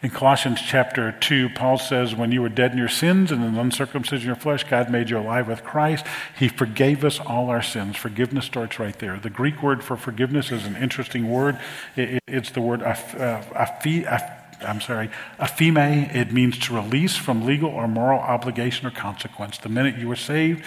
In 0.00 0.10
Colossians 0.10 0.60
chapter 0.64 1.10
2, 1.10 1.48
Paul 1.56 1.76
says, 1.76 2.14
When 2.14 2.30
you 2.30 2.40
were 2.40 2.48
dead 2.48 2.70
in 2.70 2.78
your 2.78 2.88
sins 2.88 3.32
and 3.32 3.44
in 3.44 3.54
the 3.54 3.60
uncircumcision 3.60 4.30
of 4.30 4.36
your 4.36 4.36
flesh, 4.36 4.62
God 4.62 4.92
made 4.92 5.10
you 5.10 5.18
alive 5.18 5.48
with 5.48 5.64
Christ. 5.64 6.06
He 6.38 6.46
forgave 6.46 7.04
us 7.04 7.18
all 7.18 7.50
our 7.50 7.62
sins. 7.62 7.96
Forgiveness 7.96 8.44
starts 8.44 8.78
right 8.78 8.96
there. 9.00 9.18
The 9.18 9.28
Greek 9.28 9.60
word 9.60 9.82
for 9.82 9.96
forgiveness 9.96 10.52
is 10.52 10.66
an 10.66 10.76
interesting 10.76 11.28
word. 11.28 11.58
It's 11.96 12.50
the 12.50 12.60
word 12.60 12.80
aphi, 12.80 14.06
uh, 14.06 14.64
I'm 14.64 14.80
sorry, 14.80 15.10
aphiemi. 15.40 16.14
It 16.14 16.32
means 16.32 16.58
to 16.60 16.76
release 16.76 17.16
from 17.16 17.44
legal 17.44 17.70
or 17.70 17.88
moral 17.88 18.20
obligation 18.20 18.86
or 18.86 18.92
consequence. 18.92 19.58
The 19.58 19.68
minute 19.68 19.96
you 19.98 20.06
were 20.06 20.16
saved, 20.16 20.64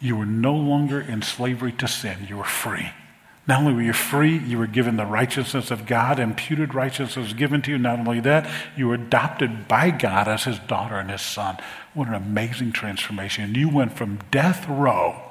you 0.00 0.16
were 0.16 0.26
no 0.26 0.54
longer 0.54 0.98
in 0.98 1.20
slavery 1.20 1.72
to 1.72 1.86
sin. 1.86 2.26
You 2.26 2.38
were 2.38 2.44
free. 2.44 2.88
Not 3.46 3.60
only 3.60 3.74
were 3.74 3.82
you 3.82 3.92
free, 3.92 4.36
you 4.36 4.58
were 4.58 4.66
given 4.66 4.96
the 4.96 5.06
righteousness 5.06 5.70
of 5.70 5.86
God, 5.86 6.18
imputed 6.18 6.74
righteousness 6.74 7.32
given 7.32 7.62
to 7.62 7.70
you. 7.70 7.78
Not 7.78 8.00
only 8.00 8.18
that, 8.20 8.50
you 8.76 8.88
were 8.88 8.94
adopted 8.94 9.68
by 9.68 9.90
God 9.90 10.26
as 10.26 10.44
his 10.44 10.58
daughter 10.58 10.96
and 10.96 11.10
his 11.10 11.22
son. 11.22 11.58
What 11.94 12.08
an 12.08 12.14
amazing 12.14 12.72
transformation. 12.72 13.44
And 13.44 13.56
you 13.56 13.68
went 13.68 13.96
from 13.96 14.18
death 14.32 14.68
row 14.68 15.22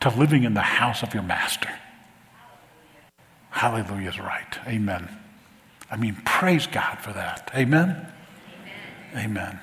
to 0.00 0.08
living 0.08 0.44
in 0.44 0.54
the 0.54 0.60
house 0.60 1.02
of 1.02 1.12
your 1.12 1.22
master. 1.22 1.70
Hallelujah 3.50 4.08
is 4.08 4.18
right. 4.18 4.58
Amen. 4.66 5.08
I 5.90 5.96
mean, 5.96 6.16
praise 6.24 6.66
God 6.66 6.98
for 7.00 7.12
that. 7.12 7.50
Amen. 7.54 8.10
Amen. 9.14 9.24
Amen. 9.26 9.60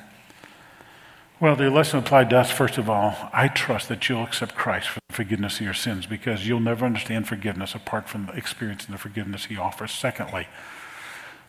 Well, 1.41 1.55
the 1.55 1.71
lesson 1.71 1.97
applied 1.97 2.29
to 2.29 2.37
us, 2.37 2.51
first 2.51 2.77
of 2.77 2.87
all, 2.87 3.17
I 3.33 3.47
trust 3.47 3.89
that 3.89 4.07
you'll 4.07 4.23
accept 4.23 4.53
Christ 4.53 4.89
for 4.89 4.99
the 5.09 5.15
forgiveness 5.15 5.55
of 5.55 5.65
your 5.65 5.73
sins 5.73 6.05
because 6.05 6.47
you'll 6.47 6.59
never 6.59 6.85
understand 6.85 7.27
forgiveness 7.27 7.73
apart 7.73 8.07
from 8.07 8.29
experiencing 8.35 8.91
the 8.91 8.99
forgiveness 8.99 9.45
he 9.45 9.57
offers. 9.57 9.91
Secondly, 9.91 10.47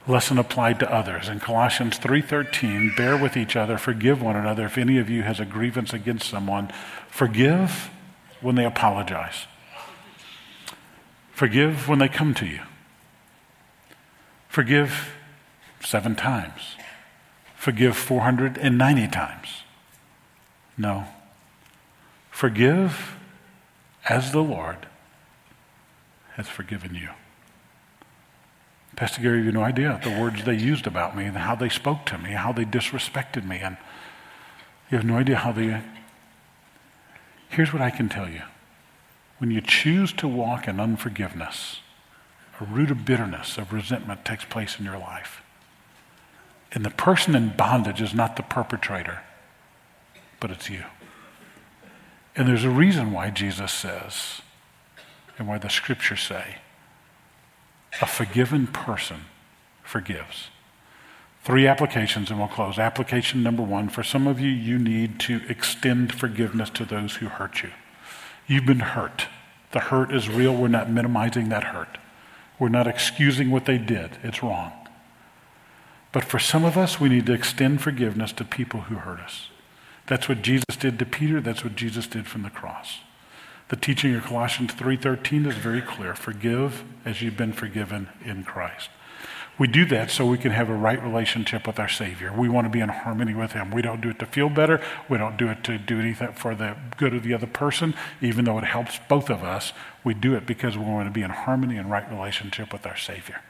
lesson 0.06 0.38
applied 0.38 0.80
to 0.80 0.90
others. 0.90 1.28
In 1.28 1.40
Colossians 1.40 1.98
3:13, 1.98 2.94
bear 2.96 3.18
with 3.18 3.36
each 3.36 3.54
other, 3.54 3.76
forgive 3.76 4.22
one 4.22 4.34
another 4.34 4.64
if 4.64 4.78
any 4.78 4.96
of 4.96 5.10
you 5.10 5.24
has 5.24 5.38
a 5.38 5.44
grievance 5.44 5.92
against 5.92 6.30
someone. 6.30 6.72
Forgive 7.10 7.90
when 8.40 8.54
they 8.54 8.64
apologize. 8.64 9.46
Forgive 11.32 11.86
when 11.86 11.98
they 11.98 12.08
come 12.08 12.32
to 12.32 12.46
you. 12.46 12.60
Forgive 14.48 15.12
7 15.80 16.16
times. 16.16 16.76
Forgive 17.56 17.94
490 17.94 19.08
times. 19.08 19.61
No. 20.76 21.06
Forgive 22.30 23.16
as 24.08 24.32
the 24.32 24.42
Lord 24.42 24.86
has 26.34 26.48
forgiven 26.48 26.94
you. 26.94 27.10
Pastor 28.96 29.22
Gary, 29.22 29.38
you 29.38 29.44
have 29.46 29.54
no 29.54 29.62
idea 29.62 30.00
the 30.02 30.20
words 30.20 30.44
they 30.44 30.54
used 30.54 30.86
about 30.86 31.16
me 31.16 31.24
and 31.24 31.36
how 31.36 31.54
they 31.54 31.68
spoke 31.68 32.04
to 32.06 32.18
me, 32.18 32.32
how 32.32 32.52
they 32.52 32.64
disrespected 32.64 33.46
me, 33.46 33.58
and 33.58 33.76
you 34.90 34.96
have 34.96 35.06
no 35.06 35.16
idea 35.16 35.36
how 35.36 35.52
they. 35.52 35.82
Here's 37.48 37.72
what 37.72 37.82
I 37.82 37.90
can 37.90 38.08
tell 38.08 38.28
you. 38.28 38.42
When 39.38 39.50
you 39.50 39.60
choose 39.60 40.12
to 40.14 40.28
walk 40.28 40.68
in 40.68 40.78
unforgiveness, 40.78 41.80
a 42.60 42.64
root 42.64 42.90
of 42.90 43.04
bitterness, 43.04 43.58
of 43.58 43.72
resentment 43.72 44.24
takes 44.24 44.44
place 44.44 44.78
in 44.78 44.84
your 44.84 44.98
life. 44.98 45.42
And 46.70 46.84
the 46.84 46.90
person 46.90 47.34
in 47.34 47.56
bondage 47.56 48.00
is 48.00 48.14
not 48.14 48.36
the 48.36 48.42
perpetrator 48.42 49.20
but 50.42 50.50
it's 50.50 50.68
you. 50.68 50.82
And 52.34 52.48
there's 52.48 52.64
a 52.64 52.70
reason 52.70 53.12
why 53.12 53.30
Jesus 53.30 53.70
says, 53.70 54.42
and 55.38 55.46
why 55.46 55.56
the 55.58 55.70
scriptures 55.70 56.20
say, 56.20 56.56
a 58.00 58.06
forgiven 58.06 58.66
person 58.66 59.20
forgives. 59.84 60.48
Three 61.44 61.68
applications 61.68 62.28
and 62.28 62.40
we'll 62.40 62.48
close. 62.48 62.76
Application 62.78 63.44
number 63.44 63.62
one 63.62 63.88
for 63.88 64.02
some 64.02 64.26
of 64.26 64.40
you, 64.40 64.50
you 64.50 64.78
need 64.78 65.20
to 65.20 65.42
extend 65.48 66.12
forgiveness 66.12 66.70
to 66.70 66.84
those 66.84 67.16
who 67.16 67.26
hurt 67.26 67.62
you. 67.62 67.70
You've 68.48 68.66
been 68.66 68.80
hurt. 68.80 69.26
The 69.70 69.78
hurt 69.78 70.12
is 70.12 70.28
real. 70.28 70.54
We're 70.56 70.68
not 70.68 70.90
minimizing 70.90 71.50
that 71.50 71.64
hurt. 71.64 71.98
We're 72.58 72.68
not 72.68 72.88
excusing 72.88 73.50
what 73.50 73.66
they 73.66 73.78
did. 73.78 74.18
It's 74.24 74.42
wrong. 74.42 74.72
But 76.10 76.24
for 76.24 76.40
some 76.40 76.64
of 76.64 76.76
us, 76.76 76.98
we 76.98 77.08
need 77.08 77.26
to 77.26 77.32
extend 77.32 77.80
forgiveness 77.80 78.32
to 78.32 78.44
people 78.44 78.82
who 78.82 78.96
hurt 78.96 79.20
us. 79.20 79.48
That's 80.06 80.28
what 80.28 80.42
Jesus 80.42 80.76
did 80.78 80.98
to 80.98 81.06
Peter. 81.06 81.40
That's 81.40 81.64
what 81.64 81.76
Jesus 81.76 82.06
did 82.06 82.26
from 82.26 82.42
the 82.42 82.50
cross. 82.50 82.98
The 83.68 83.76
teaching 83.76 84.14
of 84.14 84.24
Colossians 84.24 84.74
3:13 84.74 85.46
is 85.46 85.56
very 85.56 85.80
clear. 85.80 86.14
Forgive 86.14 86.84
as 87.04 87.22
you've 87.22 87.36
been 87.36 87.52
forgiven 87.52 88.08
in 88.24 88.44
Christ. 88.44 88.90
We 89.58 89.68
do 89.68 89.84
that 89.86 90.10
so 90.10 90.26
we 90.26 90.38
can 90.38 90.52
have 90.52 90.68
a 90.68 90.74
right 90.74 91.02
relationship 91.02 91.66
with 91.66 91.78
our 91.78 91.88
Savior. 91.88 92.32
We 92.32 92.48
want 92.48 92.64
to 92.66 92.70
be 92.70 92.80
in 92.80 92.88
harmony 92.88 93.34
with 93.34 93.52
Him. 93.52 93.70
We 93.70 93.82
don't 93.82 94.00
do 94.00 94.10
it 94.10 94.18
to 94.18 94.26
feel 94.26 94.48
better. 94.48 94.80
We 95.08 95.18
don't 95.18 95.36
do 95.36 95.48
it 95.48 95.62
to 95.64 95.78
do 95.78 96.00
anything 96.00 96.32
for 96.32 96.54
the 96.54 96.76
good 96.96 97.14
of 97.14 97.22
the 97.22 97.34
other 97.34 97.46
person, 97.46 97.94
even 98.20 98.44
though 98.44 98.58
it 98.58 98.64
helps 98.64 98.98
both 99.08 99.30
of 99.30 99.44
us. 99.44 99.72
We 100.04 100.14
do 100.14 100.34
it 100.34 100.46
because 100.46 100.76
we 100.76 100.84
want 100.84 101.06
to 101.06 101.12
be 101.12 101.22
in 101.22 101.30
harmony 101.30 101.76
and 101.76 101.90
right 101.90 102.10
relationship 102.10 102.72
with 102.72 102.86
our 102.86 102.96
Savior. 102.96 103.40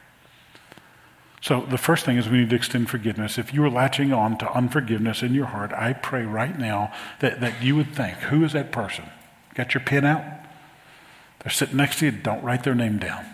So 1.42 1.60
the 1.60 1.76
first 1.76 2.06
thing 2.06 2.16
is 2.18 2.28
we 2.28 2.38
need 2.38 2.50
to 2.50 2.56
extend 2.56 2.88
forgiveness. 2.88 3.36
If 3.36 3.52
you 3.52 3.64
are 3.64 3.70
latching 3.70 4.12
on 4.12 4.38
to 4.38 4.48
unforgiveness 4.52 5.24
in 5.24 5.34
your 5.34 5.46
heart, 5.46 5.72
I 5.72 5.92
pray 5.92 6.24
right 6.24 6.56
now 6.56 6.92
that, 7.18 7.40
that 7.40 7.60
you 7.60 7.74
would 7.74 7.92
think, 7.92 8.16
who 8.18 8.44
is 8.44 8.52
that 8.52 8.70
person? 8.70 9.06
Got 9.54 9.74
your 9.74 9.82
pen 9.82 10.04
out? 10.04 10.22
They're 11.40 11.50
sitting 11.50 11.76
next 11.76 11.98
to 11.98 12.06
you. 12.06 12.12
Don't 12.12 12.44
write 12.44 12.62
their 12.62 12.76
name 12.76 12.98
down. 12.98 13.24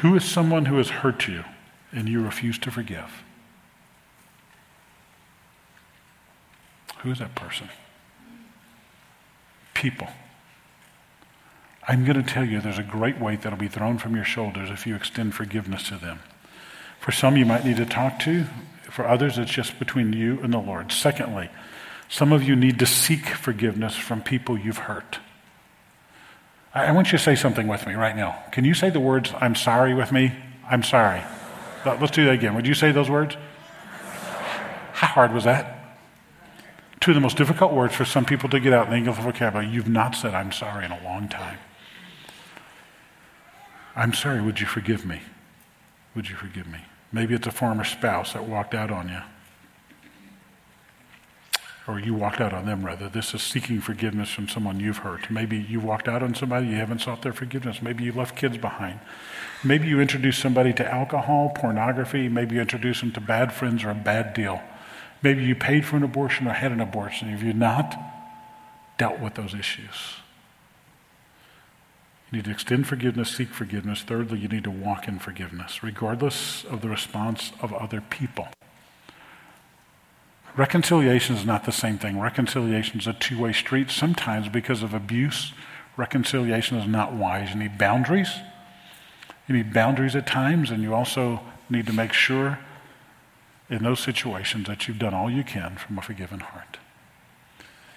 who 0.00 0.16
is 0.16 0.24
someone 0.24 0.64
who 0.64 0.78
has 0.78 0.88
hurt 0.88 1.28
you 1.28 1.44
and 1.92 2.08
you 2.08 2.20
refuse 2.20 2.58
to 2.58 2.72
forgive? 2.72 3.22
Who 7.02 7.12
is 7.12 7.20
that 7.20 7.36
person? 7.36 7.68
People. 9.74 10.08
I'm 11.90 12.04
going 12.04 12.22
to 12.22 12.32
tell 12.32 12.44
you 12.44 12.60
there's 12.60 12.78
a 12.78 12.84
great 12.84 13.18
weight 13.18 13.42
that'll 13.42 13.58
be 13.58 13.66
thrown 13.66 13.98
from 13.98 14.14
your 14.14 14.24
shoulders 14.24 14.70
if 14.70 14.86
you 14.86 14.94
extend 14.94 15.34
forgiveness 15.34 15.88
to 15.88 15.96
them. 15.96 16.20
For 17.00 17.10
some, 17.10 17.36
you 17.36 17.44
might 17.44 17.64
need 17.64 17.78
to 17.78 17.84
talk 17.84 18.20
to. 18.20 18.44
For 18.84 19.04
others, 19.04 19.38
it's 19.38 19.50
just 19.50 19.76
between 19.80 20.12
you 20.12 20.38
and 20.40 20.54
the 20.54 20.58
Lord. 20.58 20.92
Secondly, 20.92 21.50
some 22.08 22.32
of 22.32 22.44
you 22.44 22.54
need 22.54 22.78
to 22.78 22.86
seek 22.86 23.26
forgiveness 23.26 23.96
from 23.96 24.22
people 24.22 24.56
you've 24.56 24.78
hurt. 24.78 25.18
I 26.72 26.92
want 26.92 27.10
you 27.10 27.18
to 27.18 27.24
say 27.24 27.34
something 27.34 27.66
with 27.66 27.84
me 27.88 27.94
right 27.94 28.14
now. 28.14 28.40
Can 28.52 28.64
you 28.64 28.72
say 28.72 28.90
the 28.90 29.00
words, 29.00 29.34
I'm 29.40 29.56
sorry, 29.56 29.92
with 29.92 30.12
me? 30.12 30.32
I'm 30.70 30.84
sorry. 30.84 31.22
Let's 31.84 32.12
do 32.12 32.24
that 32.26 32.34
again. 32.34 32.54
Would 32.54 32.68
you 32.68 32.74
say 32.74 32.92
those 32.92 33.10
words? 33.10 33.34
How 34.92 35.08
hard 35.08 35.34
was 35.34 35.42
that? 35.42 35.96
Two 37.00 37.10
of 37.10 37.16
the 37.16 37.20
most 37.20 37.36
difficult 37.36 37.72
words 37.72 37.96
for 37.96 38.04
some 38.04 38.24
people 38.24 38.48
to 38.50 38.60
get 38.60 38.72
out 38.72 38.86
in 38.86 38.92
the 38.92 38.96
English 38.98 39.16
vocabulary. 39.16 39.68
You've 39.68 39.88
not 39.88 40.14
said, 40.14 40.34
I'm 40.34 40.52
sorry, 40.52 40.84
in 40.84 40.92
a 40.92 41.02
long 41.02 41.28
time. 41.28 41.58
I'm 43.96 44.14
sorry, 44.14 44.40
would 44.40 44.60
you 44.60 44.66
forgive 44.66 45.04
me? 45.04 45.20
Would 46.14 46.28
you 46.28 46.36
forgive 46.36 46.66
me? 46.66 46.80
Maybe 47.12 47.34
it's 47.34 47.46
a 47.46 47.52
former 47.52 47.84
spouse 47.84 48.32
that 48.32 48.44
walked 48.44 48.74
out 48.74 48.90
on 48.90 49.08
you. 49.08 49.20
Or 51.88 51.98
you 51.98 52.14
walked 52.14 52.40
out 52.40 52.52
on 52.52 52.66
them, 52.66 52.86
rather. 52.86 53.08
This 53.08 53.34
is 53.34 53.42
seeking 53.42 53.80
forgiveness 53.80 54.30
from 54.30 54.48
someone 54.48 54.78
you've 54.78 54.98
hurt. 54.98 55.28
Maybe 55.30 55.58
you 55.58 55.80
walked 55.80 56.06
out 56.06 56.22
on 56.22 56.34
somebody, 56.34 56.68
you 56.68 56.76
haven't 56.76 57.00
sought 57.00 57.22
their 57.22 57.32
forgiveness. 57.32 57.82
Maybe 57.82 58.04
you 58.04 58.12
left 58.12 58.36
kids 58.36 58.58
behind. 58.58 59.00
Maybe 59.64 59.88
you 59.88 60.00
introduced 60.00 60.40
somebody 60.40 60.72
to 60.74 60.92
alcohol, 60.92 61.50
pornography. 61.56 62.28
Maybe 62.28 62.56
you 62.56 62.60
introduced 62.60 63.00
them 63.00 63.10
to 63.12 63.20
bad 63.20 63.52
friends 63.52 63.82
or 63.82 63.90
a 63.90 63.94
bad 63.94 64.34
deal. 64.34 64.62
Maybe 65.22 65.42
you 65.42 65.54
paid 65.54 65.84
for 65.84 65.96
an 65.96 66.02
abortion 66.02 66.46
or 66.46 66.52
had 66.52 66.70
an 66.70 66.80
abortion. 66.80 67.28
Have 67.28 67.42
you 67.42 67.52
not 67.52 67.96
dealt 68.96 69.18
with 69.18 69.34
those 69.34 69.54
issues? 69.54 70.16
You 72.30 72.38
need 72.38 72.44
to 72.44 72.50
extend 72.52 72.86
forgiveness, 72.86 73.30
seek 73.30 73.48
forgiveness. 73.48 74.02
Thirdly, 74.02 74.38
you 74.38 74.48
need 74.48 74.64
to 74.64 74.70
walk 74.70 75.08
in 75.08 75.18
forgiveness, 75.18 75.82
regardless 75.82 76.64
of 76.64 76.80
the 76.80 76.88
response 76.88 77.52
of 77.60 77.72
other 77.72 78.00
people. 78.00 78.48
Reconciliation 80.56 81.36
is 81.36 81.44
not 81.44 81.64
the 81.64 81.72
same 81.72 81.98
thing. 81.98 82.20
Reconciliation 82.20 83.00
is 83.00 83.06
a 83.06 83.12
two 83.12 83.40
way 83.40 83.52
street. 83.52 83.90
Sometimes, 83.90 84.48
because 84.48 84.82
of 84.82 84.94
abuse, 84.94 85.52
reconciliation 85.96 86.78
is 86.78 86.86
not 86.86 87.12
wise. 87.12 87.50
You 87.50 87.56
need 87.56 87.78
boundaries. 87.78 88.30
You 89.48 89.56
need 89.56 89.72
boundaries 89.72 90.14
at 90.14 90.26
times, 90.26 90.70
and 90.70 90.82
you 90.82 90.94
also 90.94 91.40
need 91.68 91.86
to 91.86 91.92
make 91.92 92.12
sure 92.12 92.60
in 93.68 93.82
those 93.82 94.00
situations 94.00 94.66
that 94.66 94.86
you've 94.86 94.98
done 94.98 95.14
all 95.14 95.30
you 95.30 95.42
can 95.42 95.76
from 95.76 95.98
a 95.98 96.02
forgiven 96.02 96.40
heart. 96.40 96.78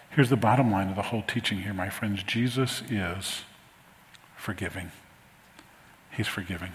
Here's 0.10 0.30
the 0.30 0.38
bottom 0.38 0.72
line 0.72 0.90
of 0.90 0.96
the 0.96 1.02
whole 1.04 1.24
teaching 1.24 1.60
here, 1.62 1.74
my 1.74 1.90
friends 1.90 2.24
Jesus 2.24 2.82
is 2.90 3.44
forgiving. 4.44 4.92
He's 6.12 6.28
forgiving. 6.28 6.74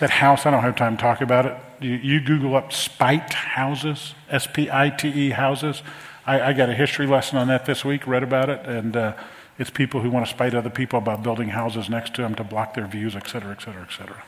That 0.00 0.10
house, 0.10 0.44
I 0.44 0.50
don't 0.50 0.62
have 0.62 0.74
time 0.74 0.96
to 0.96 1.00
talk 1.00 1.20
about 1.20 1.46
it. 1.46 1.56
You, 1.80 1.92
you 1.92 2.20
Google 2.20 2.56
up 2.56 2.72
spite 2.72 3.32
houses, 3.32 4.14
S 4.28 4.48
P 4.52 4.68
I 4.68 4.90
T 4.90 5.08
E 5.08 5.30
houses. 5.30 5.84
I, 6.26 6.40
I, 6.40 6.52
got 6.52 6.68
a 6.68 6.74
history 6.74 7.06
lesson 7.06 7.38
on 7.38 7.46
that 7.48 7.66
this 7.66 7.84
week, 7.84 8.04
read 8.08 8.24
about 8.24 8.50
it, 8.50 8.66
and 8.66 8.96
uh, 8.96 9.12
it's 9.60 9.70
people 9.70 10.00
who 10.00 10.10
want 10.10 10.26
to 10.26 10.30
spite 10.30 10.54
other 10.54 10.70
people 10.70 10.98
about 10.98 11.22
building 11.22 11.50
houses 11.50 11.88
next 11.88 12.16
to 12.16 12.22
them 12.22 12.34
to 12.34 12.42
block 12.42 12.74
their 12.74 12.88
views, 12.88 13.14
et 13.14 13.28
cetera, 13.28 13.52
et 13.52 13.62
cetera, 13.62 13.82
et 13.88 13.92
cetera. 13.92 14.24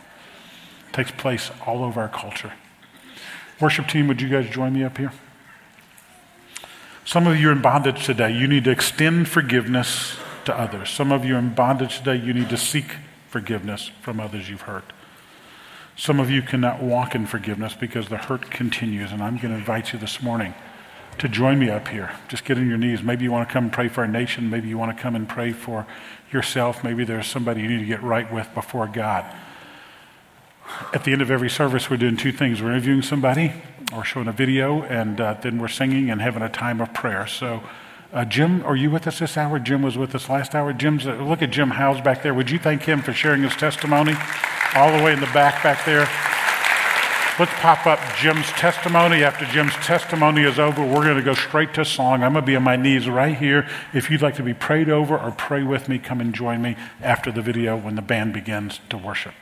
It 0.89 0.93
takes 0.93 1.11
place 1.11 1.51
all 1.67 1.83
over 1.83 2.01
our 2.01 2.09
culture. 2.09 2.53
Worship 3.61 3.89
team, 3.89 4.07
would 4.07 4.23
you 4.23 4.29
guys 4.29 4.49
join 4.49 4.75
me 4.75 4.85
up 4.85 4.97
here? 4.97 5.13
Some 7.05 7.27
of 7.27 7.37
you 7.37 7.49
are 7.49 7.53
in 7.53 7.63
bondage 7.63 8.07
today. 8.07 8.31
You 8.31 8.47
need 8.47 8.63
to 8.65 8.71
extend 8.71 9.29
forgiveness 9.29 10.17
to 10.47 10.59
others. 10.59 10.91
Some 10.91 11.13
of 11.13 11.25
you 11.25 11.37
are 11.37 11.39
in 11.39 11.55
bondage 11.55 11.99
today. 11.99 12.17
You 12.17 12.33
need 12.33 12.49
to 12.51 12.57
seek 12.57 12.97
forgiveness 13.29 13.91
from 14.01 14.19
others 14.19 14.49
you've 14.49 14.63
hurt. 14.63 14.93
Some 15.97 16.21
of 16.21 16.31
you 16.31 16.43
cannot 16.43 16.83
walk 16.83 17.15
in 17.15 17.27
forgiveness 17.27 17.75
because 17.75 18.09
the 18.09 18.19
hurt 18.19 18.51
continues. 18.51 19.13
And 19.13 19.23
I'm 19.23 19.37
going 19.37 19.51
to 19.51 19.57
invite 19.57 19.93
you 19.93 19.99
this 19.99 20.23
morning 20.23 20.55
to 21.19 21.29
join 21.29 21.59
me 21.59 21.71
up 21.71 21.89
here. 21.89 22.11
Just 22.29 22.45
get 22.45 22.59
on 22.59 22.69
your 22.69 22.77
knees. 22.77 23.03
Maybe 23.03 23.25
you 23.25 23.33
want 23.33 23.49
to 23.49 23.53
come 23.53 23.65
and 23.65 23.73
pray 23.73 23.89
for 23.89 24.03
our 24.03 24.09
nation. 24.09 24.51
Maybe 24.51 24.69
you 24.69 24.77
want 24.77 24.97
to 24.97 25.03
come 25.03 25.17
and 25.17 25.29
pray 25.29 25.53
for 25.53 25.87
yourself. 26.31 26.85
Maybe 26.85 27.05
there's 27.05 27.27
somebody 27.27 27.63
you 27.63 27.69
need 27.69 27.79
to 27.79 27.87
get 27.87 28.03
right 28.03 28.31
with 28.31 28.53
before 28.55 28.87
God. 28.87 29.25
At 30.93 31.05
the 31.05 31.13
end 31.13 31.23
of 31.23 31.31
every 31.31 31.49
service, 31.49 31.89
we're 31.89 31.97
doing 31.97 32.17
two 32.17 32.33
things. 32.33 32.61
We're 32.61 32.73
interviewing 32.73 33.03
somebody, 33.03 33.53
or 33.95 34.05
showing 34.05 34.27
a 34.27 34.33
video, 34.33 34.83
and 34.83 35.21
uh, 35.21 35.35
then 35.35 35.59
we're 35.59 35.69
singing 35.69 36.11
and 36.11 36.21
having 36.21 36.43
a 36.43 36.49
time 36.49 36.81
of 36.81 36.93
prayer. 36.93 37.27
So, 37.27 37.63
uh, 38.17 38.25
Jim, 38.25 38.65
are 38.65 38.75
you 38.75 38.91
with 38.91 39.07
us 39.07 39.19
this 39.19 39.37
hour? 39.37 39.59
Jim 39.59 39.83
was 39.83 39.99
with 39.99 40.15
us 40.15 40.31
last 40.31 40.55
hour. 40.55 40.73
Jim's, 40.73 41.07
uh, 41.07 41.17
look 41.17 41.43
at 41.43 41.51
Jim 41.51 41.69
Howes 41.69 42.01
back 42.01 42.23
there. 42.23 42.33
Would 42.33 42.51
you 42.51 42.59
thank 42.59 42.83
him 42.83 43.03
for 43.03 43.13
sharing 43.13 43.43
his 43.43 43.55
testimony? 43.55 44.15
All 44.75 44.91
the 44.97 45.05
way 45.05 45.13
in 45.13 45.21
the 45.21 45.27
back 45.27 45.63
back 45.63 45.85
there. 45.85 46.09
Let's 47.39 47.53
pop 47.61 47.87
up 47.87 48.01
Jim's 48.17 48.47
testimony. 48.53 49.23
After 49.23 49.45
Jim's 49.45 49.75
testimony 49.75 50.45
is 50.45 50.59
over, 50.59 50.83
we're 50.83 51.05
going 51.05 51.19
to 51.19 51.23
go 51.23 51.35
straight 51.35 51.75
to 51.75 51.85
song. 51.85 52.23
I'm 52.23 52.33
going 52.33 52.43
to 52.43 52.47
be 52.47 52.57
on 52.57 52.63
my 52.63 52.77
knees 52.77 53.07
right 53.07 53.37
here. 53.37 53.69
If 53.93 54.11
you'd 54.11 54.23
like 54.23 54.37
to 54.37 54.43
be 54.43 54.55
prayed 54.55 54.89
over 54.89 55.19
or 55.19 55.33
pray 55.33 55.63
with 55.63 55.87
me, 55.87 55.99
come 55.99 56.23
and 56.23 56.35
join 56.35 56.63
me 56.63 56.77
after 57.03 57.31
the 57.31 57.43
video 57.43 57.77
when 57.77 57.97
the 57.97 58.03
band 58.03 58.33
begins 58.33 58.81
to 58.89 58.97
worship. 58.97 59.35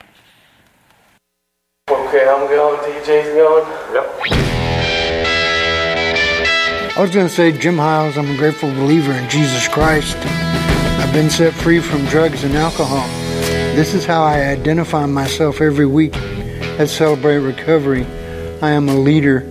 Okay, 1.89 2.27
I'm 2.27 2.45
going. 2.47 2.79
DJ's 2.81 3.33
going. 3.33 3.93
Yep. 3.93 4.54
I 6.97 7.01
was 7.01 7.11
going 7.13 7.27
to 7.27 7.33
say, 7.33 7.51
Jim 7.51 7.75
Hiles, 7.75 8.17
I'm 8.17 8.29
a 8.31 8.37
grateful 8.37 8.69
believer 8.71 9.11
in 9.11 9.29
Jesus 9.29 9.67
Christ. 9.67 10.15
I've 10.15 11.11
been 11.11 11.29
set 11.29 11.53
free 11.53 11.81
from 11.81 12.05
drugs 12.05 12.45
and 12.45 12.55
alcohol. 12.55 13.05
This 13.75 13.93
is 13.93 14.05
how 14.05 14.23
I 14.23 14.45
identify 14.45 15.05
myself 15.05 15.59
every 15.59 15.85
week 15.85 16.15
at 16.15 16.87
Celebrate 16.87 17.39
Recovery. 17.39 18.05
I 18.61 18.69
am 18.69 18.87
a 18.87 18.95
leader. 18.95 19.45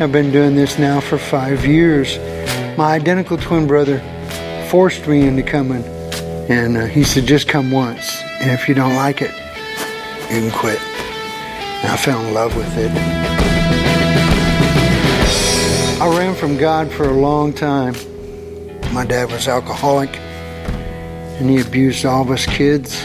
I've 0.00 0.12
been 0.12 0.30
doing 0.32 0.54
this 0.54 0.78
now 0.78 1.00
for 1.00 1.16
five 1.16 1.64
years. 1.64 2.18
My 2.76 2.92
identical 2.92 3.38
twin 3.38 3.66
brother 3.66 4.00
forced 4.68 5.06
me 5.06 5.26
into 5.26 5.42
coming, 5.42 5.84
and 6.50 6.76
uh, 6.76 6.84
he 6.84 7.04
said, 7.04 7.24
just 7.24 7.48
come 7.48 7.70
once, 7.70 8.20
and 8.42 8.50
if 8.50 8.68
you 8.68 8.74
don't 8.74 8.96
like 8.96 9.22
it, 9.22 9.32
you 10.30 10.42
can 10.42 10.50
quit. 10.50 10.78
And 10.78 11.90
I 11.90 11.96
fell 11.96 12.22
in 12.22 12.34
love 12.34 12.54
with 12.54 12.76
it. 12.76 13.51
I 16.02 16.08
ran 16.18 16.34
from 16.34 16.56
God 16.56 16.90
for 16.90 17.08
a 17.08 17.12
long 17.12 17.52
time. 17.52 17.94
My 18.92 19.06
dad 19.06 19.30
was 19.30 19.46
alcoholic, 19.46 20.16
and 20.16 21.48
he 21.48 21.60
abused 21.60 22.04
all 22.04 22.22
of 22.22 22.30
us 22.32 22.44
kids. 22.44 23.00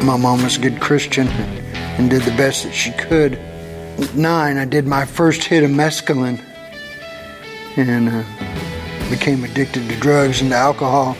My 0.00 0.16
mom 0.16 0.44
was 0.44 0.58
a 0.58 0.60
good 0.60 0.80
Christian 0.80 1.26
and 1.26 2.08
did 2.08 2.22
the 2.22 2.36
best 2.36 2.62
that 2.62 2.72
she 2.72 2.92
could. 2.92 3.34
At 3.34 4.14
nine, 4.14 4.58
I 4.58 4.64
did 4.64 4.86
my 4.86 5.04
first 5.06 5.42
hit 5.42 5.64
of 5.64 5.70
mescaline 5.70 6.40
and 7.76 8.08
uh, 8.08 9.10
became 9.10 9.42
addicted 9.42 9.88
to 9.88 9.96
drugs 9.98 10.40
and 10.40 10.50
to 10.50 10.56
alcohol. 10.56 11.16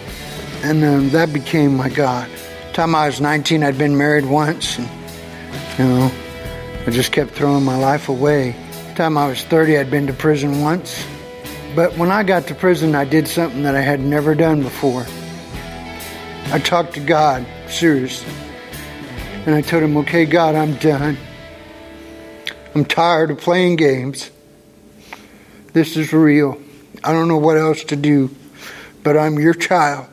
And 0.63 0.85
uh, 0.85 1.01
that 1.11 1.33
became 1.33 1.77
my 1.77 1.89
God. 1.89 2.31
The 2.69 2.73
Time 2.73 2.95
I 2.95 3.09
was 3.09 3.21
19, 3.21 3.65
I'd 3.65 3.77
been 3.77 3.99
married 3.99 4.27
once, 4.27 4.79
and 4.79 4.89
you 5.77 5.89
know, 5.89 6.13
I 6.87 6.91
just 6.91 7.11
kept 7.11 7.33
throwing 7.33 7.65
my 7.65 7.77
life 7.77 8.09
away. 8.09 8.55
Time 8.99 9.17
I 9.17 9.29
was 9.29 9.45
30, 9.45 9.79
I'd 9.79 9.93
been 9.93 10.09
to 10.09 10.13
prison 10.13 10.61
once. 10.61 11.07
But 11.77 11.97
when 11.97 12.11
I 12.11 12.25
got 12.25 12.49
to 12.49 12.55
prison, 12.57 12.97
I 12.97 13.05
did 13.05 13.29
something 13.29 13.63
that 13.63 13.77
I 13.77 13.81
had 13.81 14.01
never 14.01 14.35
done 14.35 14.61
before. 14.61 15.07
I 16.47 16.59
talked 16.59 16.95
to 16.95 17.01
God, 17.01 17.47
seriously. 17.69 18.33
And 19.47 19.55
I 19.55 19.61
told 19.61 19.85
him, 19.85 19.97
okay, 19.99 20.27
God, 20.27 20.57
I'm 20.57 20.75
done. 20.79 21.17
I'm 22.75 22.85
tired 22.85 23.31
of 23.31 23.39
playing 23.39 23.77
games. 23.77 24.33
This 25.75 25.97
is 25.97 26.13
real. 26.13 26.61
I 27.05 27.13
don't 27.13 27.29
know 27.29 27.39
what 27.39 27.57
else 27.57 27.85
to 27.85 27.95
do, 27.95 28.35
but 29.05 29.17
I'm 29.17 29.39
your 29.39 29.55
child, 29.55 30.09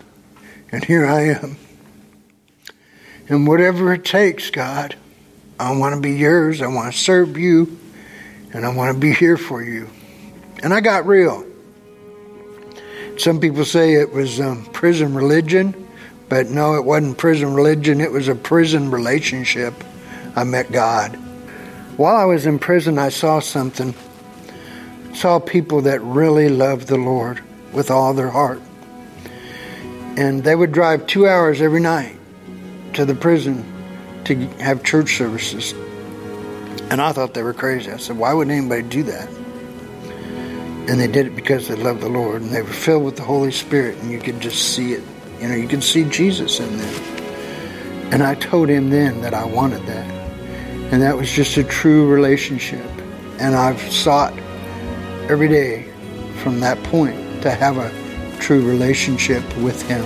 and 0.72 0.84
here 0.84 1.08
I 1.08 1.22
am. 1.30 1.58
And 3.30 3.48
whatever 3.48 3.96
it 3.96 4.06
takes, 4.06 4.52
God, 4.52 4.96
I 5.60 5.76
want 5.76 5.96
to 5.96 6.02
be 6.02 6.18
yours. 6.18 6.62
I 6.62 6.68
want 6.68 6.94
to 6.94 7.00
serve 7.00 7.36
you, 7.36 7.80
and 8.56 8.66
I 8.66 8.74
want 8.74 8.94
to 8.94 9.00
be 9.00 9.12
here 9.12 9.36
for 9.36 9.62
you. 9.62 9.90
And 10.64 10.74
I 10.74 10.80
got 10.80 11.06
real. 11.06 11.46
Some 13.18 13.42
people 13.42 13.66
say 13.66 13.96
it 13.96 14.14
was 14.14 14.40
um, 14.40 14.64
prison 14.68 15.14
religion. 15.14 15.86
But 16.30 16.48
no, 16.48 16.76
it 16.76 16.86
wasn't 16.86 17.18
prison 17.18 17.54
religion, 17.54 18.00
it 18.00 18.12
was 18.12 18.30
a 18.30 18.36
prison 18.36 18.90
relationship. 18.90 19.74
I 20.38 20.46
met 20.46 20.72
God. 20.72 21.16
While 21.98 22.16
I 22.16 22.24
was 22.24 22.46
in 22.46 22.58
prison, 22.58 22.98
I 22.98 23.10
saw 23.10 23.42
something. 23.42 23.94
Saw 25.14 25.40
people 25.40 25.82
that 25.82 26.02
really 26.02 26.48
loved 26.48 26.88
the 26.88 26.98
Lord 26.98 27.42
with 27.74 27.92
all 27.92 28.14
their 28.14 28.30
heart. 28.30 28.62
And 30.18 30.44
they 30.46 30.56
would 30.56 30.72
drive 30.72 31.08
two 31.08 31.28
hours 31.28 31.62
every 31.62 31.82
night 31.82 32.18
to 32.94 33.04
the 33.04 33.16
prison 33.16 33.66
to 34.24 34.36
have 34.60 34.82
church 34.84 35.18
services. 35.18 35.74
And 36.90 37.02
I 37.02 37.12
thought 37.12 37.34
they 37.34 37.44
were 37.44 37.54
crazy. 37.54 37.92
I 37.92 37.98
said, 37.98 38.18
why 38.18 38.34
would 38.34 38.50
anybody 38.50 38.84
do 38.84 39.04
that? 39.04 39.30
And 40.88 41.00
they 41.00 41.08
did 41.08 41.28
it 41.28 41.36
because 41.36 41.68
they 41.68 41.76
loved 41.76 42.02
the 42.02 42.10
Lord 42.10 42.42
and 42.42 42.52
they 42.52 42.62
were 42.62 42.68
filled 42.68 43.04
with 43.04 43.16
the 43.16 43.24
Holy 43.24 43.52
Spirit, 43.52 43.98
and 43.98 44.12
you 44.12 44.20
could 44.20 44.40
just 44.40 44.76
see 44.76 44.94
it 44.94 45.04
you 45.40 45.50
know, 45.50 45.56
you 45.56 45.68
could 45.68 45.84
see 45.84 46.06
Jesus 46.06 46.60
in 46.60 46.78
them. 46.78 47.04
And 48.14 48.24
I 48.24 48.36
told 48.36 48.70
him 48.70 48.90
then 48.90 49.22
that 49.22 49.34
I 49.34 49.46
wanted 49.46 49.86
that. 49.86 50.10
And 50.94 51.02
that 51.02 51.18
was 51.18 51.30
just 51.30 51.58
a 51.58 51.64
true 51.64 52.08
relationship. 52.08 52.86
And 53.40 53.56
I've 53.56 53.82
sought 53.92 54.34
every 55.30 55.48
day 55.48 55.92
from 56.42 56.62
that 56.62 56.82
point 56.86 57.42
to 57.42 57.52
have 57.52 57.78
a 57.78 57.92
true 58.40 58.66
relationship 58.66 59.44
with 59.58 59.82
him. 59.90 60.06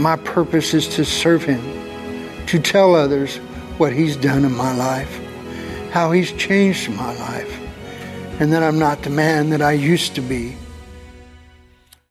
My 0.00 0.16
purpose 0.16 0.74
is 0.74 0.86
to 0.94 1.04
serve 1.04 1.42
him, 1.42 2.46
to 2.46 2.60
tell 2.60 2.94
others 2.94 3.38
what 3.78 3.92
he's 3.92 4.16
done 4.16 4.44
in 4.44 4.54
my 4.54 4.74
life, 4.74 5.19
how 5.90 6.12
he's 6.12 6.32
changed 6.32 6.90
my 6.90 7.12
life, 7.18 7.60
and 8.40 8.52
that 8.52 8.62
I'm 8.62 8.78
not 8.78 9.02
the 9.02 9.10
man 9.10 9.50
that 9.50 9.62
I 9.62 9.72
used 9.72 10.14
to 10.14 10.20
be 10.20 10.56